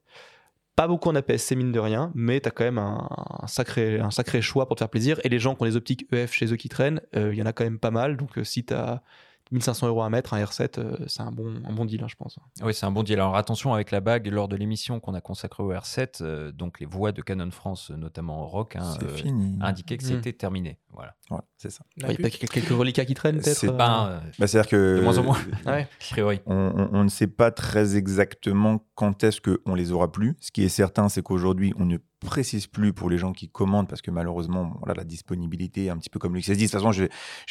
[0.75, 3.07] Pas beaucoup en APS-C, mine de rien, mais t'as quand même un,
[3.47, 5.19] sacré, un sacré choix pour te faire plaisir.
[5.23, 7.41] Et les gens qui ont les optiques EF chez eux qui traînent, euh, il y
[7.41, 8.15] en a quand même pas mal.
[8.15, 9.01] Donc euh, si t'as
[9.51, 12.15] 1500 euros à mettre, un R7, euh, c'est un bon, un bon deal, hein, je
[12.15, 12.37] pense.
[12.61, 13.15] Oui, c'est un bon deal.
[13.15, 16.79] Alors attention avec la bague, lors de l'émission qu'on a consacrée au R7, euh, donc
[16.79, 20.07] les voix de Canon France, notamment rock, hein, euh, indiquaient que Mm.
[20.07, 20.77] c'était terminé.
[20.91, 21.15] Voilà.
[21.29, 21.83] Voilà, c'est ça.
[21.97, 24.97] Il y a pas quelques reliquats qui traînent, peut-être C'est euh, pas, Bah, C'est-à-dire que.
[24.97, 25.37] De moins en moins.
[25.65, 25.83] Ouais.
[25.83, 26.41] A priori.
[26.45, 30.35] On, on- on ne sait pas très exactement quand est-ce qu'on les aura plus.
[30.39, 33.87] Ce qui est certain, c'est qu'aujourd'hui, on ne précise plus pour les gens qui commandent
[33.87, 36.55] parce que malheureusement, bon, la disponibilité, un petit peu comme le XS10.
[36.55, 37.05] De toute façon, je,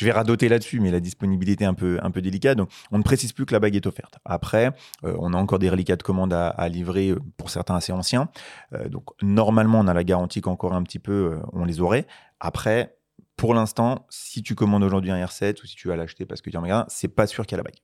[0.05, 2.59] vais- radoter là-dessus, mais la disponibilité est un peu, un peu délicate.
[2.59, 4.19] Donc, on ne précise plus que la bague est offerte.
[4.25, 4.73] Après,
[5.05, 8.29] euh, on a encore des reliquats de commande à, livrer euh, pour certains assez anciens.
[8.73, 12.07] Euh, donc, normalement, on a la garantie qu'encore un petit peu, on les aurait.
[12.41, 12.97] Après,
[13.37, 16.51] pour l'instant, si tu commandes aujourd'hui un R7 ou si tu vas l'acheter parce que
[16.51, 17.79] tu en magasin, c'est pas sûr qu'il y a la bague.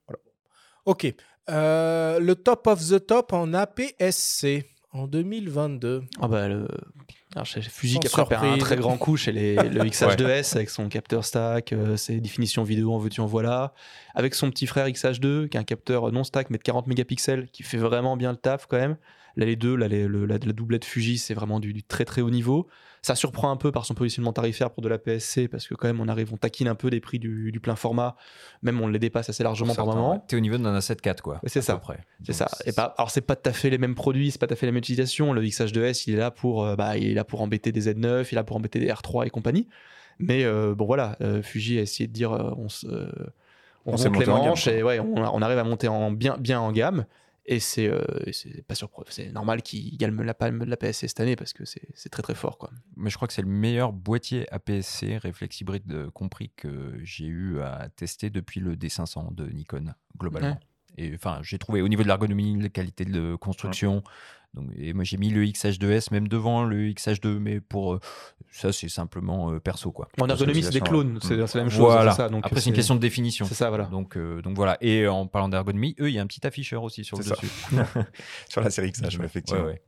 [0.85, 1.13] Ok.
[1.47, 6.03] Le top of the top en APS-C en 2022.
[6.19, 6.67] Ah bah le
[7.35, 10.69] alors, chez Fuji qui a préparé un très grand coup chez les, le XH2S avec
[10.69, 13.73] son capteur stack, euh, ses définitions vidéo en veux-tu en voilà,
[14.13, 17.47] avec son petit frère XH2 qui a un capteur non stack mais de 40 mégapixels
[17.51, 18.95] qui fait vraiment bien le taf quand même.
[19.35, 22.05] Là les deux, là les- le- la, la doublette Fuji c'est vraiment du, du très
[22.05, 22.67] très haut niveau.
[23.05, 25.87] Ça surprend un peu par son positionnement tarifaire pour de la PSC parce que quand
[25.87, 28.15] même on arrive, on taquine un peu des prix du, du plein format,
[28.63, 30.25] même on les dépasse assez largement par moment.
[30.27, 31.35] T'es au niveau d'un A7 IV, quoi.
[31.35, 31.79] Ouais, c'est ça.
[32.23, 32.47] C'est ça.
[32.65, 34.55] Et pas, alors c'est pas tout à fait les mêmes produits, c'est pas tout à
[34.55, 35.33] fait la même utilisation.
[35.33, 38.25] Le XH2S, il est là pour, euh, bah, il est là pour embêter des Z9,
[38.31, 39.67] il est là pour embêter des R3 et compagnie.
[40.19, 42.87] Mais euh, bon voilà, euh, Fuji a essayé de dire, euh, on, se,
[43.85, 46.71] on, monte les manches et ouais, on, on arrive à monter en bien, bien en
[46.71, 47.05] gamme.
[47.47, 50.77] Et c'est, euh, et c'est pas surprenant, c'est normal qu'il gagne la palme de la
[50.77, 52.71] PSC cette année parce que c'est c'est très très fort quoi.
[52.95, 57.25] Mais je crois que c'est le meilleur boîtier APS-C réflexe hybride euh, compris que j'ai
[57.25, 60.59] eu à tester depuis le D500 de Nikon globalement.
[60.97, 64.01] Et enfin, j'ai trouvé au niveau de l'ergonomie, la qualité de construction.
[64.55, 67.99] Donc, et moi j'ai mis le XH2S même devant le XH2, mais pour euh,
[68.51, 70.07] ça c'est simplement euh, perso quoi.
[70.19, 71.79] En ergonomie, c'est des clones, c'est la même chose.
[71.79, 72.13] Voilà.
[72.13, 73.45] ça, donc Après c'est une question de définition.
[73.45, 73.85] C'est ça, voilà.
[73.85, 74.77] Donc euh, donc voilà.
[74.81, 77.35] Et en parlant d'ergonomie, eux il y a un petit afficheur aussi sur le ça.
[77.35, 77.47] dessus.
[78.49, 79.61] Sur la série XH, Ouais, effectivement.
[79.61, 79.81] ouais, ouais.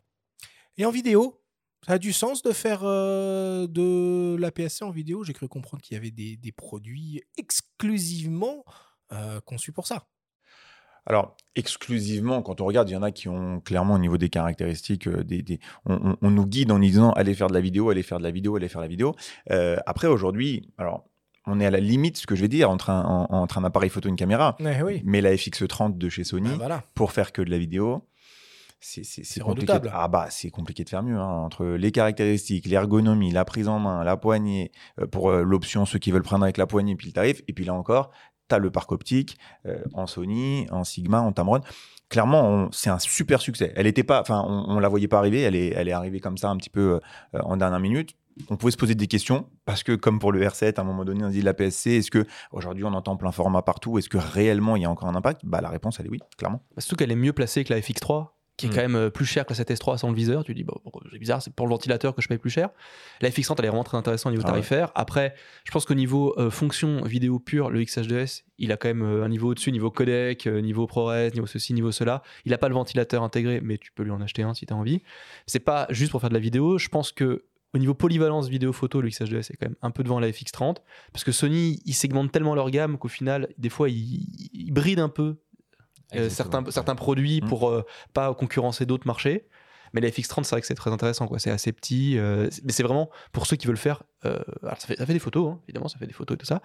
[0.77, 1.41] Et en vidéo
[1.85, 5.23] ça a du sens de faire euh, de la PSC en vidéo?
[5.23, 8.65] J'ai cru comprendre qu'il y avait des, des produits exclusivement
[9.13, 10.07] euh, conçus pour ça.
[11.07, 14.29] Alors, exclusivement, quand on regarde, il y en a qui ont clairement au niveau des
[14.29, 17.89] caractéristiques, euh, des, des- on, nous guide en nous disant allez faire de la vidéo,
[17.89, 19.15] allez faire de la vidéo, allez faire de la vidéo.
[19.51, 21.05] Euh, après, aujourd'hui, alors,
[21.45, 23.63] on est à la limite, ce que je vais dire, entre un, en- entre un
[23.63, 24.57] appareil photo et une caméra.
[24.59, 25.01] Oui.
[25.05, 26.83] Mais la FX30 de chez Sony, Ah, voilà.
[26.93, 28.03] pour faire que de la vidéo,
[28.79, 29.41] c'est compliqué.
[29.43, 29.91] redoutable.
[29.93, 31.17] Ah bah, c'est compliqué de faire mieux.
[31.17, 35.85] hein, entre les caractéristiques, l'ergonomie, la prise en main, la poignée, euh, pour euh, l'option
[35.85, 37.41] ceux qui veulent prendre avec la poignée, puis le tarif.
[37.47, 38.11] Et puis là encore,
[38.49, 41.61] tu le parc optique euh, en Sony, en Sigma, en Tamron.
[42.09, 43.73] Clairement, c'est un super succès.
[43.75, 45.41] Elle était pas, enfin, on, on la voyait pas arriver.
[45.41, 46.99] Elle est, elle est arrivée comme ça un petit peu
[47.35, 48.15] euh, en dernière minute.
[48.49, 51.03] On pouvait se poser des questions parce que, comme pour le R7, à un moment
[51.03, 53.97] donné, on dit la PSC, est-ce que aujourd'hui on entend plein format partout?
[53.97, 55.41] Est-ce que réellement il y a encore un impact?
[55.43, 56.61] Bah, la réponse, elle est oui, clairement.
[56.75, 58.27] Bah, Surtout qu'elle est mieux placée que la FX3,
[58.57, 58.73] qui est Mm.
[58.73, 60.43] quand même euh, plus chère que la 7S3 sans le viseur.
[60.43, 60.75] Tu dis, bon,
[61.11, 62.69] c'est bizarre, c'est pour le ventilateur que je paye plus cher.
[63.21, 64.53] La FX30, elle est vraiment très intéressante au niveau Ah ouais.
[64.53, 64.91] tarifaire.
[64.95, 69.03] Après, je pense qu'au niveau euh, fonction vidéo pure, le XH2S, il a quand même
[69.03, 72.23] euh, un niveau au-dessus, niveau codec, niveau ProRes, niveau ceci, niveau cela.
[72.45, 74.73] Il n'a pas le ventilateur intégré, mais tu peux lui en acheter un si tu
[74.73, 75.01] as envie.
[75.45, 76.77] C'est pas juste pour faire de la vidéo.
[76.79, 80.19] Je pense que au niveau polyvalence vidéo-photo, le XH2S est quand même un peu devant
[80.19, 80.77] la FX30.
[81.11, 85.01] Parce que Sony, ils segmentent tellement leur gamme qu'au final, des fois, ils, ils brident
[85.01, 85.35] un peu
[86.15, 89.47] euh, certains, certains produits pour euh, pas concurrencer d'autres marchés.
[89.93, 91.27] Mais la FX30, c'est vrai que c'est très intéressant.
[91.27, 91.39] quoi.
[91.39, 92.17] C'est assez petit.
[92.17, 94.03] euh, mais c'est vraiment pour ceux qui veulent faire.
[94.25, 96.37] Euh, alors ça, fait, ça fait des photos, hein, évidemment, ça fait des photos et
[96.39, 96.61] tout ça.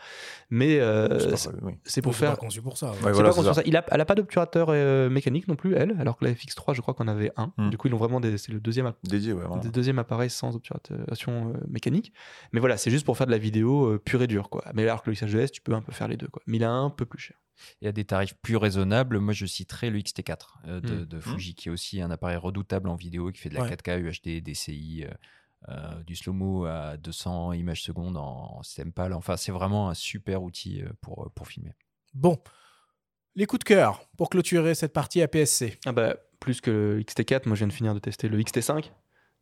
[0.51, 2.03] Mais euh, C'est oui.
[2.03, 2.37] pour faire.
[2.39, 2.97] conçu pour ça, ouais.
[3.01, 3.55] C'est Ouais, pas conçu ça.
[3.55, 3.63] ça.
[3.67, 6.75] Il a, elle a pas d'obturateur euh, mécanique non plus, elle, alors que la FX3,
[6.75, 7.53] je crois qu'on avait un.
[7.59, 7.71] Mm.
[7.71, 11.53] Du coup, ils ont vraiment des- c'est le deuxième, Dédié, ouais, deuxième appareil sans obturation
[11.55, 12.13] euh, mécanique.
[12.53, 14.49] Mais voilà, c'est juste pour faire de la vidéo euh, pure et dure.
[14.51, 14.65] Quoi.
[14.75, 16.29] Mais alors que le XH2S, tu peux un peu faire les deux.
[16.29, 16.43] Quoi.
[16.47, 17.37] Mais il est un peu plus cher.
[17.81, 20.37] Et à des tarifs plus raisonnables, moi je citerai le XT4
[20.67, 21.05] euh, de, Mm.
[21.05, 23.69] de Fuji, qui est aussi un appareil redoutable en vidéo, qui fait de la Ouais.
[23.77, 25.05] 4K, UHD, DCI,
[25.69, 29.13] euh, euh, du slow-mo à 200 images secondes en, en système PAL.
[29.13, 31.75] Enfin, c'est vraiment un super outil euh, pour, pour filmer.
[32.15, 32.39] Bon.
[33.35, 35.79] Les coups de cœur pour clôturer cette partie APS-C.
[35.87, 38.91] Ah bah, plus que le XT4, moi je viens de finir de tester le XT5,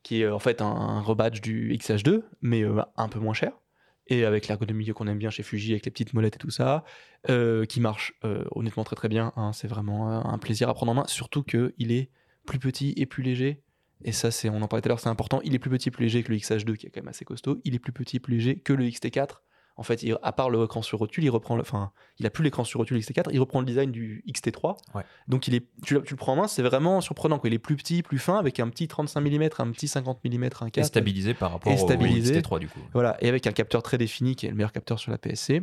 [0.02, 3.34] qui est euh, en fait un, un rebadge du XH2, mais euh, un peu moins
[3.34, 3.52] cher.
[4.06, 6.84] Et avec l'ergonomie qu'on aime bien chez Fuji, avec les petites molettes et tout ça,
[7.28, 9.32] euh, qui marche euh, honnêtement très très bien.
[9.36, 9.52] hein.
[9.52, 12.10] c'est vraiment euh, un plaisir à prendre en main, surtout qu'il est
[12.46, 13.62] plus petit et plus léger.
[14.04, 15.40] Et ça, c'est, on en parlait tout à l'heure, c'est important.
[15.44, 17.24] Il est plus petit et plus léger que le XH2, qui est quand même assez
[17.24, 17.60] costaud.
[17.64, 19.42] Il est plus petit et plus léger que le XT4.
[19.76, 22.44] En fait, il- à part l'écran sur rotule, il reprend, le- enfin, il a plus
[22.44, 24.76] l'écran sur rotule XT4, il reprend le design du XT3.
[24.94, 25.02] Ouais.
[25.26, 27.38] Donc il est, tu, le- tu le prends en main, c'est vraiment surprenant.
[27.38, 27.48] Quoi.
[27.48, 30.44] Il est plus petit, plus fin, avec un petit 35 mm, un petit 50 mm,
[30.60, 30.78] un 4.
[30.78, 32.34] Et stabilisé par rapport Et au stabilisé.
[32.42, 32.80] XT3 du coup.
[32.92, 35.62] Voilà, et avec un capteur très défini qui est le meilleur capteur sur la PSC.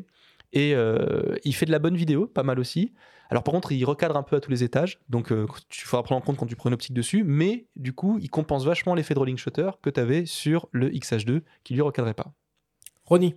[0.54, 2.94] Et euh, il fait de la bonne vidéo, pas mal aussi.
[3.30, 6.02] Alors par contre, il recadre un peu à tous les étages, donc euh, tu faudra
[6.04, 8.96] prendre en compte quand tu prends une optique dessus, mais du coup, il compense vachement
[8.96, 12.32] l'effet de rolling shutter que tu avais sur le XH2 qui lui recadrait pas.
[13.04, 13.36] Ronnie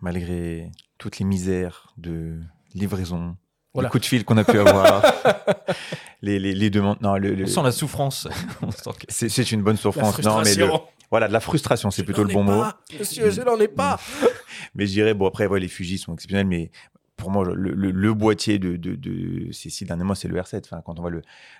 [0.00, 2.40] Malgré toutes les misères de
[2.74, 3.36] livraison,
[3.72, 3.88] Voilà.
[3.88, 5.02] les coups de fil qu'on a pu avoir,
[6.22, 6.98] les, les, les demandes.
[7.00, 8.26] Non, le, le- On sent la souffrance.
[8.60, 10.18] Que- C'est c'est une bonne souffrance.
[10.22, 10.82] Non, mais le- frustration.
[11.10, 12.64] Voilà, de la frustration, c'est plutôt le bon mot.
[12.98, 13.98] Monsieur, je n'en ai pas.
[14.74, 16.70] Mais je dirais, bon, après, ouais, les Fuji sont exceptionnels, mais
[17.16, 20.36] pour moi, le, le- le boîtier de, de, de ces six derniers mois, c'est le
[20.36, 20.62] R7.
[20.64, 21.12] Enfin, quand on voit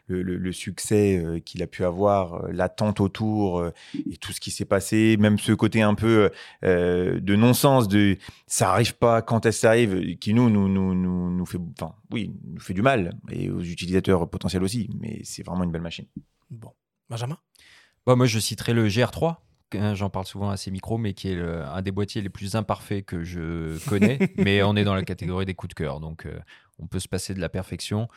[0.09, 3.73] le, succès euh, qu'il a pu avoir, euh, l'attente autour euh,
[4.11, 6.31] et tout ce qui s'est passé, même ce côté un peu
[6.65, 8.17] euh, de non-sens, de
[8.49, 11.59] ça arrive pas quand est-ce que ça arrive, qui nous, nous, nous, nous, nous fait,
[11.81, 15.71] enfin, oui, nous fait du mal, et aux utilisateurs potentiels aussi, mais c'est vraiment une
[15.73, 16.07] belle machine.
[16.51, 16.73] Bon.
[17.09, 17.39] Benjamin?
[18.07, 19.41] Bah, moi, je citerai le GR3.
[19.75, 22.29] hein, J'en parle souvent à ces micros, mais qui est le- un des boîtiers les
[22.29, 24.19] plus imparfaits que je connais.
[24.37, 26.39] mais on est dans la catégorie des coups de cœur, donc euh,
[26.79, 28.09] on peut se passer de la perfection.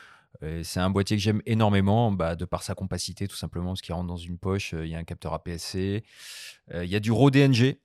[0.43, 3.81] Euh, C'est un boîtier que j'aime énormément, bah, de par sa compacité, tout simplement, parce
[3.81, 4.73] qu'il rentre dans une poche.
[4.73, 6.03] euh, Il y a un capteur APS-C,
[6.73, 7.79] euh, il y a du RAW DNG.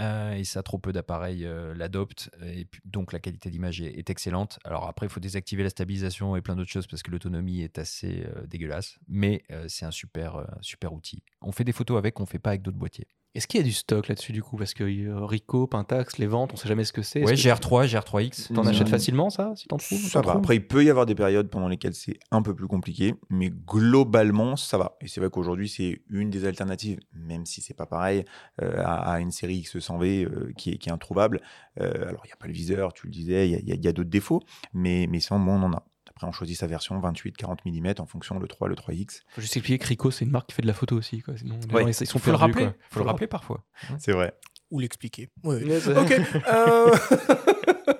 [0.00, 2.30] Euh, et ça, trop peu d'appareils euh, l'adoptent.
[2.44, 4.58] Et donc, la qualité d'image est, excellente.
[4.64, 7.78] Alors, après, il faut désactiver la stabilisation et plein d'autres choses parce que l'autonomie est
[7.78, 8.98] assez euh, dégueulasse.
[9.08, 11.22] Mais c'est un super, super outil.
[11.40, 13.08] On fait des photos avec, on fait pas avec d'autres boîtiers.
[13.38, 14.56] Est-ce qu'il y a du stock là-dessus du coup?
[14.56, 17.22] Parce que euh, Ricoh, Pentax, les ventes, on sait jamais ce que c'est.
[17.24, 18.52] Ouais, que- GR3, GR3X.
[18.52, 20.32] T'en achètes facilement ça, si t'en trouves Ça va.
[20.32, 23.50] Après, il peut y avoir des périodes pendant lesquelles c'est un peu plus compliqué, mais
[23.50, 24.96] globalement, ça va.
[25.00, 28.24] Et c'est vrai qu'aujourd'hui, c'est une des alternatives, même si c'est pas pareil,
[28.60, 31.40] euh, à, à une série X100V euh, qui, est, qui est introuvable.
[31.80, 34.10] Euh, alors, il n'y a pas le viseur, tu le disais, il y a, d'autres
[34.10, 34.40] défauts,
[34.74, 35.84] mais, mais sans bon, on en a.
[36.18, 39.20] Après, on choisit sa version 28-40 mm en fonction le 3, le 3X.
[39.28, 41.20] Faut juste expliquer que Ricoh, c'est une marque qui fait de la photo aussi.
[41.22, 41.36] Quoi.
[41.36, 41.82] Sinon, les Ouais.
[41.82, 42.64] gens, ils, sont Faut le rappeler.
[42.64, 42.74] quoi.
[42.90, 43.62] Faut le rappeler parfois.
[44.00, 44.34] C'est vrai.
[44.72, 45.30] Ou l'expliquer.
[45.44, 45.62] Ouais.
[45.96, 46.20] Ok.
[46.48, 46.90] euh,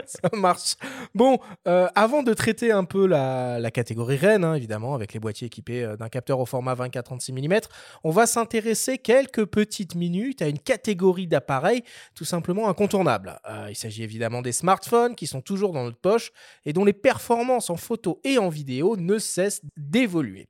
[0.22, 0.76] Ça marche.
[1.14, 5.20] Bon, euh, avant de traiter un peu la, la catégorie reine, hein, évidemment, avec les
[5.20, 7.60] boîtiers équipés euh, d'un capteur au format 24-36 mm,
[8.04, 11.82] on va s'intéresser quelques petites minutes à une catégorie d'appareils
[12.14, 13.38] tout simplement incontournable.
[13.48, 16.32] Euh, il s'agit évidemment des smartphones qui sont toujours dans notre poche
[16.64, 20.48] et dont les performances en photo et en vidéo ne cessent d'évoluer.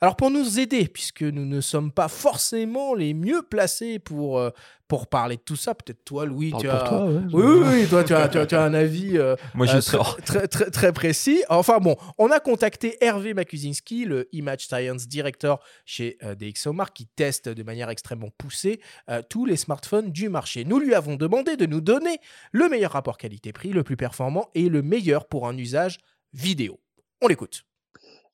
[0.00, 4.50] Alors pour nous aider, puisque nous ne sommes pas forcément les mieux placés pour, euh,
[4.88, 6.78] pour parler de tout ça, peut-être toi Louis, Parle tu as...
[6.78, 7.20] toi, ouais.
[7.32, 9.76] oui, oui, oui, toi tu as, tu as, tu as un avis euh, Moi, je
[9.76, 11.42] euh, très, très, très, très précis.
[11.48, 17.06] Enfin bon, on a contacté Hervé Makusinski, le Image Science Director chez euh, DxOMark, qui
[17.06, 18.80] teste de manière extrêmement poussée
[19.10, 20.64] euh, tous les smartphones du marché.
[20.64, 22.18] Nous lui avons demandé de nous donner
[22.52, 25.98] le meilleur rapport qualité-prix, le plus performant et le meilleur pour un usage
[26.32, 26.80] vidéo.
[27.20, 27.67] On l'écoute.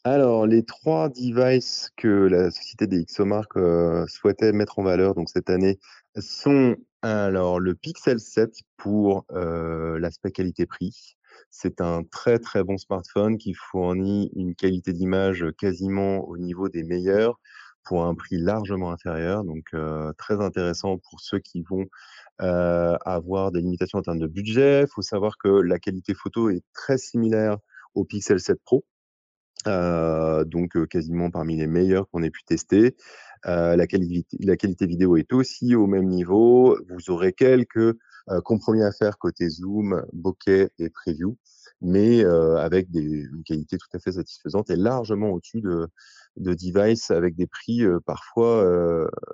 [0.07, 5.31] Alors, les trois devices que la société des XOMark euh, souhaitait mettre en valeur donc
[5.31, 5.79] cette année
[6.19, 11.17] sont alors le Pixel 7 pour euh, l'aspect qualité-prix.
[11.51, 16.83] C'est un très très bon smartphone qui fournit une qualité d'image quasiment au niveau des
[16.83, 17.41] meilleurs
[17.85, 19.43] pour un prix largement inférieur.
[19.45, 21.87] Donc euh, très intéressant pour ceux qui vont
[22.43, 24.83] euh, avoir des limitations en termes de budget.
[24.83, 27.57] Il faut savoir que la qualité photo est très similaire
[27.95, 28.85] au Pixel 7 Pro.
[29.67, 32.97] Euh, donc euh, quasiment parmi les meilleurs qu'on ait pu tester.
[33.47, 36.79] Euh, la, qualité, la qualité vidéo est aussi au même niveau.
[36.89, 41.37] Vous aurez quelques euh, compromis à faire côté zoom, bokeh et preview,
[41.83, 45.89] mais euh, avec des, une qualité tout à fait satisfaisante et largement au-dessus de,
[46.37, 48.67] de devices avec des prix parfois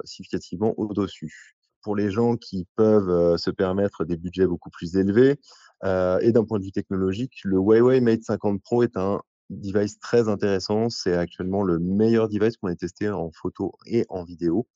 [0.05, 1.57] significativement au-dessus.
[1.83, 5.39] Pour les gens qui peuvent se permettre des budgets beaucoup plus élevés,
[5.85, 10.29] et d'un point de vue technologique, le Huawei Mate 50 Pro est un device très
[10.29, 10.89] intéressant.
[10.89, 14.67] C'est actuellement le meilleur device qu'on ait testé en photo et en vidéo.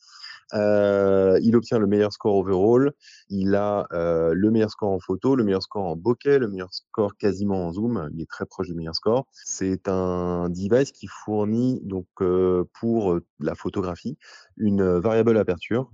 [0.53, 2.93] Euh, il obtient le meilleur score overall.
[3.29, 6.73] Il a euh, le meilleur score en photo, le meilleur score en bokeh, le meilleur
[6.73, 8.09] score quasiment en zoom.
[8.12, 9.27] Il est très proche du meilleur score.
[9.33, 14.19] C'est un device qui fournit donc euh, pour la photographie
[14.57, 15.91] une variable aperture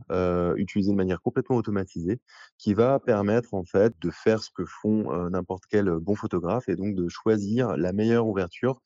[0.57, 2.21] utilisée de manière complètement automatisée
[2.59, 6.77] qui va permettre en fait de faire ce que font n'importe quel bon photographe et
[6.77, 8.81] donc de choisir la meilleure ouverture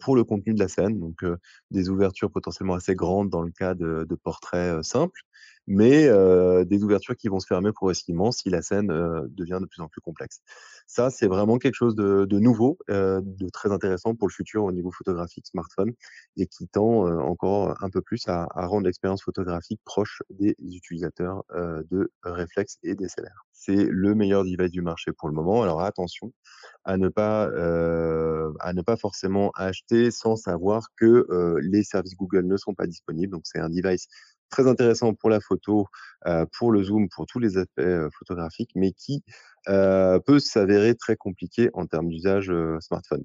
[0.00, 0.98] pour le contenu de la scène.
[0.98, 1.36] Donc euh,
[1.70, 5.20] des ouvertures potentiellement assez grandes dans le cas de, portraits euh, simples,
[5.66, 9.66] mais euh, des ouvertures qui vont se fermer progressivement si la scène euh, devient de
[9.66, 10.40] plus en plus complexe.
[10.86, 14.72] Ça, c'est vraiment quelque chose de, nouveau, euh, de très intéressant pour le futur au
[14.72, 15.92] niveau photographique smartphone
[16.38, 21.44] et qui tend euh, encore un peu plus à, rendre l'expérience photographique proche des utilisateurs
[21.52, 23.47] euh, de réflexes et DSLR.
[23.60, 25.62] C'est le meilleur device du marché pour le moment.
[25.64, 26.32] Alors attention
[26.84, 32.14] à ne pas euh, à ne pas forcément acheter sans savoir que euh, les services
[32.14, 33.32] Google ne sont pas disponibles.
[33.32, 34.06] Donc c'est un device
[34.48, 35.86] très intéressant pour la photo,
[36.26, 37.82] euh, pour le zoom, pour tous les aspects
[38.16, 39.24] photographiques, mais qui
[39.66, 43.24] peut s'avérer très compliqué en termes d'usage smartphone.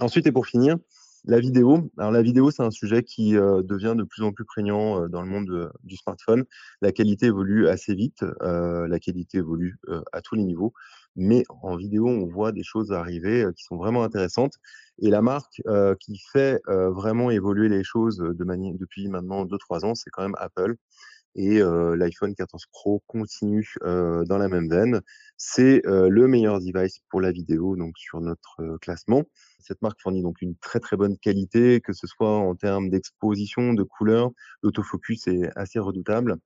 [0.00, 0.76] Ensuite, et pour finir,
[1.24, 1.90] la vidéo.
[1.98, 5.08] Alors la vidéo, c'est un sujet qui euh, devient de plus en plus prégnant euh,
[5.08, 6.44] dans le monde euh, du smartphone.
[6.80, 9.78] La qualité évolue assez vite, la qualité évolue
[10.12, 10.72] à tous les niveaux,
[11.16, 14.54] mais en vidéo, on voit des choses arriver qui sont vraiment intéressantes.
[15.00, 15.60] Et la marque
[16.00, 20.76] qui fait vraiment évoluer les choses depuis maintenant 2-3 ans, c'est quand même Apple.
[21.40, 25.02] Et l'iPhone 14 Pro continue dans la même veine.
[25.36, 29.22] C'est le meilleur device pour la vidéo donc sur notre classement.
[29.60, 33.72] Cette marque fournit donc une très très bonne qualité, que ce soit en termes d'exposition,
[33.72, 34.32] de couleur.
[34.64, 36.38] L'autofocus est assez redoutable.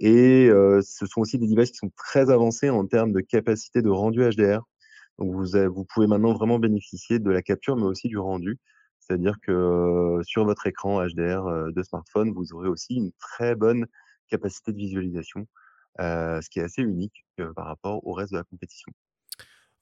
[0.00, 3.90] Et ce sont aussi des devices qui sont très avancés en termes de capacité de
[3.90, 4.62] rendu HDR.
[5.20, 8.58] Donc vous, vous pouvez maintenant vraiment bénéficier de la capture, mais aussi du rendu.
[8.98, 13.86] C'est-à-dire que sur votre écran HDR de smartphone, vous aurez aussi une très bonne
[14.32, 15.46] capacité de visualisation,
[15.98, 18.90] ce qui est assez unique par rapport au reste de la compétition.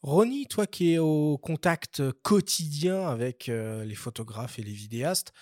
[0.03, 5.33] Ronnie, toi qui es au contact quotidien avec les photographes et les vidéastes,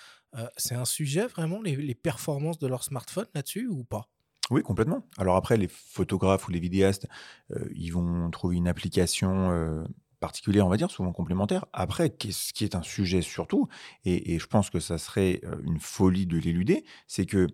[0.57, 4.11] c'est un sujet vraiment, les, les performances de leur smartphone là-dessus ou pas?
[4.51, 5.07] Oui, complètement.
[5.19, 7.07] Alors après, les photographes ou les vidéastes,
[7.51, 9.85] euh, ils vont trouver une application euh,
[10.21, 11.67] particulière, on va dire, souvent complémentaire.
[11.73, 13.69] Après, qu'est-ce qui est un sujet surtout,
[14.05, 17.47] et, et je pense que ça serait une folie de l'éluder, c'est que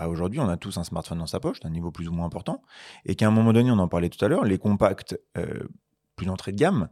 [0.00, 2.62] aujourd'hui, on a tous un smartphone dans sa poche, d'un niveau plus ou moins important,
[3.04, 5.68] et qu'à un moment donné, on en parlait tout à l'heure, les compacts euh,
[6.16, 6.88] plus d'entrée de gamme,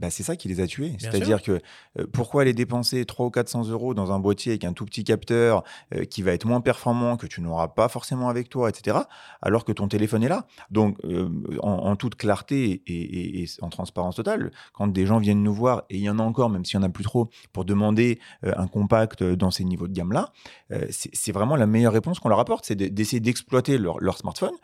[0.00, 0.94] bah, c'est ça qui les a tués.
[0.98, 1.60] C'est-à-dire que
[1.98, 5.04] euh, pourquoi aller dépenser 300 ou 400 euros dans un boîtier avec un tout petit
[5.04, 5.62] capteur
[5.94, 8.96] euh, qui va être moins performant, que tu n'auras pas forcément avec toi, etc.,
[9.42, 10.46] alors que ton téléphone est là?
[10.70, 11.28] Donc, euh,
[11.62, 15.54] en, en toute clarté et, et- et en transparence totale, quand des gens viennent nous
[15.54, 17.64] voir, et il y en a encore, même s'il n'y en a plus trop, pour
[17.64, 20.32] demander euh, un compact dans ces niveaux de gamme-là,
[20.72, 24.16] euh, c'est vraiment la meilleure réponse qu'on leur apporte, c'est de- d'essayer d'exploiter leur, leur
[24.16, 24.54] smartphone.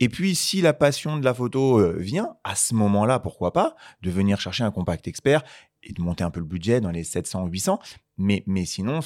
[0.00, 3.74] Et puis, si la passion de la photo euh, vient, à ce moment-là, pourquoi pas,
[4.02, 5.42] de venir chercher un compact expert
[5.82, 7.80] et de monter un peu le budget dans les 700 ou 800.
[8.16, 9.00] Mais, mais sinon,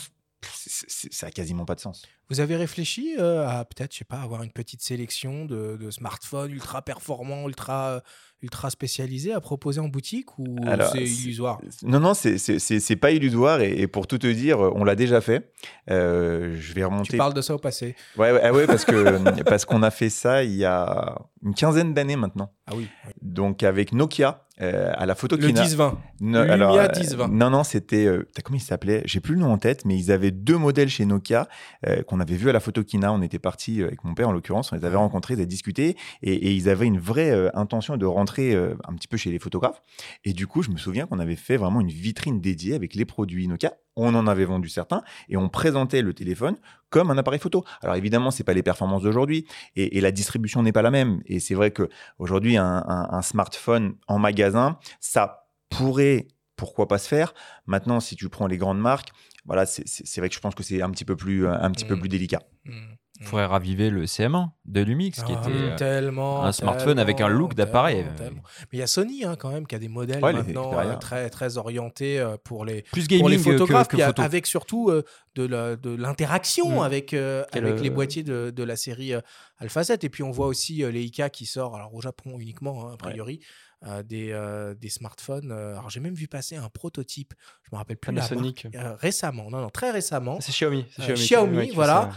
[0.47, 2.03] c- c- ça n'a quasiment pas de sens.
[2.31, 5.91] Vous avez réfléchi euh, à peut-être, je sais pas, avoir une petite sélection de, de
[5.91, 8.03] smartphones ultra performants, ultra,
[8.43, 10.57] ultra spécialisés à proposer en boutique ou
[10.93, 11.61] c'est illusoire?
[11.83, 13.61] Non, non, c'est- pas illusoire.
[13.61, 15.53] Et, et pour tout te dire, on l'a déjà fait.
[15.91, 17.11] Euh, je vais remonter.
[17.11, 17.95] Tu parles de ça au passé.
[18.17, 21.55] Ouais, ouais, ah ouais, parce que parce qu'on a fait ça il y a une
[21.55, 22.53] quinzaine d'années maintenant.
[22.67, 22.89] Ah oui.
[23.21, 25.95] Donc avec Nokia euh, à la photo Le 10-20.
[26.21, 27.31] No- Lumia alors, euh, 10-20.
[27.31, 29.03] Non, non, c'était euh, comment il s'appelait?
[29.07, 31.49] J'ai plus le nom en tête, mais ils avaient deux modèles chez Nokia
[31.87, 33.13] euh, qu'on avait vu à la photokina.
[33.13, 35.97] On était parti avec mon père en l'occurrence, on les avait rencontrés, ils avaient discuté
[36.23, 39.31] et, et ils avaient une vraie euh, intention de rentrer euh, un petit peu chez
[39.31, 39.83] les photographes.
[40.25, 43.05] Et du coup, je me souviens qu'on avait fait vraiment une vitrine dédiée avec les
[43.07, 43.73] produits Nokia.
[43.97, 46.57] On en avait vendu certains et on présentait le téléphone
[46.91, 47.65] comme un appareil photo.
[47.83, 49.47] Alors évidemment, c'est pas les performances d'aujourd'hui
[49.77, 51.21] et, et la distribution n'est pas la même.
[51.27, 51.89] Et c'est vrai que
[52.19, 57.35] aujourd'hui, un, un- un smartphone en magasin, ça pourrait, pourquoi pas se faire.
[57.67, 59.11] Maintenant, si tu prends les grandes marques,
[59.45, 61.99] voilà, c'est- vrai que je pense que c'est un petit peu plus, un petit peu
[61.99, 62.41] plus délicat.
[62.65, 62.73] Il
[63.23, 67.29] faudrait raviver le CM1 de Lumix, qui Ah, était euh, tellement, un smartphone avec un
[67.29, 68.05] look d'appareil.
[68.21, 68.31] Mais
[68.75, 71.29] il y a Sony hein, quand même qui a des modèles Ouais, maintenant euh, très,
[71.31, 74.23] très orientés euh, pour les, Plus pour les que- photographes, que photo.
[74.23, 75.03] avec surtout euh,
[75.37, 76.83] de l'interaction Mm.
[76.85, 79.13] avec, euh, avec les boîtiers de, de la série
[79.59, 80.05] Alpha 7.
[80.05, 82.97] Et puis on voit aussi les IK qui sort, alors au Japon uniquement, hein, a
[82.97, 83.41] priori.
[83.87, 85.51] Euh, des, euh, des smartphones.
[85.51, 88.69] euh, alors j'ai même vu passer un prototype, je me rappelle plus la marque,
[89.01, 90.39] récemment, non, non, très récemment.
[90.41, 92.11] C'est Xiaomi, Xiaomi Xiaomi, voilà,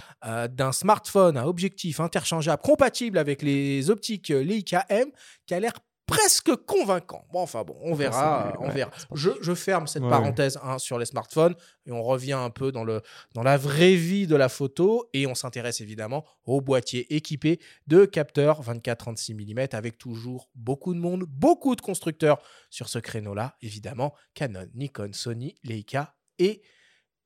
[0.48, 5.10] d'un smartphone à objectif interchangeable compatible avec les optiques Leica M
[5.46, 5.74] qui a l'air
[6.06, 7.26] presque convaincant.
[7.32, 8.92] Bon, enfin bon, on verra, c'est- on verra.
[9.14, 11.56] Je, je ferme cette Ouais, parenthèse hein, sur les smartphones
[11.86, 13.02] et on revient un peu dans, le,
[13.34, 18.06] dans la vraie vie de la photo et on s'intéresse évidemment au boîtier équipé de
[18.06, 24.14] capteurs 24-36 mm avec toujours beaucoup de monde, beaucoup de constructeurs sur ce créneau-là, évidemment
[24.36, 26.62] Canon, Nikon, Sony, Leica et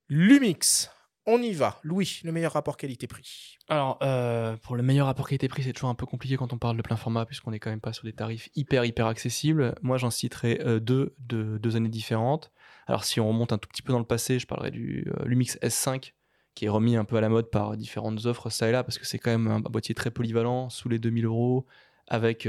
[0.10, 0.90] Lumix.
[1.26, 1.80] On y va.
[1.84, 3.58] Louis, le meilleur rapport qualité-prix.
[3.68, 6.78] Alors, euh, pour le meilleur rapport qualité-prix, c'est toujours un peu compliqué quand on parle
[6.78, 9.76] de plein format, puisqu'on est quand même pas sur des tarifs hyper, hyper accessibles.
[9.82, 12.52] Moi, j'en citerai euh, deux de deux années différentes.
[12.88, 15.26] Alors, si on remonte un tout petit peu dans le passé, je parlerai du euh,
[15.26, 16.14] Lumix S5,
[16.56, 18.98] qui est remis un peu à la mode par différentes offres ça et là, parce
[18.98, 21.68] que c'est quand même un boîtier très polyvalent, sous les 2000 euros,
[22.08, 22.48] avec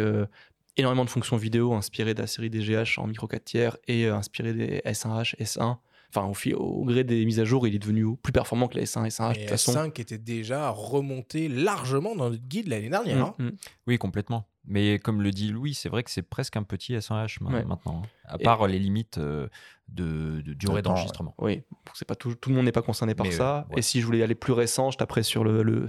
[0.78, 4.54] énormément de fonctions vidéo inspirées de la série DGH en micro 4 tiers et inspirées
[4.54, 5.76] des S1H, S1.
[6.12, 8.76] Enfin, au, fil- au gré des mises à jour, il est devenu plus performant que
[8.76, 9.32] les S1, S1H.
[9.34, 9.72] de Et toute façon.
[9.72, 13.28] S5 était déjà remonté largement dans notre guide l'année dernière.
[13.38, 13.50] Mm, hein.
[13.86, 14.46] Oui, complètement.
[14.66, 17.64] Mais comme le dit Louis, c'est vrai que c'est presque un petit S1H ma- Ouais.
[17.64, 19.48] maintenant, hein, à Et- part les limites euh,
[19.88, 21.34] de, de durée d'enregistrement.
[21.38, 21.62] Oui,
[21.94, 23.58] c'est pas tout, tout le monde n'est pas concerné par Mais, ça.
[23.58, 23.78] euh, ouais.
[23.78, 25.86] Et si je voulais aller plus récent, je taperais sur le,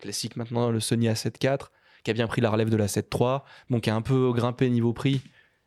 [0.00, 1.68] classique maintenant, le Sony A7 IV,
[2.02, 3.38] qui a bien pris la relève de la 7 III,
[3.70, 5.20] bon, qui a un peu grimpé niveau prix.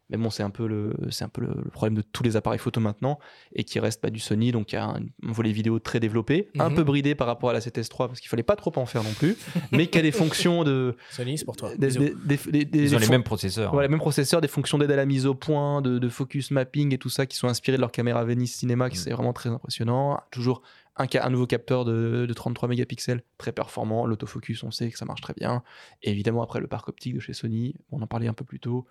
[0.10, 2.38] Mais bon, c'est un peu, le, c'est un peu le, le problème de tous les
[2.38, 3.20] appareils photo maintenant,
[3.54, 6.00] et qui reste pas du Sony, donc il y a un, un volet vidéo très
[6.00, 6.76] développé, un Mhm.
[6.76, 9.04] peu bridé par rapport à la 7S III, parce qu'il fallait pas trop en faire
[9.04, 9.36] non plus,
[9.74, 11.72] mais qui a des fonctions de, Sony, c'est pour toi.
[11.76, 13.72] des, des- des- des- des- Ils ont les mêmes processeurs.
[13.74, 16.52] Voilà, les mêmes processeurs, des fonctions d'aide à la mise au point, de, de focus
[16.52, 18.90] mapping et tout ça qui sont inspirés de leur caméra Venice Cinema, Mm.
[18.92, 20.20] qui c'est vraiment très impressionnant.
[20.32, 20.62] Toujours
[21.00, 24.06] un nouveau capteur de, de 33 mégapixels, très performant.
[24.08, 25.62] L'autofocus, on sait que ça marche très bien.
[26.02, 28.60] Et évidemment, après, le parc optique de chez Sony, on en parlait un peu plus
[28.60, 28.88] tôt,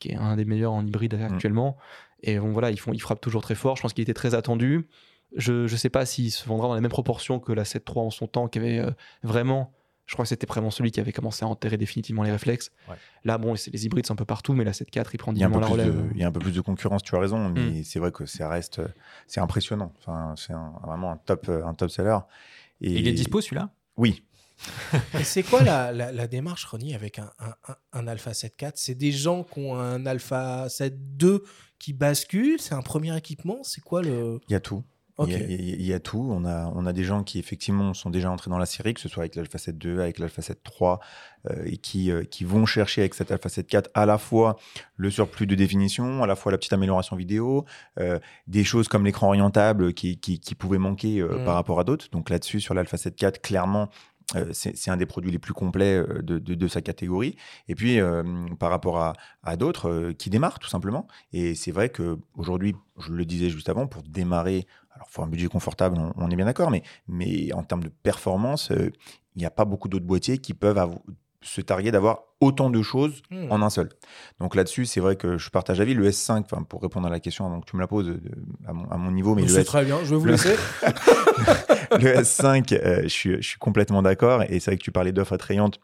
[0.00, 1.76] qui est un des meilleurs en hybride actuellement.
[2.22, 3.76] Et bon, voilà, ils, font, ils frappent toujours très fort.
[3.76, 4.88] Je pense qu'il était très attendu.
[5.36, 8.06] Je ne sais pas s'il se vendra dans les mêmes proportions que la 7 III
[8.06, 8.90] en son temps, qui avait euh,
[9.22, 9.72] vraiment.
[10.06, 12.72] Je crois que c'était vraiment celui qui avait commencé à enterrer définitivement les réflexes.
[12.88, 12.96] Ouais.
[13.24, 15.34] Là, bon, c'est- les hybrides sont un peu partout, mais la 7.4, il prend Il
[15.34, 15.94] peu dignement la plus relève.
[16.08, 17.84] de, il y a un peu plus de concurrence, tu as raison, mais Mm.
[17.84, 18.82] c'est vrai que ça reste,
[19.28, 19.92] c'est impressionnant.
[20.00, 22.18] Enfin, c'est un- vraiment un top, un top seller.
[22.80, 23.70] Et Il est dispo celui-là?
[23.96, 24.24] Oui.
[25.18, 28.94] Et c'est quoi la, la- la démarche, Ronnie, avec un, un- un- Alpha 7.4 C'est
[28.94, 31.40] des gens qui ont un Alpha 7.2
[31.78, 34.40] qui basculent C'est un premier équipement C'est quoi le.
[34.48, 34.82] Il y a tout.
[35.26, 36.26] Il, y a, il y tout.
[36.32, 39.00] On a, on a des gens qui, effectivement, sont déjà entrés dans la série, que
[39.02, 40.94] ce soit avec l'Alpha 7 II, avec l'Alpha 7 III,
[41.50, 44.56] euh, et qui, euh, qui vont chercher avec cet Alpha 7 IV à la fois
[44.96, 47.66] le surplus de définition, à la fois la petite amélioration vidéo,
[47.98, 51.44] euh, des choses comme l'écran orientable qui, qui, qui pouvaient manquer euh, Mhm.
[51.44, 52.08] par rapport à d'autres.
[52.12, 53.90] Donc là-dessus, sur l'Alpha 7 IV, clairement,
[54.52, 57.36] c'est c'est un des produits les plus complets euh, de, de- de sa catégorie.
[57.68, 58.22] Et puis, euh,
[58.58, 58.98] par rapport
[59.42, 61.06] à, d'autres euh, qui démarrent, tout simplement.
[61.32, 65.48] Et c'est vrai qu'aujourd'hui, je le disais juste avant, pour démarrer, alors faut un budget
[65.48, 68.90] confortable, on, est bien d'accord, mais, en termes de performance, euh,
[69.36, 71.02] il n'y a pas beaucoup d'autres boîtiers qui peuvent avou-
[71.42, 73.46] se targuer d'avoir autant de choses Hmm.
[73.50, 73.88] en un seul.
[74.40, 75.94] Donc là-dessus, c'est vrai que je partage l'avis.
[75.94, 78.20] Le S5, enfin, pour répondre à la question avant que tu me la poses de-
[78.66, 80.54] à, mon, à mon niveau, mais c'est très bien, je vais vous le- laisser.
[81.92, 84.42] le S5, euh, je, suis, je suis complètement d'accord.
[84.44, 85.80] Et c'est vrai que tu parlais d'offres attrayantes.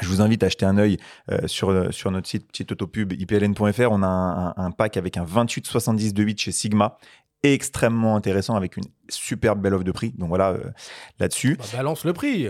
[0.00, 0.96] Je vous invite à jeter un œil
[1.30, 3.88] euh, sur, euh, sur notre site petite autopub ipln.fr.
[3.90, 6.98] On a un, un- un pack avec un 28-70 chez Sigma
[7.42, 10.12] extrêmement intéressant avec une superbe belle offre de prix.
[10.18, 10.64] Donc voilà, euh,
[11.20, 11.56] là-dessus.
[11.58, 12.48] Bah, balance le prix.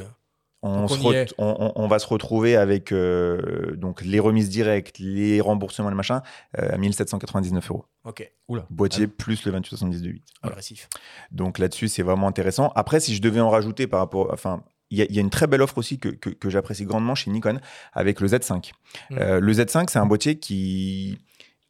[0.66, 6.22] On, se va se retrouver avec euh, donc les remises directes, les remboursements le machin
[6.58, 7.84] euh, à 1799 euros.
[8.04, 8.30] Ok.
[8.48, 8.66] Oula.
[8.70, 10.24] Boîtier plus le 2870 de 8.
[10.42, 10.88] Agressif.
[11.30, 12.72] Donc là-dessus, c'est vraiment intéressant.
[12.76, 14.30] Après, si je devais en rajouter par rapport.
[14.32, 16.84] Enfin, il y, a- y a une très belle offre aussi que, que- que j'apprécie
[16.84, 17.58] grandement chez Nikon
[17.92, 18.70] avec le Z5.
[19.10, 19.16] Mm.
[19.18, 21.18] Euh, le Z5, c'est un boîtier qui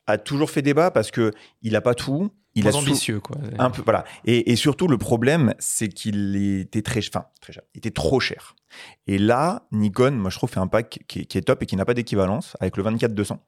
[0.06, 2.30] a toujours fait débat parce que il n'a pas tout.
[2.56, 3.36] Il sou- ambitieux, quoi.
[3.58, 4.04] Un peu, voilà.
[4.24, 7.62] Et, et surtout, le problème, c'est qu'il était très, enfin, très cher.
[7.74, 8.54] Il était trop cher.
[9.06, 11.66] Et là, Nikon, moi, je trouve, fait un pack qui est, qui est top et
[11.66, 13.38] qui n'a pas d'équivalence avec le 24-200.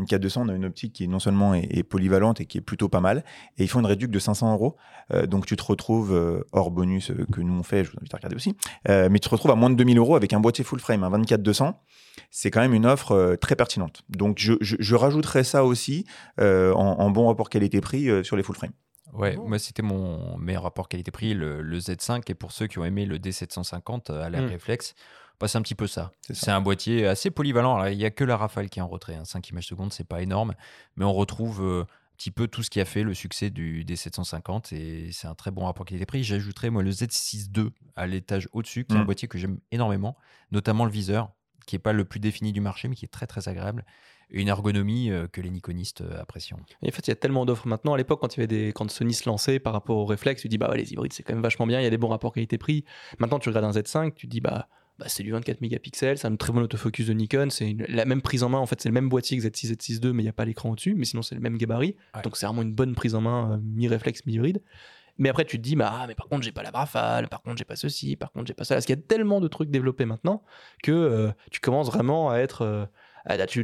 [0.00, 2.62] 24-200, on a une optique qui est non seulement est, est polyvalente et qui est
[2.62, 3.24] plutôt pas mal.
[3.58, 4.76] Et ils font une réduction de 500 euros.
[5.12, 7.98] Euh, donc, tu te retrouves, euh, hors bonus euh, que nous on fait, je vous
[8.00, 8.56] invite à regarder aussi,
[8.88, 11.04] euh, mais tu te retrouves à moins de 2000 euros avec un boîtier full frame,
[11.04, 11.74] un 24-200.
[12.30, 14.02] C'est quand même une offre euh, très pertinente.
[14.08, 16.06] Donc, je, je, je rajouterai ça aussi
[16.40, 18.72] euh, en, en bon rapport qualité-prix euh, sur les full frame.
[19.14, 22.22] Ouais, moi c'était mon meilleur rapport qualité-prix, le, le Z5.
[22.30, 24.46] Et pour ceux qui ont aimé le D750 à l'air Mm.
[24.46, 24.94] réflexe,
[25.42, 26.12] bah, c'est un petit peu ça.
[26.30, 27.74] C'est un boîtier assez polyvalent.
[27.74, 29.16] Alors, il n'y a que la Rafale qui est en retrait.
[29.16, 29.24] hein.
[29.24, 30.54] 5 images secondes, c'est pas énorme.
[30.96, 31.86] Mais on retrouve euh, un
[32.16, 34.74] petit peu tout ce qui a fait le succès du D750.
[34.74, 36.22] Et c'est un très bon rapport qualité-prix.
[36.24, 39.06] J'ajouterais moi le Z6 II à l'étage au-dessus, qui est un Mm.
[39.06, 40.16] boîtier que j'aime énormément,
[40.52, 41.30] notamment le viseur,
[41.66, 43.84] qui n'est pas le plus défini du marché, mais qui est très très agréable.
[44.30, 46.58] Une ergonomie euh, que les Nikonistes euh, apprécient.
[46.82, 47.92] Et en fait, il y a tellement d'offres maintenant.
[47.92, 48.72] À l'époque, quand, il y avait des...
[48.72, 51.22] quand Sony se lançait par rapport au réflexe, tu dis, bah ouais, les hybrides, c'est
[51.22, 52.84] quand même vachement bien, il y a des bons rapports qualité-prix.
[53.18, 56.36] Maintenant, tu regardes un Z5, tu dis, bah, bah c'est du 24 mégapixels, c'est un
[56.36, 58.92] très bon autofocus de Nikon, c'est la même prise en main, en fait, c'est le
[58.94, 61.22] même boîtier que Z6, Z6 II, mais il n'y a pas l'écran au-dessus, mais sinon,
[61.22, 61.96] c'est le même gabarit.
[62.22, 64.62] Donc, c'est vraiment une bonne prise en main, euh, mi-réflexe, mi-hybride.
[65.18, 67.42] Mais après, tu te dis, bah, ah, mais par contre, j'ai pas la Rafale, par
[67.42, 68.74] contre, j'ai pas ceci, par contre, j'ai pas ça.
[68.76, 70.42] Parce qu'il y a tellement de trucs développés maintenant
[70.82, 72.62] que euh, tu commences vraiment à être.
[72.62, 72.86] euh,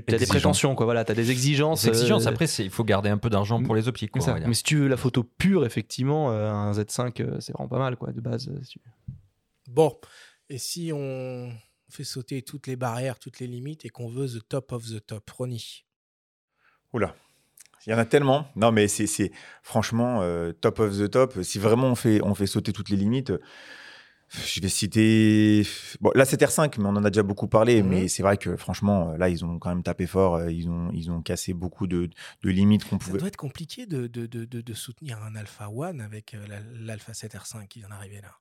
[0.07, 0.85] tu as des prétentions, quoi.
[0.87, 1.85] Voilà, tu as des exigences.
[1.87, 4.11] Exigences, euh, après, c'est- il faut garder un peu d'argent pour les optiques.
[4.13, 4.35] quoi, ça.
[4.49, 7.79] Mais si tu veux la photo pure, effectivement, euh, un Z5, euh, c'est vraiment pas
[7.79, 8.51] mal, quoi, de base.
[8.63, 8.81] si tu-
[9.71, 9.99] Bon,
[10.49, 11.53] et si on
[11.91, 15.05] fait sauter toutes les barrières, toutes les limites et qu'on veut the top of the
[15.05, 15.85] top, Ronnie?
[16.93, 17.15] Oula.
[17.87, 18.51] Il y en a tellement.
[18.57, 19.31] Non, mais c'est
[19.63, 21.43] franchement euh, top of the top.
[21.43, 23.39] Si vraiment on fait, on fait sauter toutes les limites, euh,
[24.29, 25.63] je vais citer.
[26.01, 27.83] Bon, là, c'est R5, mais on en a déjà beaucoup parlé.
[27.83, 27.89] Mhm.
[27.89, 30.35] Mais c'est vrai que franchement, euh, là, ils ont quand même tapé fort.
[30.37, 32.11] euh, Ils ont, ils ont cassé beaucoup de,
[32.43, 33.19] de limites qu'on Ça pouvait.
[33.21, 37.69] doit être compliqué de, de, de, soutenir un Alpha One avec la- l'Alpha 7 R5
[37.69, 38.35] qui vient d'arriver là.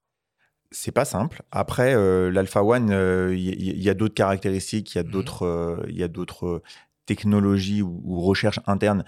[0.72, 1.44] C'est pas simple.
[1.52, 2.90] Après, euh, l'Alpha One,
[3.32, 6.62] il y, y, a d'autres caractéristiques, il y a d'autres, il y a d'autres
[7.06, 9.06] technologies ou, ou recherches internes,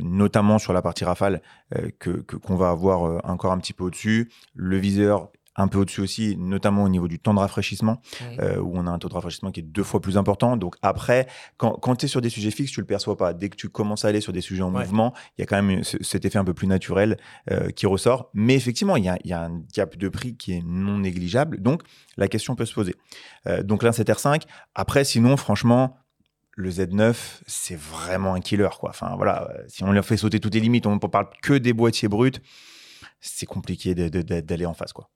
[0.00, 1.42] notamment sur la partie rafale,
[1.98, 4.30] que qu'on va avoir encore un petit peu au-dessus.
[4.54, 8.00] Le viseur un peu au-dessus aussi, notamment au niveau du temps de rafraîchissement,
[8.38, 10.56] euh, où on a un taux de rafraîchissement qui est deux fois plus important.
[10.56, 11.26] Donc après,
[11.56, 13.34] quand, quand tu es sur des sujets fixes, tu le perçois pas.
[13.34, 15.60] Dès que tu commences à aller sur des sujets en mouvement, il y a quand
[15.60, 17.18] même cet effet un peu plus naturel
[17.50, 18.30] euh, qui ressort.
[18.34, 21.60] Mais effectivement, il y a, y a, un gap de prix qui est non négligeable.
[21.60, 21.82] Donc
[22.16, 22.94] la question peut se poser.
[23.48, 24.42] Euh, donc là, c'est R5.
[24.76, 25.96] Après, sinon, franchement,
[26.52, 27.16] le Z9,
[27.48, 28.68] c'est vraiment un killer.
[28.78, 28.90] Quoi.
[28.90, 31.72] Enfin, voilà, si on leur fait sauter toutes les limites, on ne parle que des
[31.72, 32.30] boîtiers bruts,
[33.20, 34.92] c'est compliqué d'aller en face.
[34.92, 35.10] Quoi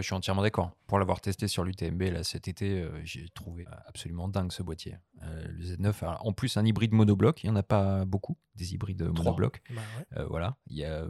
[0.00, 0.72] je suis entièrement d'accord.
[0.86, 4.96] Pour l'avoir testé sur l'UTMB là, cet été, euh, j'ai trouvé absolument dingue ce boîtier.
[5.22, 8.74] Euh, le Z9, en plus un hybride monobloc, il n'y en a pas beaucoup, des
[8.74, 9.62] hybrides monobloc.
[9.70, 9.80] Bah
[10.16, 11.04] euh, voilà, il y a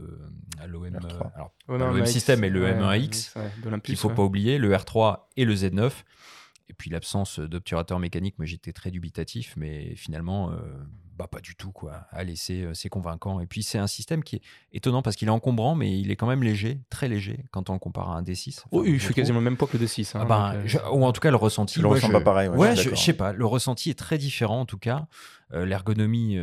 [0.67, 0.99] l'OM
[1.67, 3.33] ouais, System et le M1X
[3.83, 5.91] qu'il ne faut pas oublier, le R3 et le Z9.
[6.67, 10.51] Et puis l'absence d'obturateur mécanique, moi j'étais très dubitatif, mais finalement,
[11.17, 12.07] bah pas du tout quoi.
[12.11, 13.39] Allez, c'est c'est convaincant.
[13.39, 14.41] Et puis c'est un système qui est
[14.73, 17.73] étonnant parce qu'il est encombrant, mais il est quand même léger, très léger quand on
[17.73, 18.63] le compare à un D6.
[18.71, 20.17] oh, il fait quasiment le même poids que le D6.
[20.17, 21.79] Hein, ah ben, ou en tout cas le ressenti.
[21.79, 22.49] le ressent pas pareil.
[22.49, 23.31] Ouais, je, sais pas.
[23.33, 25.07] Le ressenti est très différent en tout cas.
[25.51, 26.37] L'ergonomie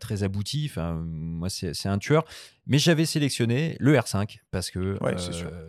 [0.00, 0.68] très aboutie.
[0.70, 2.24] Enfin, moi c'est un tueur.
[2.66, 4.98] Mais j'avais sélectionné le R5 parce que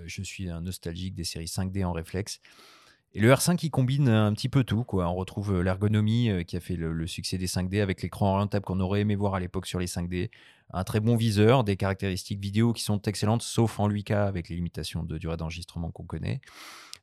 [0.06, 2.40] je suis un nostalgique des séries 5D en réflexe.
[3.18, 4.84] Et le R5, il combine un petit peu tout.
[4.84, 5.10] Quoi.
[5.10, 8.64] On retrouve euh, l'ergonomie euh, qui a fait le, succès des 5D avec l'écran orientable
[8.64, 10.30] qu'on aurait aimé voir à l'époque sur les 5D.
[10.72, 14.56] Un très bon viseur, des caractéristiques vidéo qui sont excellentes, sauf en 8K avec les
[14.56, 16.42] limitations de durée d'enregistrement qu'on connaît.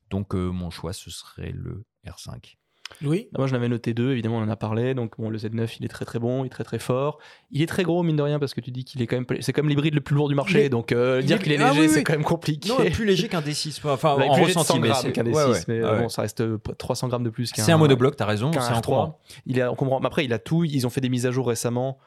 [0.09, 2.55] Donc euh, mon choix, ce serait le R5.
[3.03, 3.27] Oui.
[3.37, 4.93] Moi, je l'avais noté deux, évidemment, on en a parlé.
[4.93, 7.19] Donc, bon, le Z9, il est très très bon, il est très très fort.
[7.51, 9.25] Il est très gros, mine de rien, parce que tu dis qu'il est quand même.
[9.41, 10.69] C'est comme l'hybride le plus lourd du marché.
[10.69, 12.69] Donc, euh, dire qu'il est ah léger, c'est quand même compliqué.
[12.69, 13.81] Non, plus léger qu'un D6.
[13.85, 15.65] Enfin, en ressenti, mais qu'un D6.
[15.67, 16.43] Mais bon, ça reste
[16.77, 17.63] 300 euh, grammes de plus qu'un.
[17.63, 18.51] C'est un monobloc, t'as raison.
[18.51, 19.19] C'est un 3.
[19.45, 19.63] Il est,
[20.03, 20.63] Après, il a tout.
[20.63, 21.97] Ils ont fait des mises à jour récemment.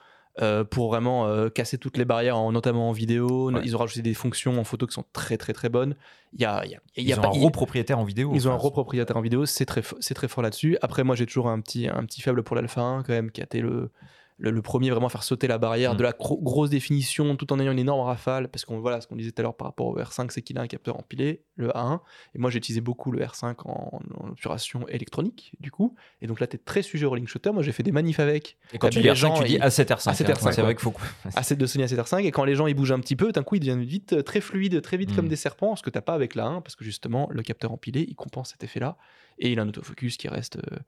[0.40, 3.50] Euh, pour vraiment euh, casser toutes les barrières, en, notamment en vidéo.
[3.64, 5.96] Ils ont rajouté des fonctions en photo qui sont très très très bonnes.
[6.32, 8.30] Il y a, il y a, ils ont un gros propriétaire en vidéo.
[8.34, 10.78] Ils ont un gros propriétaire en vidéo, c'est très, c'est très fort là-dessus.
[10.80, 13.40] Après, moi j'ai toujours un petit, un petit faible pour l'Alpha 1 quand même, qui
[13.40, 13.90] a été le,
[14.38, 16.06] le, premier vraiment faire sauter la barrière de mm.
[16.06, 19.32] la grosse définition tout en ayant une énorme rafale parce qu'on voilà ce qu'on disait
[19.32, 22.00] tout à l'heure par rapport au R5 c'est qu'il a un capteur empilé le A1
[22.34, 24.00] et moi j'ai utilisé beaucoup le R5 en,
[24.30, 25.94] obturation électronique du coup.
[26.22, 28.20] Et donc là tu es très sujet au rolling shutter moi j'ai fait des manifs
[28.20, 28.56] avec.
[28.72, 30.94] Et quand tu dis R5 tu dis A7R5 A7R5 c'est vrai qu'il faut
[31.30, 33.56] A7 de Sony A7R5 et quand les gens ils bougent un petit peu d'un coup
[33.56, 35.30] ils deviennent vite euh, très fluides très vite comme mm.
[35.30, 38.06] des serpents ce que t'as pas avec la 1 parce que justement le capteur empilé
[38.08, 38.96] il compense cet effet là
[39.38, 40.78] et il a un autofocus qui reste euh,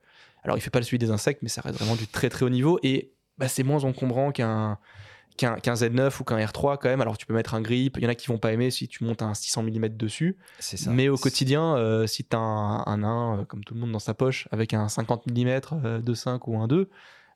[0.43, 2.45] alors il fait pas le suivi des insectes mais ça reste vraiment du très très
[2.45, 2.79] haut niveau.
[2.83, 4.77] Et bah, c'est moins encombrant qu'un
[5.37, 7.01] qu'un Z9 ou qu'un R3 quand même.
[7.01, 8.87] Alors tu peux mettre un grip, il y en a qui vont pas aimer si
[8.87, 10.37] tu montes un 600 mm dessus.
[10.59, 10.91] Ça.
[10.91, 13.91] Mais au quotidien, euh, si tu as un, un 1 euh, comme tout le monde
[13.91, 16.89] dans sa poche avec un 50 mm de 5 ou un 2,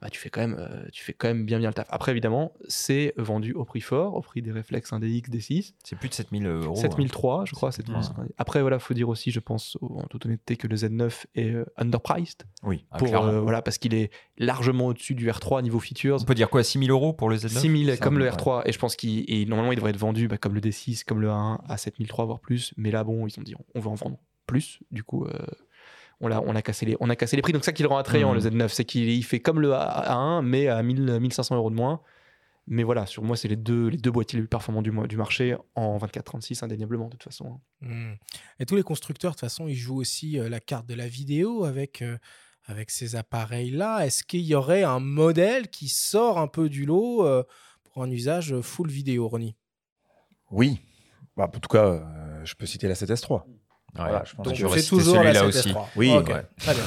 [0.05, 1.87] bah, tu, fais quand même, euh, tu fais quand même bien bien le taf.
[1.89, 5.73] Après, évidemment, c'est vendu au prix fort, au prix des réflexes 1DX, D6.
[5.83, 6.75] C'est plus de 7000 euros.
[6.75, 7.45] 7003, hein.
[7.47, 7.71] je crois.
[8.37, 11.65] Après, voilà, faut dire aussi, je pense, en toute honnêteté, que le Z9 est euh,
[11.77, 12.43] underpriced.
[12.61, 16.21] Oui, ah, pour, euh, voilà, parce qu'il est largement au-dessus du R3 niveau features.
[16.21, 18.61] On peut dire quoi 6000 euros pour le Z9 6000 comme le R3.
[18.65, 21.29] Et je pense qu'il normalement, il devrait être vendu bah, comme le D6, comme le
[21.29, 22.75] A1 à 7003, voire plus.
[22.77, 24.81] Mais là, bon, ils ont dit, on veut en vendre plus.
[24.91, 25.25] Du coup,
[26.21, 27.53] on a, on a, cassé, les, on a cassé les prix.
[27.53, 28.47] Donc, ça qui le rend attrayant, le mmh.
[28.47, 32.01] Z9, c'est qu'il fait comme le A1, mais à 1000, 1500 euros de moins.
[32.67, 35.17] Mais voilà, sur moi, c'est les deux, les deux boîtiers les plus performants du, du
[35.17, 37.59] marché en 24-36, indéniablement, de toute façon.
[37.83, 37.87] Hein.
[37.87, 38.13] Mmh.
[38.59, 41.07] Et tous les constructeurs, de toute façon, ils jouent aussi euh, la carte de la
[41.07, 42.17] vidéo avec, euh,
[42.65, 44.05] avec ces appareils-là.
[44.05, 47.43] Est-ce qu'il y aurait un modèle qui sort un peu du lot euh,
[47.83, 49.55] pour un usage full vidéo, Ronnie?
[50.49, 50.81] Oui.
[51.37, 52.03] Bah, en tout cas,
[52.45, 53.43] je peux citer la 7S3.
[53.95, 55.73] Voilà, je pense Donc, que c'est toujours celui-là aussi.
[55.95, 56.11] Oui,
[56.57, 56.83] très bien.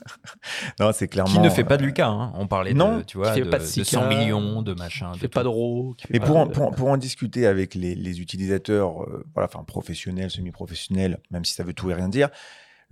[0.80, 1.32] non, c'est clairement.
[1.32, 2.08] Qui ne fait pas de Lucas.
[2.08, 2.32] Hein.
[2.36, 5.10] On parlait non, de, tu vois, de, pas de, 100 millions de machins.
[5.14, 5.96] Qui fait pas de RAW.
[6.10, 10.30] Mais pour, en, pour, pour, en discuter avec les, les utilisateurs, euh, voilà, enfin professionnels,
[10.30, 12.28] semi-professionnels, même si ça veut tout et rien dire,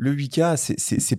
[0.00, 0.56] le 8K,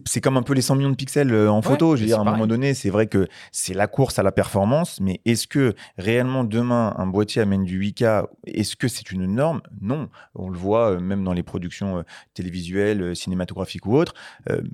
[0.05, 1.95] c'est comme un peu les 100 millions de pixels euh, en photo.
[1.95, 4.31] Je veux dire, à un moment donné, c'est vrai que c'est la course à la
[4.31, 9.27] performance, mais est-ce que réellement demain, un boîtier amène du 8K Est-ce que c'est une
[9.27, 9.61] norme?
[9.81, 10.09] Non.
[10.33, 12.03] On le voit euh, même dans les productions euh,
[12.33, 14.13] télévisuelles, cinématographiques ou autres.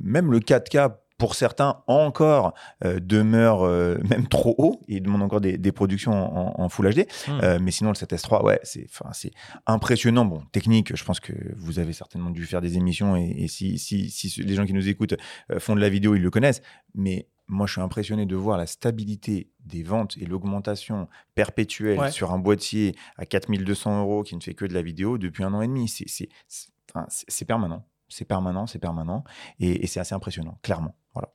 [0.01, 2.53] Même le 4K pour certains encore
[2.84, 6.94] euh, demeure euh, même trop haut et demande encore des, des productions en, en, Full
[6.94, 7.07] HD.
[7.27, 7.39] Hmm.
[7.44, 8.88] Euh, mais sinon, le 7S3, ouais, c'est
[9.65, 10.26] impressionnant.
[10.26, 13.80] Bon, technique, je pense que vous avez certainement dû faire des émissions et, et si,
[13.80, 15.15] si, si, les gens qui nous écoutent
[15.52, 16.61] euh, font de la vidéo, ils le connaissent.
[16.94, 22.31] Mais moi, je suis impressionné de voir la stabilité des ventes et l'augmentation perpétuelle sur
[22.31, 25.61] un boîtier à 4200 euros qui ne fait que de la vidéo depuis un an
[25.61, 25.88] et demi.
[25.88, 26.30] C'est
[26.89, 27.85] enfin, c'est c'est permanent.
[28.09, 29.23] C'est permanent, c'est permanent.
[29.59, 30.95] Et, et c'est assez impressionnant, clairement.
[31.13, 31.34] Voilà.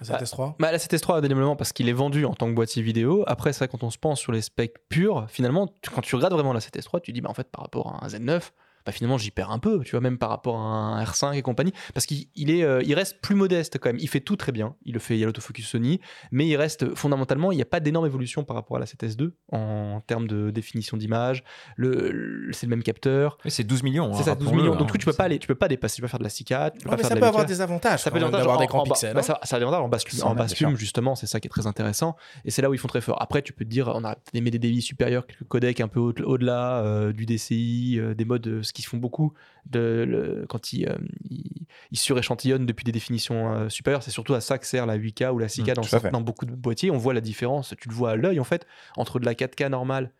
[0.00, 3.22] La 7S3 Bah, la 7S3, indéniablement, parce qu'il est vendu en tant que boîtier vidéo.
[3.26, 6.32] Après, ça, quand on se pense sur les specs purs, finalement, tu- quand tu regardes
[6.32, 8.50] vraiment la 7S3, tu dis, bah, en fait, par rapport à un Z9,
[8.86, 11.42] bah, finalement, j'y perds un peu, tu vois, même par rapport à un R5 et
[11.42, 11.72] compagnie.
[11.92, 13.98] Parce qu'il il est, euh, il reste plus modeste quand même.
[13.98, 14.74] Il fait tout très bien.
[14.84, 16.00] Il le fait, il y a l'autofocus Sony,
[16.30, 19.32] mais il reste fondamentalement, il n'y a pas d'énorme évolution par rapport à la 7S2
[19.52, 21.42] en termes de définition d'image.
[21.76, 23.38] Le, le- c'est le même capteur.
[23.46, 24.12] c'est 12 millions.
[24.14, 24.74] C'est hein, ça, 12 rappelons-le, millions.
[24.74, 24.78] hein.
[24.78, 26.18] Donc, du coup, tu peux pas aller, tu peux pas dépasser, tu peux pas faire
[26.20, 27.48] de la 6K, tu peux Ouais, pas mais faire ça de peut la avoir 8K.
[27.48, 29.22] des avantages, Ça peut avoir des grands pixels, bah, hein.
[29.22, 31.50] ça, ça a des avantages en basse, en basse plume, justement, c'est ça qui est
[31.50, 32.16] très intéressant.
[32.44, 33.20] Et c'est là où ils font très fort.
[33.20, 36.00] Après, tu peux te dire, on a des, des débits supérieurs, quelques codecs un peu
[36.00, 39.32] au- au-delà euh, du DCI, euh, des modes, euh, qu'ils font beaucoup
[39.66, 40.96] de, le- quand ils, euh,
[41.28, 44.02] ils, ils suréchantillonnent depuis des définitions euh, supérieures.
[44.02, 46.54] C'est surtout à ça que sert la 8K ou la 6K Mm, dans, beaucoup de
[46.54, 46.90] boîtiers.
[46.90, 48.66] On voit la différence, tu le vois à l'œil en fait,
[48.96, 50.12] entre de la 4K normale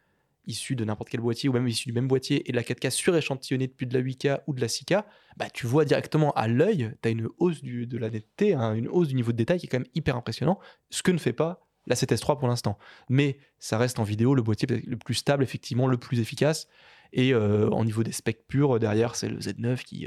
[0.49, 2.91] issue de n'importe quel boîtier ou même issue du même boîtier et de la 4K
[2.91, 5.03] suréchantillonnée depuis de la 8K ou de la 6K,
[5.37, 8.75] bah, tu vois directement à l'œil, tu as une hausse du- de la netteté, hein,
[8.75, 10.61] une hausse du niveau de détail qui est quand même hyper impressionnant,
[10.91, 12.79] ce que ne fait pas la 7S3 pour l'instant.
[13.09, 16.69] Mais ça reste en vidéo le boîtier le plus stable, effectivement, le plus efficace.
[17.17, 20.07] Et euh, au niveau des specs purs, derrière, c'est le Z9 qui.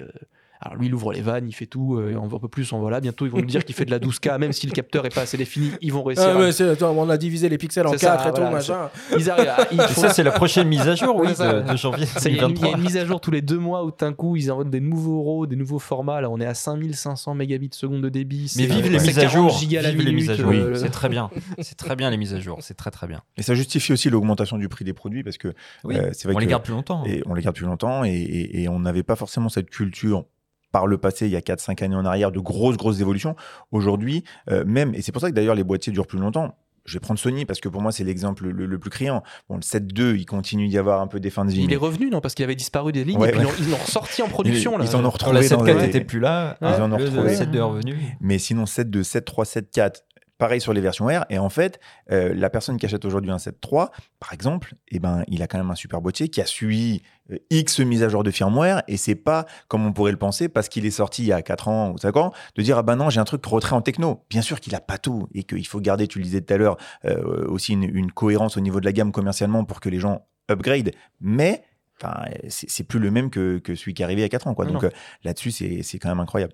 [0.61, 2.47] Euh, alors lui, il ouvre les vannes, il fait tout, euh, on veut un peu
[2.47, 2.99] plus, on voilà.
[2.99, 5.13] Bientôt, ils vont nous dire qu'il fait de la 12K, même si le capteur est
[5.13, 6.25] pas assez défini, ils vont réussir.
[6.27, 8.29] Ah, à- mais c'est- attends, on a divisé les pixels en C'est ça, 4 et
[8.31, 8.89] tout, voilà, machin.
[9.09, 11.27] c'est- Ils arrivent à- ils Et font- ça, c'est la prochaine mise à jour, oui,
[11.29, 12.77] de, de janvier Ça, Il y, a une- il y a 2023.
[12.77, 15.21] une mise à jour tous les deux mois où d'un coup ils envoient des nouveaux
[15.23, 16.21] RAW, des nouveaux formats.
[16.21, 18.51] Là, on est à 5500 mégabits seconde de débit.
[18.57, 19.59] Mais c'est- vive les c'est mises à 40 jour.
[19.59, 20.51] Vive les mises à jour.
[20.51, 21.29] euh, C'est très bien.
[21.59, 22.57] C'est très bien les mises à jour.
[22.61, 23.21] C'est très très bien.
[23.37, 25.53] Et ça justifie aussi l'augmentation du prix des produits parce que
[25.83, 27.03] Oui, euh, c'est vrai on les garde plus longtemps.
[27.05, 30.25] Et on les garde plus longtemps et, et- et on n'avait pas forcément cette culture
[30.71, 33.35] par le passé, il y a 4-5 années en arrière, de grosses, grosses évolutions.
[33.71, 36.55] Aujourd'hui, euh, même, et c'est pour ça que d'ailleurs les boîtiers durent plus longtemps.
[36.85, 39.21] Je vais prendre Sony parce que pour moi, c'est l'exemple le, le plus criant.
[39.47, 41.61] Bon, le 7.2, il continue d'y avoir un peu des fins de vie.
[41.61, 42.19] Il mais- est revenu, non?
[42.19, 43.51] Parce qu'il avait disparu des lignes Ouais, et puis ouais.
[43.59, 44.73] ils l'ont- ressorti en production.
[44.75, 44.85] Ils, là.
[44.85, 45.41] ils en ont Quand retrouvé.
[45.41, 47.35] la dans 7.4 les- était plus là, ils en ont le retrouvé.
[47.35, 47.95] 7.2 est revenu.
[48.21, 50.03] Mais sinon, 7.2, 7.3, 7.4,
[50.39, 51.25] pareil sur les versions R.
[51.29, 51.79] Et en fait,
[52.11, 55.57] euh, la personne qui achète aujourd'hui un 7.3, par exemple, eh ben, il a quand
[55.59, 57.03] même un super boîtier qui a suivi
[57.49, 58.83] X mises à jour de firmware.
[58.87, 61.41] Et c'est pas comme on pourrait le penser parce qu'il est sorti il y a
[61.41, 63.81] 4 ans ou 5 ans, de dire ah ben non, j'ai un truc retrait en
[63.81, 64.23] techno.
[64.29, 66.57] Bien sûr qu'il a pas tout et qu'il faut garder, tu le disais tout à
[66.57, 69.99] l'heure, euh, aussi une, une cohérence au niveau de la gamme commercialement pour que les
[69.99, 70.91] gens upgrade.
[71.19, 71.63] Mais
[72.01, 74.47] enfin, c'est plus le même que, que celui qui est arrivé il y a 4
[74.47, 74.53] ans.
[74.53, 74.65] Quoi.
[74.65, 74.89] Donc euh,
[75.23, 76.53] là-dessus, c'est c'est quand même incroyable.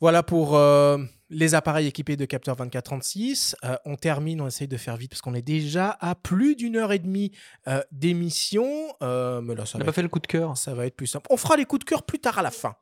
[0.00, 0.96] Voilà pour euh,
[1.30, 3.54] les appareils équipés de capteur 24-36.
[3.64, 6.76] Euh, on termine, on essaye de faire vite parce qu'on est déjà à plus d'une
[6.76, 7.32] heure et demie
[7.68, 8.66] euh, d'émission.
[9.02, 10.56] Euh, mais là, ça On n'a pas fait le coup de cœur.
[10.56, 11.26] Ça va être plus simple.
[11.30, 12.74] On fera les coups de cœur plus tard à la fin.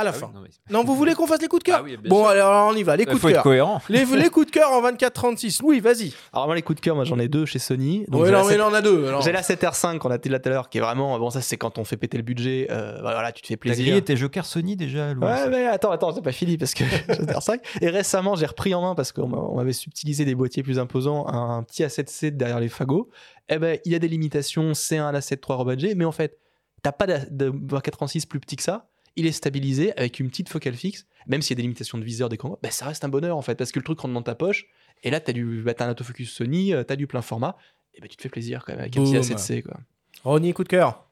[0.00, 0.30] À la Ah oui, fin.
[0.32, 2.20] non, mais- Non, vous voulez qu'on fasse les coups de cœur Ah oui, bien Bon,
[2.20, 2.28] sûr.
[2.28, 2.94] alors on y va.
[2.96, 3.42] Les Il coups faut de être cœur.
[3.42, 3.82] cohérent.
[3.88, 5.60] Les, les coups de cœur en 24-36.
[5.64, 6.12] Oui, vas-y.
[6.32, 8.06] Alors moi les coups de cœur, moi j'en ai deux chez Sony.
[8.10, 9.06] Ouais, j'ai non, mais 7 il en a deux.
[9.22, 11.40] J'ai la 7R5 qu'on a dit là tout à l'heure, qui est vraiment bon ça
[11.40, 12.68] c'est quand on fait péter le budget.
[12.70, 13.84] euh, voilà, tu te fais T'as plaisir.
[13.86, 16.84] grillé tes jokers Sony déjà, Louis Ouais, mais attends, attends, c'est pas fini parce que
[16.84, 17.60] j'ai la 5.
[17.80, 20.78] Et récemment, j'ai repris en main parce qu'on m'a- on m'avait subtilisé des boîtiers plus
[20.78, 23.08] imposants, un petit A7C derrière les fagots.
[23.48, 26.38] Eh ben, il y a des limitations C1 à A7 3 rebadgé, mais en fait,
[26.82, 27.50] t'as pas de, de
[27.80, 28.86] 436 plus petit que ça.
[29.18, 32.04] Il est stabilisé avec une petite focale fixe, même s'il y a des limitations de
[32.04, 34.22] viseur d'écran, ben, ça reste un bonheur en fait, parce que le truc rentre dans
[34.22, 34.66] ta poche,
[35.02, 37.56] et là, t'as du, bah, un autofocus Sony, euh, t'as du plein format,
[37.94, 39.20] et ben, tu te fais plaisir quand même avec un petit Boum.
[39.20, 39.62] A7C.
[39.62, 39.80] Quoi.
[40.22, 41.07] Ronnie, coup de cœur.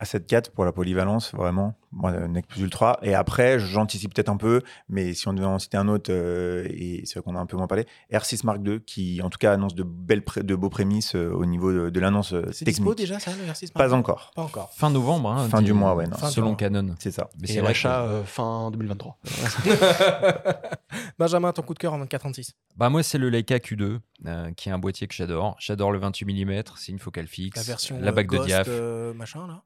[0.00, 1.74] À 7.4 pour la polyvalence, vraiment.
[1.90, 2.98] Moi, euh, Nec Plus Ultra.
[3.02, 6.64] Et après, j'anticipe peut-être un peu, mais si on devait en citer un autre, euh,
[6.70, 9.38] et c'est vrai qu'on a un peu moins parlé, R6 Mark II, qui en tout
[9.38, 12.64] cas annonce de, belles de beaux prémices euh, au niveau de, de l'annonce euh, C'est
[12.66, 12.76] technique.
[12.84, 14.30] dispo déjà, ça, le R6 Pas Mark encore.
[14.36, 14.70] Pas encore.
[14.74, 15.30] Fin novembre.
[15.32, 16.06] hein, Fin du mois, ouais.
[16.06, 16.16] non.
[16.28, 16.56] Selon mois.
[16.56, 16.94] Canon.
[17.00, 17.28] C'est ça.
[17.40, 19.18] Mais c'est vrai l'achat que- euh, fin 2023.
[21.18, 22.52] Benjamin, ton coup de cœur en 24-36.
[22.76, 25.56] Bah moi c'est le Leica Q2 euh, qui est un boîtier que j'adore.
[25.58, 27.56] J'adore le 28 mm, c'est une focale fixe.
[27.56, 28.66] La version la euh, bague de Ghost, diaph.
[28.70, 29.62] euh, machin, là.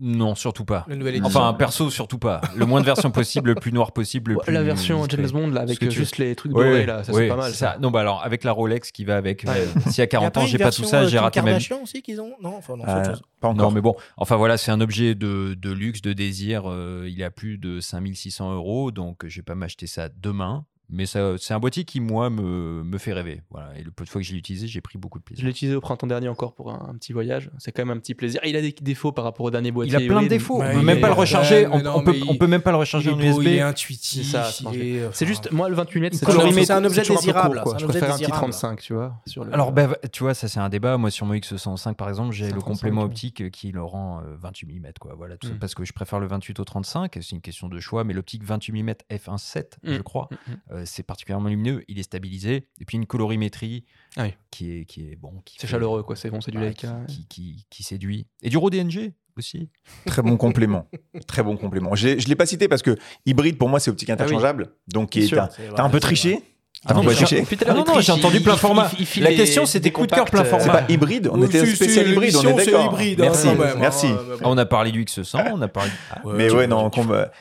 [0.00, 0.84] Non, surtout pas.
[0.88, 1.40] La nouvelle édition.
[1.40, 2.40] Enfin, perso, surtout pas.
[2.56, 4.32] Le moins de versions possible, le plus noir possible.
[4.32, 5.22] Le Ouais, plus la version discret.
[5.22, 7.28] James Bond, là, avec, euh, tu- juste les trucs Ouais, dorés, là, ça, c'est ouais,
[7.28, 7.72] pas mal, Ça.
[7.74, 7.78] ça.
[7.78, 9.66] Non, bah alors, avec la Rolex qui va avec, Ouais.
[9.92, 11.58] s'il y a Y a 40 ans, j'ai pas tout ça, euh, j'ai raté ma
[11.58, 11.68] vie.
[11.80, 13.22] Aussi qu'ils ont Non, enfin, non, c'est Euh, autre chose.
[13.40, 13.68] pas encore.
[13.68, 16.64] Non, mais bon, enfin voilà, c'est un objet de, de luxe, de désir.
[16.66, 20.64] euh, il est à plus de 5600 euros, donc je vais pas m'acheter ça demain.
[20.90, 23.42] Mais ça- c'est un boîtier qui, moi, me, me fait rêver.
[23.50, 23.76] Voilà.
[23.78, 25.44] Et le peu de fois que je l'ai utilisé, j'ai pris beaucoup de Je plaisir.
[25.44, 27.50] l'ai utilisé au printemps dernier encore pour un, un petit voyage.
[27.58, 28.40] C'est quand même un petit plaisir.
[28.44, 29.98] Et il a des défauts par rapport au dernier boîtier.
[29.98, 30.60] Il a plein de défauts.
[30.60, 31.66] Ouais, on peut même pas le recharger.
[31.66, 33.40] on, mais non, on peut, on peut même pas le recharger il en est beau,
[33.40, 33.48] USB.
[33.50, 34.30] Il est intuitif.
[34.30, 37.72] C'est enfin, juste, moi, le 28 mm, c'est un objet désirable, court, quoi.
[37.78, 38.52] c'est un Je préfère un petit désirable.
[38.52, 39.20] 35, tu vois.
[39.26, 39.54] Sur le...
[39.54, 40.96] Alors, bah, tu vois, ça c'est un débat.
[40.98, 44.20] Moi, sur mon X105, par exemple, j'ai le 35, complément optique euh, qui le rend
[44.20, 44.84] euh, 28 mm.
[45.00, 45.14] Quoi.
[45.16, 47.12] Voilà, tout ça parce que je préfère le 28 au 35.
[47.14, 48.04] C'est une question de choix.
[48.04, 50.56] Mais l'optique 28 mm f1.7, je crois, Mm, mm.
[50.72, 51.84] euh, c'est particulièrement lumineux.
[51.88, 52.68] Il est stabilisé.
[52.80, 53.84] Et puis une colorimétrie
[54.16, 54.34] Ah oui.
[54.50, 55.40] qui, est, qui est bon.
[55.44, 56.16] qui C'est chaleureux, quoi.
[56.16, 57.00] C'est bon, c'est du Leica.
[57.08, 58.26] qui, qui, qui- qui séduit.
[58.42, 59.68] Et du RAW DNG aussi.
[60.06, 60.88] Très bon complément.
[61.26, 61.94] Très bon complément.
[61.94, 62.96] Je ne l'ai pas cité parce que
[63.26, 64.74] hybride, pour moi, c'est optique interchangeable.
[64.88, 66.40] Donc, t'as vrai, un peu triché.
[66.86, 67.42] Ah non, mais triché.
[68.00, 68.90] j'ai- entendu plein format.
[69.20, 70.64] La question, c'était coup de cœur plein format.
[70.64, 72.84] C'est pas hybride, on Oui, était spécial hybride, on est d'accord.
[72.92, 74.06] hybride, hein, Merci, même, merci.
[74.08, 74.40] hein, mais bon.
[74.44, 75.90] On a parlé du X100, on a parlé.
[76.10, 76.90] Ah, mais tu ouais, vois, non,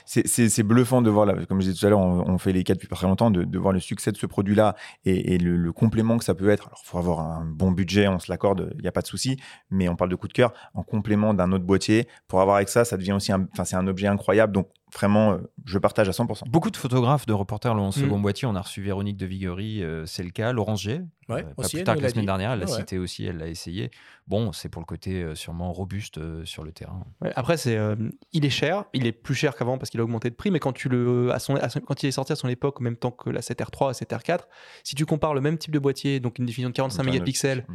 [0.06, 2.64] c'est- bluffant de voir, là, comme je disais tout à l'heure, on, on fait les
[2.64, 5.38] cas depuis pas très longtemps, de, de voir le succès de ce produit-là et, et
[5.38, 6.68] le, le complément que ça peut être.
[6.68, 9.08] Alors, il faut avoir un bon budget, on se l'accorde, il n'y a pas de
[9.08, 9.38] souci,
[9.70, 12.08] mais on parle de coup de cœur en complément d'un autre boîtier.
[12.30, 14.54] Pour avoir avec ça, ça devient aussi un, enfin, c'est un objet incroyable.
[14.54, 16.46] Donc, vraiment, euh, je partage à 100%.
[16.48, 18.22] Beaucoup de photographes, de reporters l'ont en second Mm.
[18.22, 18.48] boîtier.
[18.48, 20.52] On a reçu Véronique de Viguerie, euh, c'est le cas.
[20.54, 22.26] Laurence G, Ouais, euh, pas plus tard que la l'a semaine dit.
[22.28, 23.92] dernière, elle l'a Ouais, cité aussi, elle l'a essayé.
[24.28, 27.04] Bon, c'est pour le côté euh, sûrement robuste euh, sur le terrain.
[27.22, 27.96] Ouais, après, c'est, euh,
[28.34, 30.60] il est cher, il est plus cher qu'avant parce qu'il a augmenté de prix, mais
[30.60, 32.84] quand, tu le, à son, à son- quand il est sorti à son époque, en
[32.84, 34.48] même temps que la 7R3 et 7R4,
[34.84, 37.12] si tu compares le même type de boîtier, donc une définition de 45 Donc, un
[37.12, 37.66] mégapixels,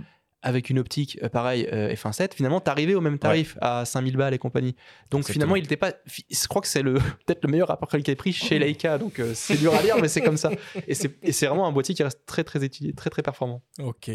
[0.48, 4.16] avec une optique euh, pareil euh, f1.7, finalement, tu arrivé au même tarif à 5000
[4.16, 4.74] balles et compagnie.
[5.10, 5.32] Donc Exactement.
[5.32, 5.92] finalement, il était pas.
[6.06, 6.94] Je crois que c'est le
[7.26, 10.22] peut-être le meilleur rapport qualité-prix chez Leica, donc euh, c'est dur à dire, mais c'est
[10.22, 10.50] comme ça.
[10.86, 13.62] Et c'est et c'est vraiment un boîtier qui reste très très étudié, très très performant.
[13.78, 14.10] Ok.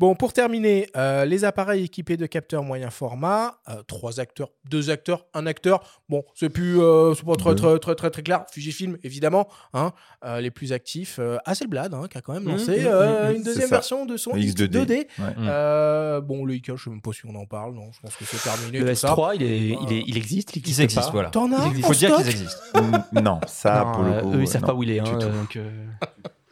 [0.00, 4.90] Bon, pour terminer, euh, les appareils équipés de capteurs moyen format, euh, trois acteurs, deux
[4.90, 6.02] acteurs, un acteur.
[6.08, 8.44] Bon, c'est plus, euh, c'est pas très, très, très, très, très clair.
[8.50, 9.92] Fujifilm, évidemment, hein,
[10.24, 11.18] euh, les plus actifs.
[11.20, 13.36] Euh, Hasselblad, hein, qui a quand même Mhm, lancé euh, mhm.
[13.36, 14.68] une deuxième version de son Le X2D.
[14.68, 14.88] X2D.
[14.90, 15.06] Ouais.
[15.38, 17.74] Euh, bon, le IK, je sais même pas si on en parle.
[17.74, 18.80] Non, je pense que c'est terminé.
[18.80, 19.14] Le tout ça.
[19.14, 20.78] S3, il, est, il, est, il existe, il existe.
[20.80, 21.10] Ils existent, pas.
[21.12, 21.30] voilà.
[21.30, 21.86] T'en as Il existe.
[21.86, 22.60] Faut dire qu'ils existent.
[23.14, 24.34] Mm, non, ça, Non, pour le coup.
[24.34, 24.98] eux, ils savent non, pas où il est.
[24.98, 25.70] hein, donc, euh,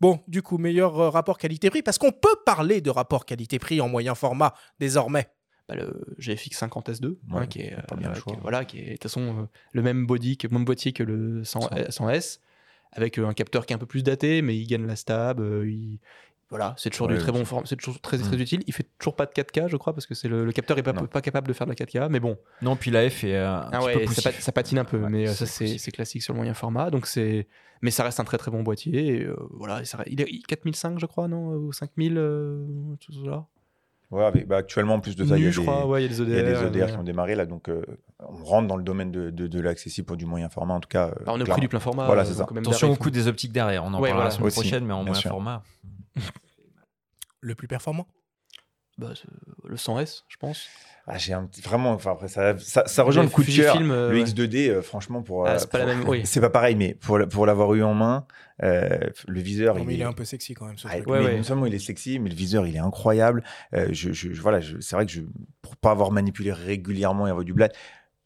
[0.00, 3.88] Bon, du coup, meilleur euh, rapport qualité-prix, parce qu'on peut parler de rapport qualité-prix en
[3.88, 5.26] moyen format désormais.
[5.68, 8.32] bah, le GFX 50 S2, hein, Ouais, qui est, pas bien euh, choix.
[8.34, 10.92] qui est- voilà, qui est de toute façon euh, le même body, que, même boîtier
[10.92, 12.40] que le 100, euh, 100S,
[12.92, 15.40] avec euh, un capteur qui est un peu plus daté, mais il gagne la stab.
[15.40, 15.98] euh, il-
[16.48, 18.40] Voilà, c'est toujours Ouais, du très bon c'est- toujours très, très Mm.
[18.40, 18.62] utile.
[18.68, 20.82] Il fait toujours pas de 4K, je crois, parce que c'est le, le capteur est
[20.84, 22.38] pas, pas capable de faire de la 4K, mais bon.
[22.62, 24.24] Non, puis la F est euh, un Ah petit ouais, peu ça, poussif.
[24.24, 26.90] pat- ça patine un peu, Ouais, mais euh, ça c'est classique sur le moyen format.
[26.90, 27.48] Donc c'est,
[27.82, 29.06] mais ça reste un très très bon boîtier.
[29.16, 32.64] et, euh, voilà, ça- il est 4005 je crois, non, ou 5000, euh,
[33.00, 33.46] tout ça.
[34.12, 35.84] Ouais, avec- bah, actuellement, en plus de ça, il y a Nu, je des, crois,
[35.88, 36.92] ouais, il y a des y a ODR, des ODR ouais.
[36.92, 37.82] qui ont démarré là, donc euh,
[38.20, 40.88] on rentre dans le domaine de, de, de l'accessible pour du moyen format, en tout
[40.88, 41.08] cas.
[41.08, 42.44] euh, Bah, on est au prix du plein format, Voilà, c'est ça.
[42.56, 44.24] Attention au coût des optiques derrière, on en Ouais, parlera voilà.
[44.26, 45.30] la semaine Aussi, prochaine, mais en moyen sûr.
[45.32, 45.64] format.
[47.40, 48.06] Le plus performant?
[48.98, 49.28] Bah, c'est
[49.68, 50.68] le 100S, je pense.
[51.06, 53.54] Ah, j'ai un petit, vraiment, enfin après ça, ça, ça rejoint Le le coup de
[53.54, 53.76] cœur.
[53.78, 54.24] Euh, le ouais.
[54.24, 55.46] X2D, euh, franchement, pour.
[55.46, 56.22] Ah, euh, c'est pas la pour- même- oui.
[56.24, 58.26] C'est pas pareil, mais pour, pour l'avoir eu en main,
[58.62, 58.98] euh,
[59.28, 59.76] le viseur.
[59.76, 61.06] Non, mais il est un peu sexy quand même, ce Ah, truc.
[61.08, 61.36] mais Ouais.
[61.36, 63.44] Non seulement il est sexy, mais le viseur il est incroyable.
[63.74, 65.20] Euh, je, je- je- voilà, je- c'est vrai que je,
[65.60, 67.72] pour pas avoir manipulé régulièrement et avoir du bled,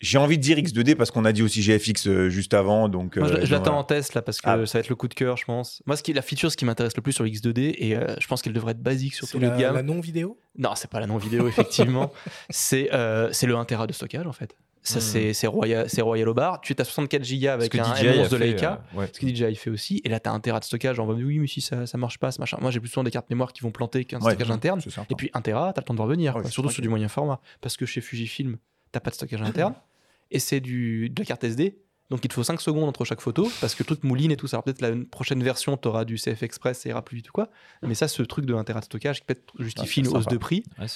[0.01, 3.17] j'ai envie de dire X2D parce qu'on a dit aussi GFX euh, juste avant, donc.
[3.19, 3.79] Moi, je, euh, je l'attends voilà.
[3.81, 4.67] en test là parce que Ah.
[4.67, 5.83] ça va être le coup de cœur, je pense.
[5.87, 7.97] Moi, ce qui est la feature, ce qui m'intéresse le plus sur le X2D, et
[7.97, 9.75] euh, je pense qu'elle devrait être basique sur tous les la, gammes.
[9.77, 10.39] la non-vidéo?
[10.59, 12.13] Non, c'est pas la non-vidéo, effectivement.
[12.51, 14.55] c'est euh, c'est le 1 Tera de stockage, en fait.
[14.83, 15.01] Ça, Mhm.
[15.03, 16.63] c'est c'est Royal, c'est Royal au bar.
[16.63, 18.83] Tu es à 64 Go avec un DJI a M11 de Leica.
[18.95, 19.11] euh, ouais.
[19.13, 20.01] Ce que DJI fait aussi.
[20.05, 20.99] Et là, tu as un Tera de stockage.
[20.99, 22.57] On va me dire, oui, mais si ça, ça marche pas, ça machin.
[22.63, 24.81] Moi, j'ai plus souvent des cartes mémoire qui vont planter qu'un Ouais, stockage interne.
[25.11, 26.35] Et puis, 1 Tera, tu as le temps de revenir.
[26.35, 26.49] Ouais, quoi.
[26.49, 27.41] c'est Surtout sur du moyen format.
[27.61, 28.57] Parce que chez Fujifilm,
[28.91, 29.75] t'as pas de stockage interne.
[30.31, 31.79] Et c'est du- de la carte SD.
[32.11, 34.37] Donc il te faut 5 secondes entre chaque photo parce que le truc mouline et
[34.37, 34.57] tout ça.
[34.57, 37.33] Alors peut-être la prochaine version, tu auras du CF Express, ça ira plus vite ou
[37.33, 37.51] quoi.
[37.83, 40.27] Mais ça, ce truc de 1 Tera de stockage qui peut-être justifie Ouais, une hausse
[40.27, 40.89] de prix, Ouais,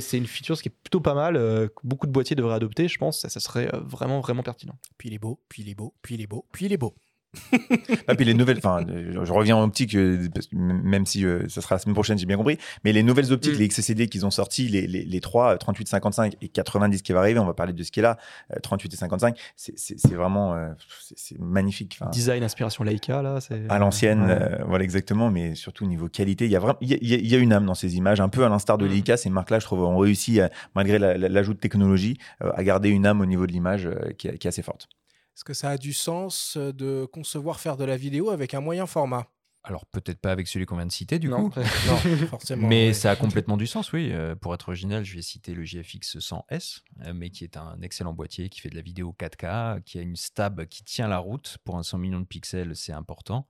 [0.00, 2.86] c'est une feature qui est plutôt pas mal, euh, que beaucoup de boîtiers devraient adopter,
[2.86, 3.20] je pense.
[3.22, 4.78] Ça, ça serait euh, vraiment, vraiment pertinent.
[4.98, 6.76] Puis il est beau, puis il est beau, puis il est beau, puis il est
[6.78, 6.94] beau.
[8.08, 11.60] Ah, puis les nouvelles, enfin, euh, je reviens en optique, euh, même si euh, ça
[11.60, 12.58] sera la semaine prochaine, j'ai bien compris.
[12.84, 13.58] Mais les nouvelles optiques, Mm.
[13.58, 17.12] les XCD qu'ils ont sortis, les, les, les trois, euh, 38, 55 et 90 qui
[17.12, 18.18] va arriver, on va parler de ce qui est là,
[18.52, 20.68] euh, 38 et 55, c'est- vraiment, euh,
[21.14, 21.96] c'est- magnifique.
[22.00, 23.62] Enfin, Design, inspiration Leica, là, c'est.
[23.68, 24.30] à l'ancienne, Ouais.
[24.40, 27.40] euh, voilà exactement, mais surtout niveau qualité, il y a vraiment, il y a, y
[27.40, 28.80] une âme dans ces images, un peu à l'instar Mm.
[28.82, 29.16] de Leica.
[29.16, 30.40] Ces marques-là, je trouve, ont réussi,
[30.74, 33.86] malgré la- la- l'ajout de technologie, euh, à garder une âme au niveau de l'image
[33.86, 34.88] euh, qui est assez forte.
[35.36, 38.86] Est-ce que ça a du sens de concevoir faire de la vidéo avec un moyen
[38.86, 39.28] format?
[39.64, 41.60] Alors peut-être pas avec celui qu'on vient de citer du Non, coup.
[41.86, 41.96] non,
[42.28, 44.10] forcément, Mais ça a complètement du sens, oui.
[44.12, 47.80] Euh, pour être original, je vais citer le GFX 100S, euh, mais qui est un
[47.80, 51.18] excellent boîtier qui fait de la vidéo 4K, qui a une stab qui tient la
[51.18, 51.58] route.
[51.64, 53.46] Pour un 100 millions de pixels, c'est important.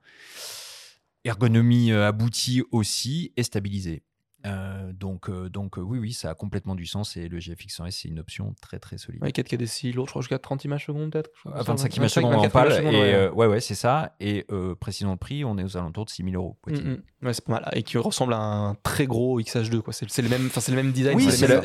[1.25, 4.03] Ergonomie euh, aboutie aussi et stabilisée.
[4.45, 7.79] Euh, donc, euh, donc euh, oui, oui, ça a complètement du sens et le GFX
[7.81, 9.23] 100S, c'est une option très très solide.
[9.23, 11.31] Ouais, 4K DCI, l'autre, je crois jusqu'à 30 images secondes, peut-être.
[11.31, 12.67] quelque chose À comme ça, 25 images secondes en 24 pâle.
[12.67, 13.15] images secondes, et ouais.
[13.15, 14.17] euh, ouais, ouais, c'est ça.
[14.21, 14.47] Et
[14.81, 16.59] précisons le prix, on est aux alentours de 6000 euros.
[16.67, 17.03] Mm, mm.
[17.23, 17.69] Ouais, c'est pas mal.
[17.75, 19.93] Et qui ressemble à un très gros XH2, quoi.
[19.93, 21.61] C'est le même, c'est le même design, Oui, c'est la-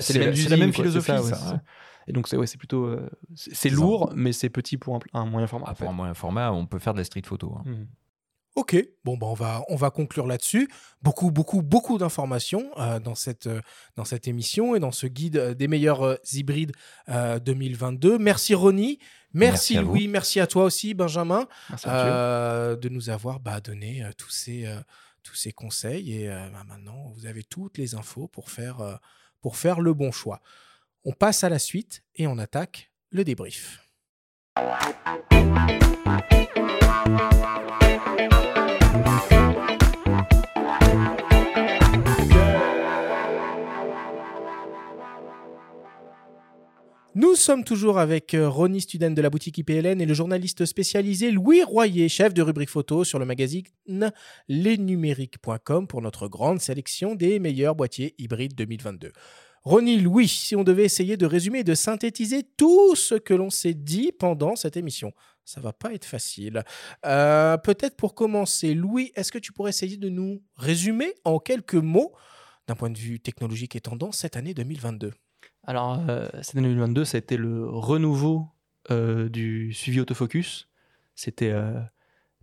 [0.57, 1.61] même quoi, philosophie, ça.
[2.09, 2.95] Et donc, c'est ouais, c'est plutôt.
[3.35, 5.65] c'est lourd, mais c'est petit pour un, un moyen format.
[5.65, 7.55] en Ah, pour un moyen format, on peut faire de la street photo.
[7.57, 7.63] hein.
[7.69, 7.85] Mm.
[8.57, 8.75] Ok,
[9.05, 10.67] bon, bah on, va, on va conclure là-dessus.
[11.03, 13.61] Beaucoup, beaucoup, beaucoup d'informations euh, dans, cette, euh,
[13.95, 16.71] dans cette émission et dans ce guide euh, des meilleurs euh, hybrides
[17.07, 18.17] euh, 2022.
[18.17, 18.97] Merci Ronnie,
[19.31, 19.75] merci.
[19.75, 24.67] Louis, merci à toi aussi Benjamin de nous avoir bah, donné tous, ces,
[25.21, 26.23] tous ces conseils.
[26.23, 28.99] Et bah, maintenant, vous avez toutes les infos pour faire,
[29.39, 30.41] pour faire le bon choix.
[31.05, 33.84] On passe à la suite et on attaque le débrief.
[47.19, 51.31] Nous sommes toujours avec euh, Ronnie Student de la boutique IPLN et le journaliste spécialisé
[51.31, 53.63] Louis Royer, chef de rubrique photo sur le magazine
[54.47, 59.13] lesnumériques.com pour notre grande sélection des meilleurs boîtiers hybrides 2022.
[59.63, 63.49] Ronnie, Louis, si on devait essayer de résumer et de synthétiser tout ce que l'on
[63.49, 65.11] s'est dit pendant cette émission,
[65.48, 66.64] ça va pas être facile.
[67.06, 71.76] Euh, Peut-être pour commencer, Louis, est-ce que tu pourrais essayer de nous résumer en quelques
[71.76, 72.14] mots,
[72.68, 75.14] d'un point de vue technologique et tendance, cette année 2022
[75.64, 78.49] Alors, euh, cette année 2022, ça a été le renouveau
[78.91, 80.68] euh, du suivi autofocus.
[81.15, 81.56] C'était.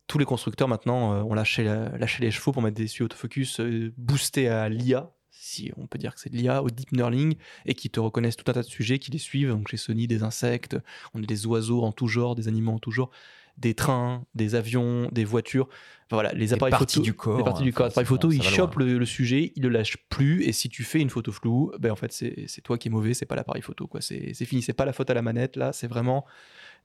[0.08, 3.60] tous les constructeurs maintenant ont lâché, lâché les chevaux pour mettre des suivis autofocus
[3.96, 7.36] boostés à l'IA, si on peut dire que c'est de l'IA, au deep learning,
[7.66, 9.50] et qui te reconnaissent tout un tas de sujets, qui les suivent.
[9.50, 10.76] Donc chez Sony, des insectes,
[11.12, 13.10] on a des oiseaux en tout genre, des animaux en tout genre,
[13.58, 15.68] des trains, des avions, des voitures.
[16.06, 18.42] Enfin, voilà, les appareils photo, du corps, les parties du hein, corps, appareils photo, ils
[18.42, 21.72] chopent le, le sujet, ils le lâchent plus, et si tu fais une photo floue,
[21.78, 24.00] ben en fait c'est c'est toi qui es mauvais, c'est pas l'appareil photo quoi.
[24.00, 26.24] C'est fini, c'est pas la faute à la manette là, c'est vraiment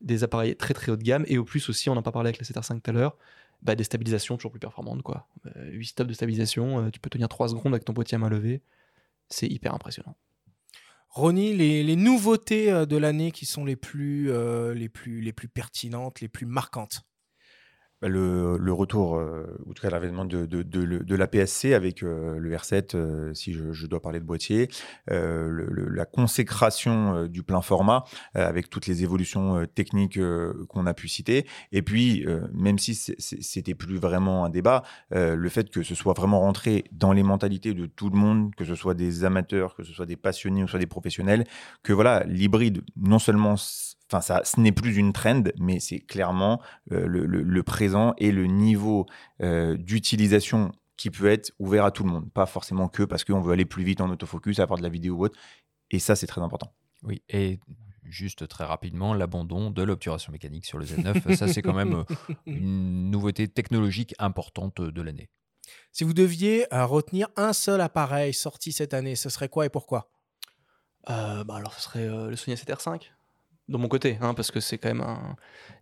[0.01, 2.11] des appareils très très haut de gamme et au plus aussi, on en a pas
[2.11, 3.17] parlé avec la 7R5 tout à l'heure,
[3.61, 5.27] bah, des stabilisations toujours plus performantes quoi.
[5.55, 8.19] Euh, 8 stops de stabilisation, euh, tu peux tenir 3 secondes avec ton boîtier à
[8.19, 8.61] main levée,
[9.27, 10.15] c'est hyper impressionnant.
[11.09, 15.47] Ronnie, les, nouveautés euh, de l'année qui sont les plus, euh, les, plus, les plus
[15.47, 17.03] pertinentes, les plus marquantes?
[18.01, 21.73] Le, le retour, euh, ou en tout cas l'avènement de, de, de, de la PSC
[21.73, 24.69] avec euh, le R7, euh, si je, je dois parler de boîtier,
[25.07, 28.03] le- le- la consécration du plein format
[28.33, 30.19] avec toutes les évolutions techniques
[30.69, 35.69] qu'on a pu citer, et puis même si c'était plus vraiment un débat, le fait
[35.69, 38.93] que ce soit vraiment rentré dans les mentalités de tout le monde, que ce soit
[38.93, 41.45] des amateurs, que ce soit des passionnés ou soit des professionnels,
[41.83, 43.55] que voilà, l'hybride, non seulement,
[44.11, 46.61] enfin ça, ce n'est plus une trend, mais c'est clairement
[46.91, 49.05] euh, le, le- le présent et le niveau
[49.41, 53.39] euh, d'utilisation qui peut être ouvert à tout le monde, pas forcément que parce qu'on
[53.41, 55.39] veut aller plus vite en autofocus, avoir de la vidéo ou autre.
[55.91, 56.73] Et ça, c'est très important.
[57.03, 57.59] Oui, et
[58.03, 62.03] juste très rapidement, l'abandon de l'obturation mécanique sur le Z9, ça c'est quand même euh,
[62.47, 65.29] une nouveauté technologique importante de l'année.
[65.91, 69.69] Si vous deviez euh, retenir un seul appareil sorti cette année, ce serait quoi et
[69.69, 70.11] pourquoi?
[71.09, 73.11] Euh, bah alors ce serait euh, le Sony A7R5
[73.69, 75.35] de mon côté, hein, parce que c'est quand même un.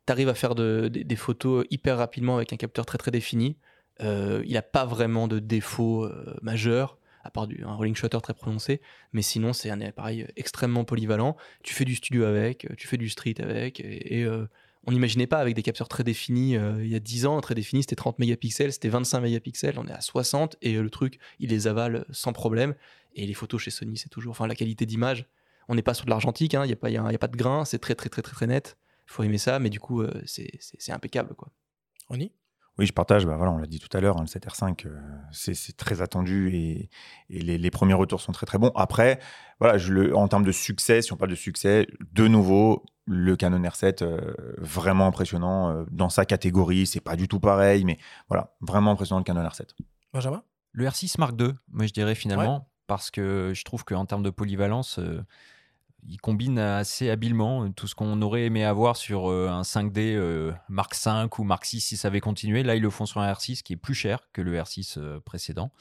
[0.05, 3.57] T'arrives à faire de- des- photos hyper rapidement avec un capteur très très défini.
[4.01, 8.19] Euh, il n'a pas vraiment de défaut euh, majeur, à part du, un rolling shutter
[8.21, 8.79] très prononcé,
[9.11, 11.35] mais sinon c'est un appareil extrêmement polyvalent.
[11.63, 14.47] Tu fais du studio avec, tu fais du street avec, et, euh,
[14.85, 16.55] on n'imaginait pas avec des capteurs très définis.
[16.55, 19.87] euh, il y a 10 ans, très définis, c'était 30 mégapixels, c'était 25 mégapixels, on
[19.87, 22.73] est à 60, et le truc, il les avale sans problème.
[23.15, 24.31] Et les photos chez Sony, c'est toujours.
[24.31, 25.25] Enfin, la qualité d'image,
[25.67, 27.11] on n'est pas sur de l'argentique, hein, il n'y a, pas- il y a, il
[27.11, 28.77] y a pas de grain, c'est très, très, très, très, très net.
[29.07, 31.33] Il faut aimer ça, mais du coup, euh, c'est impeccable.
[31.35, 31.49] quoi.
[32.77, 33.25] Oui, je partage.
[33.25, 34.99] Bah, voilà, on l'a dit tout à l'heure, hein, le 7R5, euh,
[35.31, 36.89] c'est c'est très attendu et,
[37.29, 38.71] et les, les premiers retours sont très très bons.
[38.75, 39.19] Après,
[39.59, 43.35] voilà, je le, en termes de succès, si on parle de succès, de nouveau, le
[43.35, 46.85] Canon R7, euh, vraiment impressionnant euh, dans sa catégorie.
[46.85, 47.97] C'est pas du tout pareil, mais
[48.29, 49.69] voilà, vraiment impressionnant le Canon R7.
[50.13, 50.43] Benjamin?
[50.73, 54.29] Le R6 Mark II, moi je dirais finalement, parce que je trouve qu'en termes de
[54.29, 55.23] polyvalence, euh,
[56.07, 60.15] il combine assez habilement euh, tout ce qu'on aurait aimé avoir sur euh, un 5D
[60.15, 62.63] euh, Mark V ou Mark VI si ça avait continué.
[62.63, 65.19] Là, ils le font sur un R6 qui est plus cher que le R6 euh,
[65.19, 65.71] précédent.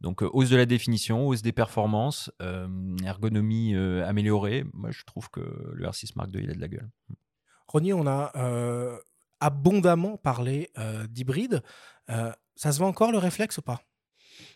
[0.00, 2.68] Donc, euh, hausse de la définition, hausse des performances, euh,
[3.04, 4.64] ergonomie euh, améliorée.
[4.72, 6.88] Moi, je trouve que le R6 Mark II, il a de la gueule.
[7.68, 8.98] Ronnie, on a euh,
[9.40, 11.62] abondamment parlé euh, d'hybride.
[12.10, 13.80] Euh, ça se vend encore le réflexe ou pas?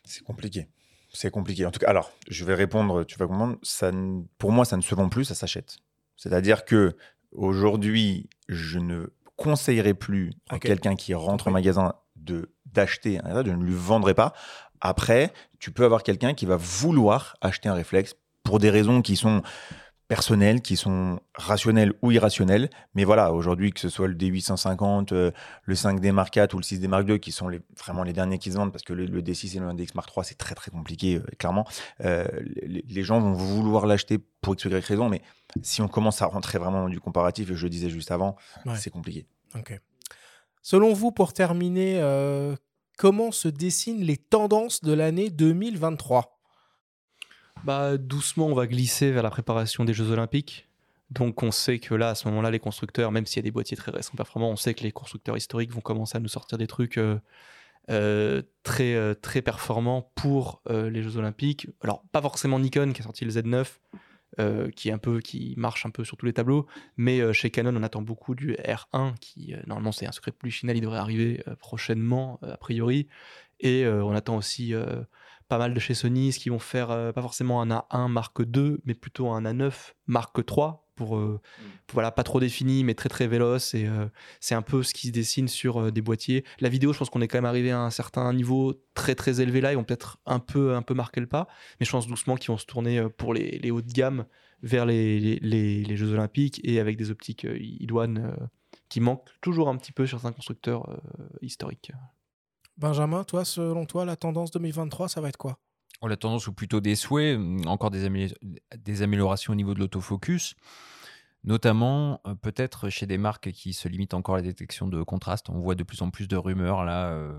[0.05, 0.69] C'est compliqué.
[1.13, 1.67] C'est compliqué.
[1.67, 3.57] En tout cas, alors, je vais répondre, tu vas comprendre.
[3.63, 3.91] Ça,
[4.39, 5.79] pour moi, ça ne se vend plus, ça s'achète.
[6.17, 6.97] C'est-à-dire que
[7.33, 13.47] aujourd'hui, je ne conseillerais plus à quelqu'un qui rentre au magasin de d'acheter un réflexe,
[13.47, 14.33] je ne lui vendrai pas.
[14.81, 18.15] Après, tu peux avoir quelqu'un qui va vouloir acheter un réflexe
[18.45, 19.43] pour des raisons qui sont
[20.11, 22.69] personnelles, qui sont rationnelles ou irrationnelles.
[22.97, 25.31] Mais voilà, aujourd'hui, que ce soit le D850, euh,
[25.63, 28.39] le 5D Mark IV ou le 6D Mark II, qui sont les, vraiment les derniers
[28.39, 30.57] qui se vendent, parce que le, le D6 et le DX Mark III, c'est très
[30.57, 31.65] très compliqué, euh, clairement.
[32.05, 32.27] Euh,
[32.67, 35.23] les, les gens vont vouloir l'acheter pour X ou Y raison, mais
[35.63, 38.35] si on commence à rentrer vraiment dans du comparatif, et je le disais juste avant,
[38.67, 38.75] Ouais.
[38.77, 39.27] c'est compliqué.
[40.63, 42.03] Selon vous, pour terminer,
[42.99, 46.40] comment se dessinent les tendances de l'année 2023
[47.65, 50.69] Bah, doucement, on va glisser vers la préparation des Jeux Olympiques.
[51.11, 53.51] Donc, on sait que là, à ce moment-là, les constructeurs, même s'il y a des
[53.51, 56.57] boîtiers très récents performants, on sait que les constructeurs historiques vont commencer à nous sortir
[56.57, 57.19] des trucs euh,
[57.91, 61.67] euh, très, euh, très performants pour les Jeux Olympiques.
[61.83, 63.67] Alors, pas forcément Nikon qui a sorti le Z9,
[64.39, 66.67] euh, qui, est un peu, qui marche un peu sur tous les tableaux,
[66.97, 70.77] mais chez Canon, on attend beaucoup du R1, qui, normalement, c'est un secret de Polichinelle,
[70.77, 73.09] il devrait arriver prochainement, a priori.
[73.59, 74.73] Et on attend aussi
[75.51, 78.39] pas mal de chez Sony, ce qui vont faire euh, pas forcément un A1 Mark
[78.41, 79.73] II, mais plutôt un A9
[80.07, 81.41] Mark III, pour, euh,
[81.87, 83.75] pour, voilà, pas trop défini, mais très très véloce.
[83.75, 84.07] Et euh,
[84.39, 86.45] c'est un peu ce qui se dessine sur euh, des boîtiers.
[86.61, 89.41] La vidéo, je pense qu'on est quand même arrivé à un certain niveau très très
[89.41, 89.73] élevé là.
[89.73, 91.49] Ils vont peut-être un peu, un peu marquer le pas,
[91.81, 94.27] mais je pense doucement qu'ils vont se tourner pour les, les hauts de gamme
[94.63, 98.37] vers les, les, les- Jeux Olympiques et avec des optiques idoines
[98.89, 101.01] qui manquent toujours un petit peu sur certains constructeurs
[101.41, 101.93] historiques.
[102.81, 105.59] Benjamin, toi, selon toi, la tendance 2023, ça va être quoi?
[106.01, 108.35] On a tendance ou plutôt des souhaits, hum, encore des, amé-
[108.77, 110.55] des améliorations au niveau de l'autofocus,
[111.45, 115.51] notamment euh, peut-être chez des marques qui se limitent encore à la détection de contraste.
[115.51, 117.33] On voit de plus en plus de rumeurs là euh,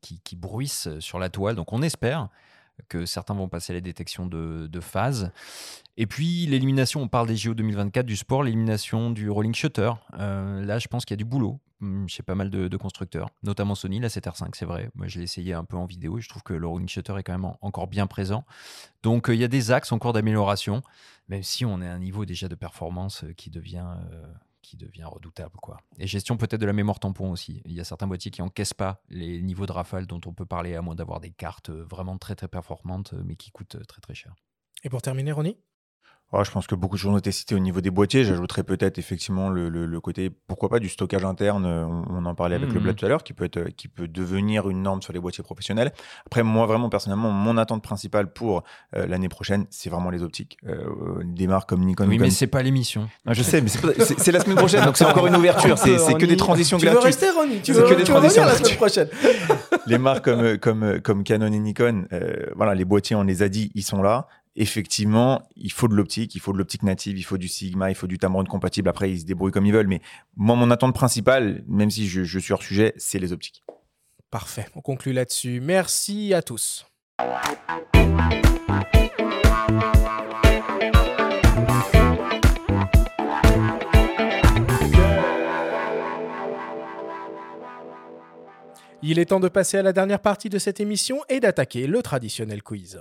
[0.00, 2.28] qui bruissent sur la toile, donc on espère
[2.88, 5.32] que certains vont passer à la détection de, de phase.
[5.96, 9.90] Et puis l'élimination, on parle des JO 2024 du sport, l'élimination du rolling shutter.
[10.18, 13.30] Euh, là, je pense qu'il y a du boulot hum, chez pas mal de, constructeurs,
[13.42, 14.90] notamment Sony, la 7R5, c'est vrai.
[14.94, 17.22] Moi, je l'ai essayé un peu en vidéo je trouve que le rolling shutter est
[17.24, 18.44] quand même en- encore bien présent.
[19.02, 20.82] Donc, euh, il y a des axes en cours d'amélioration,
[21.28, 23.86] même si on est à un niveau déjà de performance euh, qui devient,
[24.68, 25.56] qui devient redoutable.
[25.62, 25.78] Quoi.
[25.98, 27.62] Et gestion peut-être de la mémoire tampon aussi.
[27.64, 30.44] Il y a certains boîtiers qui encaissent pas les niveaux de rafale dont on peut
[30.44, 33.76] parler, à moins d'avoir des cartes euh, vraiment très très performantes, euh, mais qui coûtent
[33.76, 34.34] euh, très très cher.
[34.84, 35.56] Et pour terminer, Ronnie?
[36.30, 38.22] Oh, je pense que beaucoup de choses ont été citées au niveau des boîtiers.
[38.22, 41.64] J'ajouterais peut-être effectivement le, le- le côté, pourquoi pas, du stockage interne.
[41.64, 42.82] euh, On, on en parlait avec le Mhm.
[42.82, 45.42] Blad tout à l'heure, qui peut être, qui peut devenir une norme sur les boîtiers
[45.42, 45.90] professionnels.
[46.26, 48.62] Après, moi, vraiment, personnellement, mon attente principale pour
[48.94, 50.58] euh, l'année prochaine, c'est vraiment les optiques.
[50.66, 52.04] Euh, des marques comme Nikon.
[52.06, 53.08] Oui, comme- mais c'est pas l'émission.
[53.24, 55.36] Non, je sais, mais c'est pas- c'est c'est la semaine prochaine, donc c'est encore une
[55.36, 55.78] ouverture.
[55.78, 58.12] C'est c'est que des transitions Tu veux rester, Ronnie Tu C'est veux, que des tu
[58.12, 59.08] veux transitions revenir la semaine prochaine?
[59.86, 63.48] les marques comme, comme, comme Canon et Nikon, euh, voilà, les boîtiers, on les a
[63.48, 64.28] dit, ils sont là.
[64.56, 67.94] Effectivement, il faut de l'optique, il faut de l'optique native, il faut du Sigma, il
[67.94, 68.88] faut du Tamron compatible.
[68.88, 69.88] Après, ils se débrouillent comme ils veulent.
[69.88, 70.00] Mais
[70.36, 73.62] moi, mon attente principale, même si je, je suis hors sujet, c'est les optiques.
[74.30, 75.60] Parfait, on conclut là-dessus.
[75.60, 76.86] Merci à tous.
[89.00, 92.02] Il est temps de passer à la dernière partie de cette émission et d'attaquer le
[92.02, 93.00] traditionnel quiz.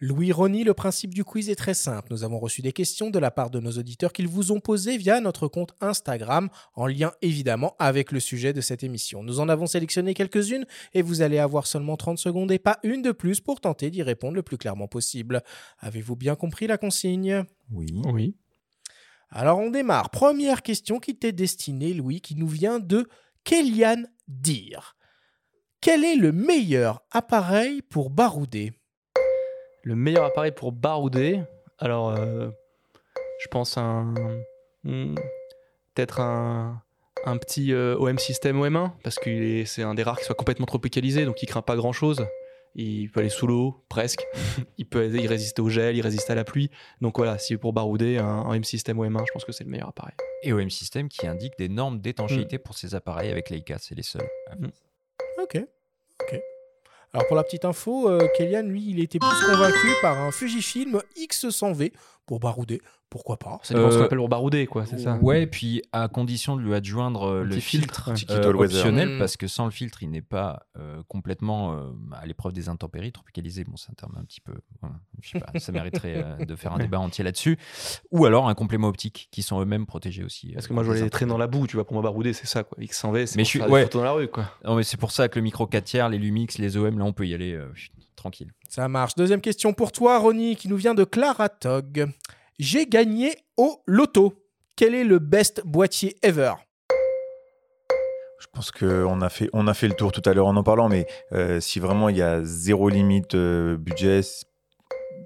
[0.00, 2.08] Louis Rony, le principe du quiz est très simple.
[2.12, 4.96] Nous avons reçu des questions de la part de nos auditeurs qu'ils vous ont posées
[4.96, 9.24] via notre compte Instagram, en lien évidemment avec le sujet de cette émission.
[9.24, 13.02] Nous en avons sélectionné quelques-unes et vous allez avoir seulement 30 secondes et pas une
[13.02, 15.42] de plus pour tenter d'y répondre le plus clairement possible.
[15.80, 17.44] Avez-vous bien compris la consigne?
[17.72, 18.00] Oui.
[18.12, 18.36] Oui.
[19.30, 20.10] Alors on démarre.
[20.10, 23.08] Première question qui t'est destinée, Louis, qui nous vient de
[23.42, 24.96] Kélian Dir.
[25.80, 28.77] Quel est le meilleur appareil pour barouder?
[29.82, 31.40] Le meilleur appareil pour barouder,
[31.78, 32.50] alors euh,
[33.40, 34.14] je pense un.
[34.84, 35.14] hmm,
[35.94, 36.80] Peut-être un,
[37.24, 40.66] un petit euh, OM System OM1, parce que c'est un des rares qui soit complètement
[40.66, 42.24] tropicalisé, donc il craint pas grand chose.
[42.74, 44.24] Il peut aller sous l'eau, presque.
[44.78, 46.70] il peut il résiste au gel, il résiste à la pluie.
[47.00, 49.70] Donc voilà, si pour barouder, un, un OM System OM1, je pense que c'est le
[49.70, 50.14] meilleur appareil.
[50.44, 54.02] Et OM System qui indique des normes d'étanchéité pour ces appareils avec Leica, c'est les
[54.04, 54.28] seuls.
[54.52, 54.70] Ok.
[55.42, 55.64] Ok.
[57.14, 61.00] Alors pour la petite info, euh, Kélian, lui, il était plus convaincu par un Fujifilm
[61.16, 61.92] X100V
[62.26, 62.82] pour barouder.
[63.10, 65.80] Pourquoi pas Ça dépend ce qu'on Euh, appelle pour barouder, quoi, c'est ça Ouais, puis
[65.92, 69.18] à condition de lui adjoindre euh, le filtre, filtre, euh, optionnel, Mm.
[69.18, 71.90] parce que sans le filtre, il n'est pas euh, complètement euh,
[72.20, 73.64] à l'épreuve des intempéries, tropicalisé.
[73.64, 74.52] Bon, c'est un terme un petit peu.
[74.82, 77.56] voilà, je sais pas, ça mériterait euh, de faire un débat entier là-dessus.
[78.10, 80.52] Ou alors un complément optique qui sont eux-mêmes protégés aussi.
[80.52, 82.02] Parce euh, que moi, je vois les traîner dans la boue, tu vois, pour moi,
[82.02, 82.76] barouder, c'est ça, quoi.
[82.78, 83.82] X100V, c'est Mais pour je suis- faire ouais.
[83.84, 84.44] photos dans la rue, quoi.
[84.66, 87.04] Non, mais c'est pour ça que le micro 4 tiers, les Lumix, les OM, là,
[87.06, 87.72] on peut y aller euh,
[88.16, 88.52] tranquille.
[88.68, 89.14] Ça marche.
[89.14, 92.10] Deuxième question pour toi, Ronnie, qui nous vient de Clara Tog.
[92.58, 94.34] J'ai gagné au loto.
[94.76, 96.54] Quel est le best boîtier ever?
[98.40, 100.62] Je pense qu'on a, fait- on a fait le tour tout à l'heure en en
[100.62, 104.20] parlant, mais euh, si vraiment il y a zéro limite euh, budget,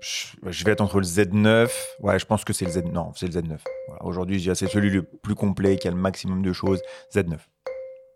[0.01, 1.71] je, je vais être entre le Z9.
[2.01, 2.83] Ouais, je pense que c'est le Z.
[2.93, 3.59] Non, c'est le Z9.
[3.89, 6.81] Voilà, Aujourd'hui, je dirais c'est celui le plus complet, qui a le maximum de choses.
[7.15, 7.37] Z9.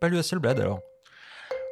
[0.01, 0.81] Pas le Hasselblad alors?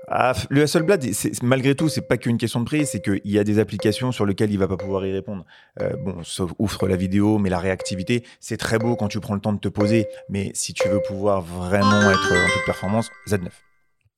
[0.09, 1.05] Ah, le Hasselblad,
[1.43, 4.27] malgré tout, c'est pas qu'une question de prix, c'est qu'il y a des applications sur
[4.27, 5.45] lesquelles il va pas pouvoir y répondre.
[5.81, 9.35] Euh, bon, sauf outre la vidéo, mais la réactivité, c'est très beau quand tu prends
[9.35, 10.07] le temps de te poser.
[10.29, 13.49] Mais si tu veux pouvoir vraiment être en toute performance, Z9.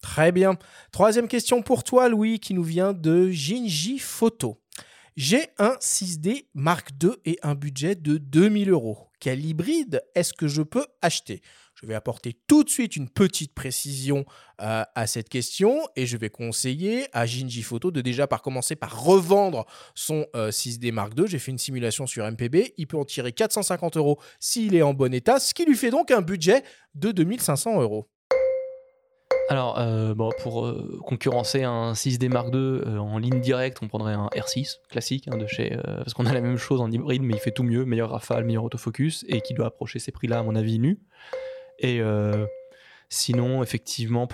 [0.03, 0.57] Très bien.
[0.93, 4.61] Troisième question pour toi, Louis, qui nous vient de Jinji Photo.
[5.17, 9.09] J'ai un 6D Mark II et un budget de 2000 euros.
[9.19, 11.41] Quel hybride est-ce que je peux acheter?
[11.77, 14.25] Je vais apporter tout de suite une petite précision
[14.63, 18.77] euh, à cette question et je vais conseiller à Jinji Photo de déjà par commencer
[18.77, 21.27] par revendre son euh, 6D Mark II.
[21.27, 22.73] J'ai fait une simulation sur MPB.
[22.79, 25.91] Il peut en tirer 450 euros s'il est en bon état, ce qui lui fait
[25.91, 28.09] donc un budget de 2500 euros.
[29.49, 34.15] Alors, euh, pour euh, concurrencer un 6D Mark II euh, en ligne directe, on prendrait
[34.15, 35.75] un R6 classique hein, de chez.
[35.75, 38.11] euh, parce qu'on a la même chose en hybride, mais il fait tout mieux, meilleur
[38.11, 40.99] rafale, meilleur autofocus, et qui doit approcher ces prix-là, à mon avis, nu.
[41.79, 42.47] Et euh,
[43.09, 44.27] sinon, effectivement,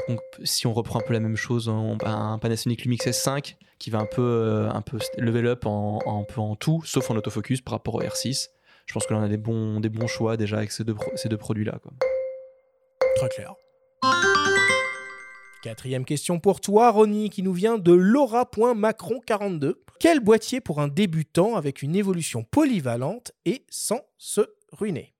[0.44, 3.98] si on reprend un peu la même chose, on- un Panasonic Lumix S5 qui va
[3.98, 6.24] un peu, euh, un peu level up en,
[6.58, 8.48] tout, sauf en autofocus par rapport au R6.
[8.86, 10.94] Je pense que là, on a des bons, des bons choix déjà avec ces deux,
[11.16, 11.78] ces deux produits-là.
[13.16, 13.54] Très clair.
[15.62, 19.74] Quatrième question pour toi, Ronnie, qui nous vient de Laura.macron42.
[20.00, 24.40] Quel boîtier pour un débutant avec une évolution polyvalente et sans se
[24.72, 25.14] ruiner?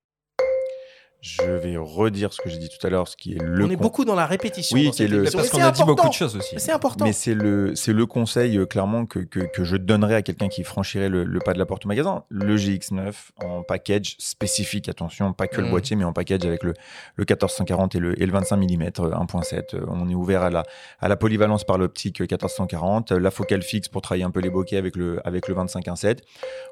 [1.23, 3.65] Je vais redire ce que j'ai dit tout à l'heure, ce qui est le.
[3.65, 4.75] On est beaucoup dans la répétition.
[4.77, 5.19] Oui, dans qui est cette le.
[5.21, 6.11] émission, mais c'est important.
[6.59, 7.05] C'est important.
[7.05, 10.49] Mais c'est le, c'est le conseil euh, clairement que, que, que je donnerais à quelqu'un
[10.49, 12.25] qui franchirait le, le pas de la porte au magasin.
[12.29, 13.13] Le GX9
[13.45, 15.71] en package spécifique, attention, pas que le Mhm.
[15.71, 16.75] boîtier, mais en package avec le,
[17.15, 19.77] le 1440 et le, et le 25 mm 1.7.
[19.77, 20.65] Euh, On est ouvert à la,
[21.01, 24.77] à la polyvalence par l'optique 1440, la focale fixe pour travailler un peu les bokeh
[24.77, 26.19] avec le, avec le 25 1.7.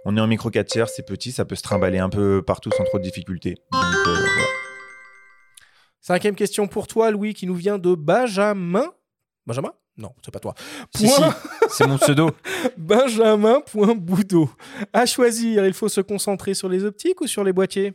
[0.05, 2.71] On est en micro 4 tiers, c'est petit, ça peut se trimballer un peu partout
[2.77, 3.55] sans trop de difficultés.
[3.73, 4.40] Donc euh.
[6.01, 8.87] Cinquième question pour toi, Louis, qui nous vient de Benjamin.
[9.47, 9.73] Benjamin?
[9.99, 10.55] Non, c'est pas toi.
[10.97, 11.23] Si, si,
[11.69, 12.31] c'est mon pseudo.
[12.79, 14.49] Benjamin.boudot.
[14.95, 17.93] À choisir, il faut se concentrer sur les optiques ou sur les boîtiers?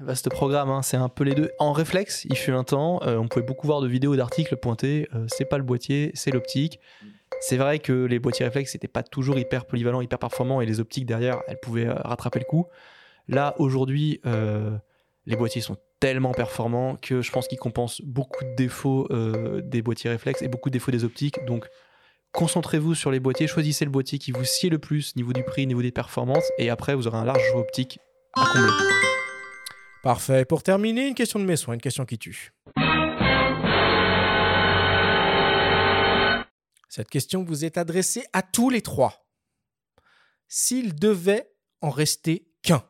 [0.00, 1.50] Vaste programme, hein, c'est un peu les deux.
[1.58, 5.08] En réflexe, il fut un temps, euh, on pouvait beaucoup voir de vidéos, d'articles pointés.
[5.14, 6.78] euh, c'est pas le boîtier, c'est l'optique.
[7.40, 10.80] C'est vrai que les boîtiers réflexes n'étaient pas toujours hyper polyvalents, hyper performants, et les
[10.80, 12.66] optiques derrière, elles pouvaient euh, rattraper le coup.
[13.26, 14.70] Là, aujourd'hui, euh,
[15.28, 19.82] les boîtiers sont tellement performants que je pense qu'ils compensent beaucoup de défauts euh, des
[19.82, 21.44] boîtiers réflexes et beaucoup de défauts des optiques.
[21.44, 21.68] Donc,
[22.32, 25.66] concentrez-vous sur les boîtiers, choisissez le boîtier qui vous sied le plus niveau du prix,
[25.66, 27.98] niveau des performances, et après, vous aurez un large choix optique
[28.34, 28.72] à combler.
[30.02, 30.46] Parfait.
[30.46, 32.54] Pour terminer, une question de mes soins, une question qui tue.
[36.88, 39.28] Cette question vous est adressée à tous les trois.
[40.48, 41.50] S'il devait
[41.82, 42.82] en rester qu'un,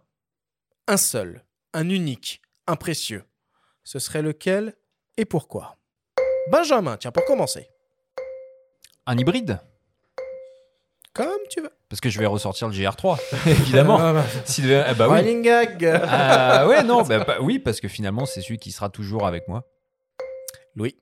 [0.87, 1.45] un seul,
[1.79, 3.23] un unique, un précieux,
[3.85, 4.75] ce serait lequel
[5.17, 5.77] et pourquoi?
[6.51, 7.69] Benjamin, tiens, pour commencer.
[9.07, 9.61] Un hybride?
[11.15, 11.71] Comme tu veux.
[11.89, 13.99] Parce que je vais ressortir le GR3, évidemment.
[14.01, 14.25] Ah bah.
[14.45, 15.19] S'il devait- ah bah oui.
[15.19, 15.85] Running gag.
[16.03, 19.47] Ah ouais, non, bah, bah oui, parce que finalement, c'est celui qui sera toujours avec
[19.47, 19.65] moi.
[20.75, 20.99] Louis.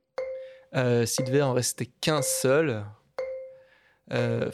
[0.75, 2.85] Euh, S'il devait en rester qu'un seul,
[4.13, 4.51] euh,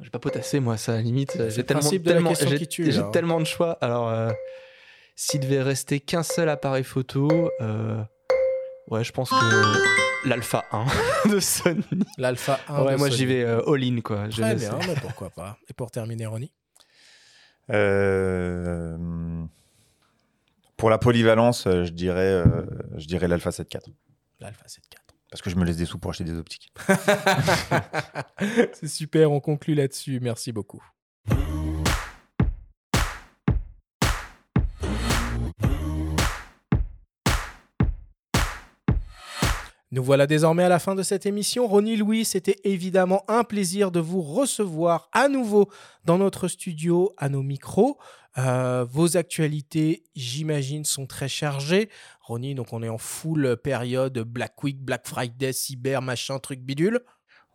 [0.00, 1.32] j'ai pas potassé moi, ça à la limite.
[1.50, 3.10] J'ai le tellement, principe de la tellement, question j'ai- qui tue, j'ai là.
[3.12, 3.72] tellement de choix.
[3.80, 4.30] Alors, euh,
[5.16, 8.02] s'il devait rester qu'un seul appareil photo, euh,
[8.88, 10.84] ouais, je pense que l'Alpha 1
[11.30, 11.82] de Sony.
[12.18, 14.28] L'Alpha 1 Ouais, de moi j'y vais euh, all-in quoi.
[14.28, 15.58] Très bien, mais pourquoi pas.
[15.68, 16.52] Et pour terminer, Ronnie?
[17.70, 18.96] Euh,
[20.76, 22.44] pour la polyvalence, je dirais,
[22.96, 23.80] je dirais l'Alpha 7.4.
[24.38, 24.98] L'Alpha 7.4.
[25.30, 26.72] Parce que je me laisse des sous pour acheter des optiques.
[28.74, 30.20] C'est super, on conclut là-dessus.
[30.20, 30.82] Merci beaucoup.
[39.92, 41.66] Nous voilà désormais à la fin de cette émission.
[41.68, 45.70] Ronnie Louis, c'était évidemment un plaisir de vous recevoir à nouveau
[46.04, 47.96] dans notre studio, à nos micros.
[48.36, 51.88] Euh, vos actualités, j'imagine, sont très chargées.
[52.20, 57.00] Ronnie, donc on est en full période Black Week, Black Friday, cyber, machin, truc bidule.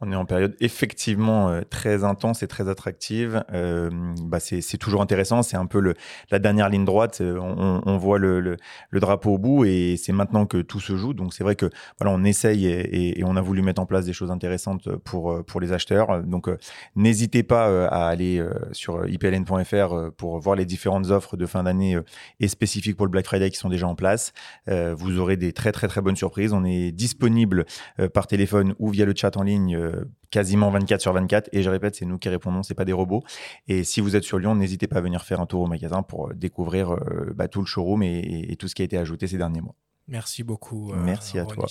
[0.04, 3.44] On est en période effectivement euh, très intense et très attractive.
[3.54, 3.90] Euh,
[4.24, 5.44] bah c'est toujours intéressant.
[5.44, 5.94] C'est un peu le,
[6.32, 7.22] la dernière ligne droite.
[7.22, 8.58] Euh, On, on voit le, le,
[8.90, 11.14] le drapeau au bout et c'est maintenant que tout se joue.
[11.14, 11.70] Donc c'est vrai que
[12.00, 15.44] voilà, on essaye et, on a voulu mettre en place des choses intéressantes pour euh,
[15.44, 16.24] pour les acheteurs.
[16.24, 16.50] Donc
[16.96, 21.98] n'hésitez pas à aller sur ipln.fr pour voir les différentes offres de fin d'année
[22.40, 24.34] et spécifiques pour le Black Friday qui sont déjà en place.
[24.68, 26.54] Vous aurez des très très très bonnes surprises.
[26.54, 27.66] On est disponible
[28.14, 31.50] par téléphone ou via le chat en ligne euh, quasiment 24 sur 24.
[31.52, 33.24] Et je répète, c'est nous qui répondons, c'est pas des robots.
[33.68, 36.02] Et si vous êtes sur Lyon, n'hésitez pas à venir faire un tour au magasin
[36.04, 38.86] pour euh, découvrir euh, bah, tout le showroom et, et- et tout ce qui a
[38.86, 39.76] été ajouté ces derniers mois.
[40.08, 40.92] Merci beaucoup.
[40.94, 41.56] euh, Merci à Ronny.
[41.58, 41.68] toi.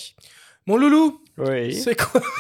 [0.66, 1.74] Mon loulou, Oui.
[1.74, 2.20] c'est quoi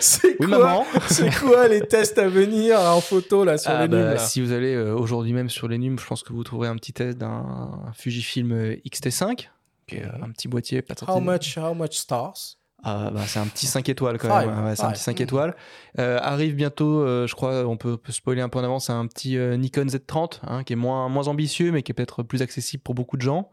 [0.00, 0.84] C'est Oui, quoi,
[1.40, 4.52] quoi les tests à venir en photo là sur Ah les bah, là si vous
[4.52, 7.18] allez euh, aujourd'hui même sur les NUM, je pense que vous trouverez un petit test
[7.18, 9.48] d'un Fujifilm euh, XT5,
[9.86, 13.22] qui est euh, un petit boîtier pas How sorti- much, how much stars Ah, bah,
[13.26, 14.64] c'est un petit 5 étoiles quand Five, même.
[14.64, 15.56] ouais, c'est un petit 5 étoiles.
[15.98, 19.06] Euh, arrive bientôt, euh, je crois, on peut, peut spoiler un peu en avance, un
[19.06, 22.42] petit euh, Nikon Z30 hein, qui est moins, moins ambitieux mais qui est peut-être plus
[22.42, 23.50] accessible pour beaucoup de gens.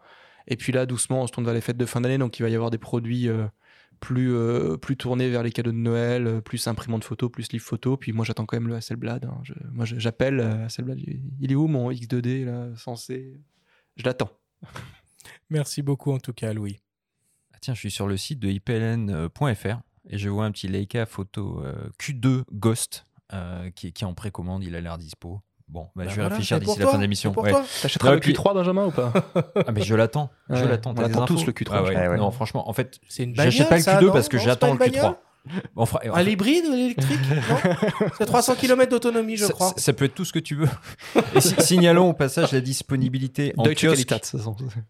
[0.48, 2.44] Et puis là, doucement, on se tourne vers les fêtes de fin d'année, donc il
[2.44, 3.46] va y avoir des produits euh,
[4.00, 7.96] plus, euh, plus tournés vers les cadeaux de Noël, plus imprimante photo, plus livre photo.
[7.96, 9.26] Puis moi, j'attends quand même le Hasselblad.
[9.26, 9.38] hein.
[9.44, 10.98] Je- moi, j'appelle euh, Hasselblad.
[11.40, 13.40] Il est où mon X2D là, censé?
[13.96, 14.32] Je l'attends.
[15.50, 16.80] Merci beaucoup en tout cas, Louis.
[17.62, 19.78] Tiens, je suis sur le site de ipln.fr
[20.10, 24.08] et je vois un petit Leica photo euh, Q2 Ghost euh, qui, est- qui est
[24.08, 24.64] en précommande.
[24.64, 25.42] Il a l'air dispo.
[25.68, 27.32] Bon, bah, Bah je vais voilà, réfléchir d'ici la fin de l'émission.
[27.40, 27.52] Ouais.
[27.82, 29.14] T'achèteras le et puis- Q3, Benjamin, ou pas
[29.68, 30.32] Ah, mais je l'attends.
[30.50, 30.94] Je Ouais, l'attends.
[30.98, 32.18] on attend tous le Q3, Ah ouais.
[32.18, 34.74] Non, franchement, en fait, C'est une j'achète pas le ça, Q2 non parce que j'attends
[34.74, 35.16] le une Q3.
[35.76, 37.20] On fera- Un hybride ou l'électrique
[38.18, 39.70] C'est 300 km d'autonomie, je ça, crois.
[39.70, 40.68] ça- ça peut être tout ce que tu veux.
[41.36, 44.00] Et si- signalons au passage la disponibilité en Deutsche kiosque.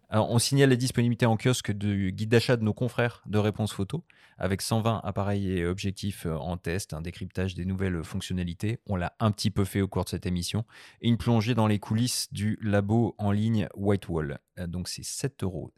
[0.09, 3.71] Alors, on signale la disponibilité en kiosque du guide d'achat de nos confrères de Réponse
[3.71, 4.03] Photo,
[4.37, 8.79] avec 120 appareils et objectifs euh, en test, un décryptage des nouvelles fonctionnalités.
[8.87, 10.65] On l'a un petit peu fait au cours de cette émission.
[11.01, 14.39] Et une plongée dans les coulisses du labo en ligne Whitewall.
[14.59, 15.71] Euh, Donc, c'est 7,50 euros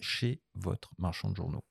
[0.00, 1.64] chez votre marchand de journaux.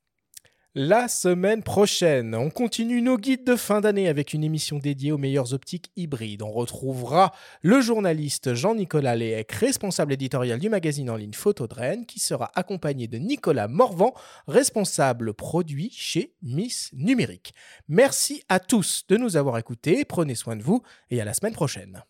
[0.79, 5.17] La semaine prochaine, on continue nos guides de fin d'année avec une émission dédiée aux
[5.17, 6.43] meilleures optiques hybrides.
[6.43, 7.33] On retrouvera
[7.63, 12.51] le journaliste Jean-Nicolas Léhec, responsable éditorial du magazine en ligne Photo de Rennes, qui sera
[12.53, 14.13] accompagné de Nicolas Morvan,
[14.47, 17.55] responsable produit chez Miss Numérique.
[17.87, 21.53] Merci à tous de nous avoir écoutés, prenez soin de vous et à la semaine
[21.53, 22.03] prochaine.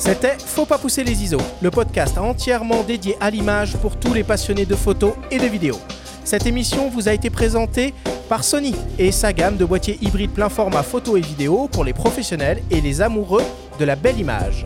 [0.00, 4.24] C'était Faut pas pousser les ISO, le podcast entièrement dédié à l'image pour tous les
[4.24, 5.78] passionnés de photos et de vidéos.
[6.24, 7.92] Cette émission vous a été présentée
[8.26, 11.92] par Sony et sa gamme de boîtiers hybrides plein format photo et vidéo pour les
[11.92, 13.42] professionnels et les amoureux
[13.78, 14.64] de la belle image.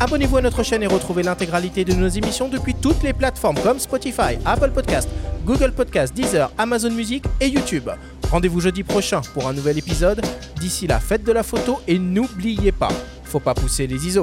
[0.00, 3.78] Abonnez-vous à notre chaîne et retrouvez l'intégralité de nos émissions depuis toutes les plateformes comme
[3.78, 5.08] Spotify, Apple Podcast,
[5.46, 7.88] Google Podcast, Deezer, Amazon Music et YouTube.
[8.30, 10.20] Rendez-vous jeudi prochain pour un nouvel épisode.
[10.60, 12.92] D'ici là, faites de la photo et n'oubliez pas,
[13.24, 14.22] faut pas pousser les ISO.